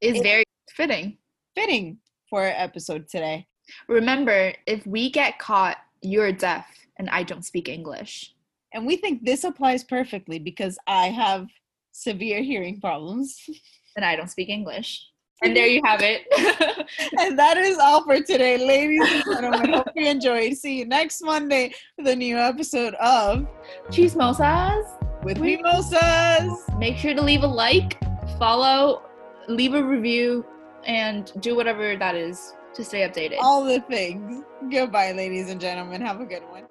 Is 0.01 0.19
very 0.21 0.43
fitting. 0.71 1.19
fitting 1.55 1.99
for 2.29 2.41
our 2.41 2.47
episode 2.47 3.07
today. 3.07 3.45
Remember, 3.87 4.53
if 4.65 4.85
we 4.87 5.11
get 5.11 5.37
caught, 5.37 5.77
you're 6.01 6.31
deaf 6.31 6.65
and 6.97 7.09
I 7.11 7.21
don't 7.21 7.45
speak 7.45 7.69
English. 7.69 8.33
And 8.73 8.87
we 8.87 8.97
think 8.97 9.23
this 9.23 9.43
applies 9.43 9.83
perfectly 9.83 10.39
because 10.39 10.79
I 10.87 11.09
have 11.09 11.47
severe 11.91 12.41
hearing 12.41 12.81
problems. 12.81 13.37
And 13.95 14.05
I 14.05 14.15
don't 14.15 14.29
speak 14.29 14.49
English. 14.49 15.07
And 15.43 15.55
there 15.55 15.67
you 15.75 15.81
have 15.85 16.01
it. 16.01 16.23
and 17.19 17.37
that 17.37 17.57
is 17.57 17.77
all 17.77 18.03
for 18.03 18.19
today, 18.21 18.57
ladies 18.57 19.01
and 19.11 19.23
gentlemen. 19.23 19.73
Hope 19.73 19.87
you 19.95 20.07
enjoyed. 20.07 20.55
See 20.55 20.79
you 20.79 20.85
next 20.85 21.21
Monday 21.23 21.73
with 21.97 22.07
a 22.07 22.15
new 22.15 22.37
episode 22.37 22.93
of 22.95 23.47
Cheese 23.91 24.15
Chismosas. 24.15 24.83
With 25.23 25.37
We- 25.37 25.57
Mimosas. 25.57 26.51
Make 26.77 26.97
sure 26.97 27.13
to 27.13 27.21
leave 27.21 27.43
a 27.43 27.47
like, 27.47 27.97
follow, 28.39 29.03
leave 29.47 29.73
a 29.73 29.83
review, 29.83 30.45
and 30.85 31.31
do 31.41 31.55
whatever 31.55 31.95
that 31.95 32.15
is 32.15 32.53
to 32.73 32.83
stay 32.83 33.07
updated. 33.07 33.37
All 33.39 33.63
the 33.63 33.81
things. 33.81 34.43
Goodbye, 34.71 35.11
ladies 35.11 35.49
and 35.49 35.59
gentlemen. 35.59 36.01
Have 36.01 36.21
a 36.21 36.25
good 36.25 36.43
one. 36.49 36.63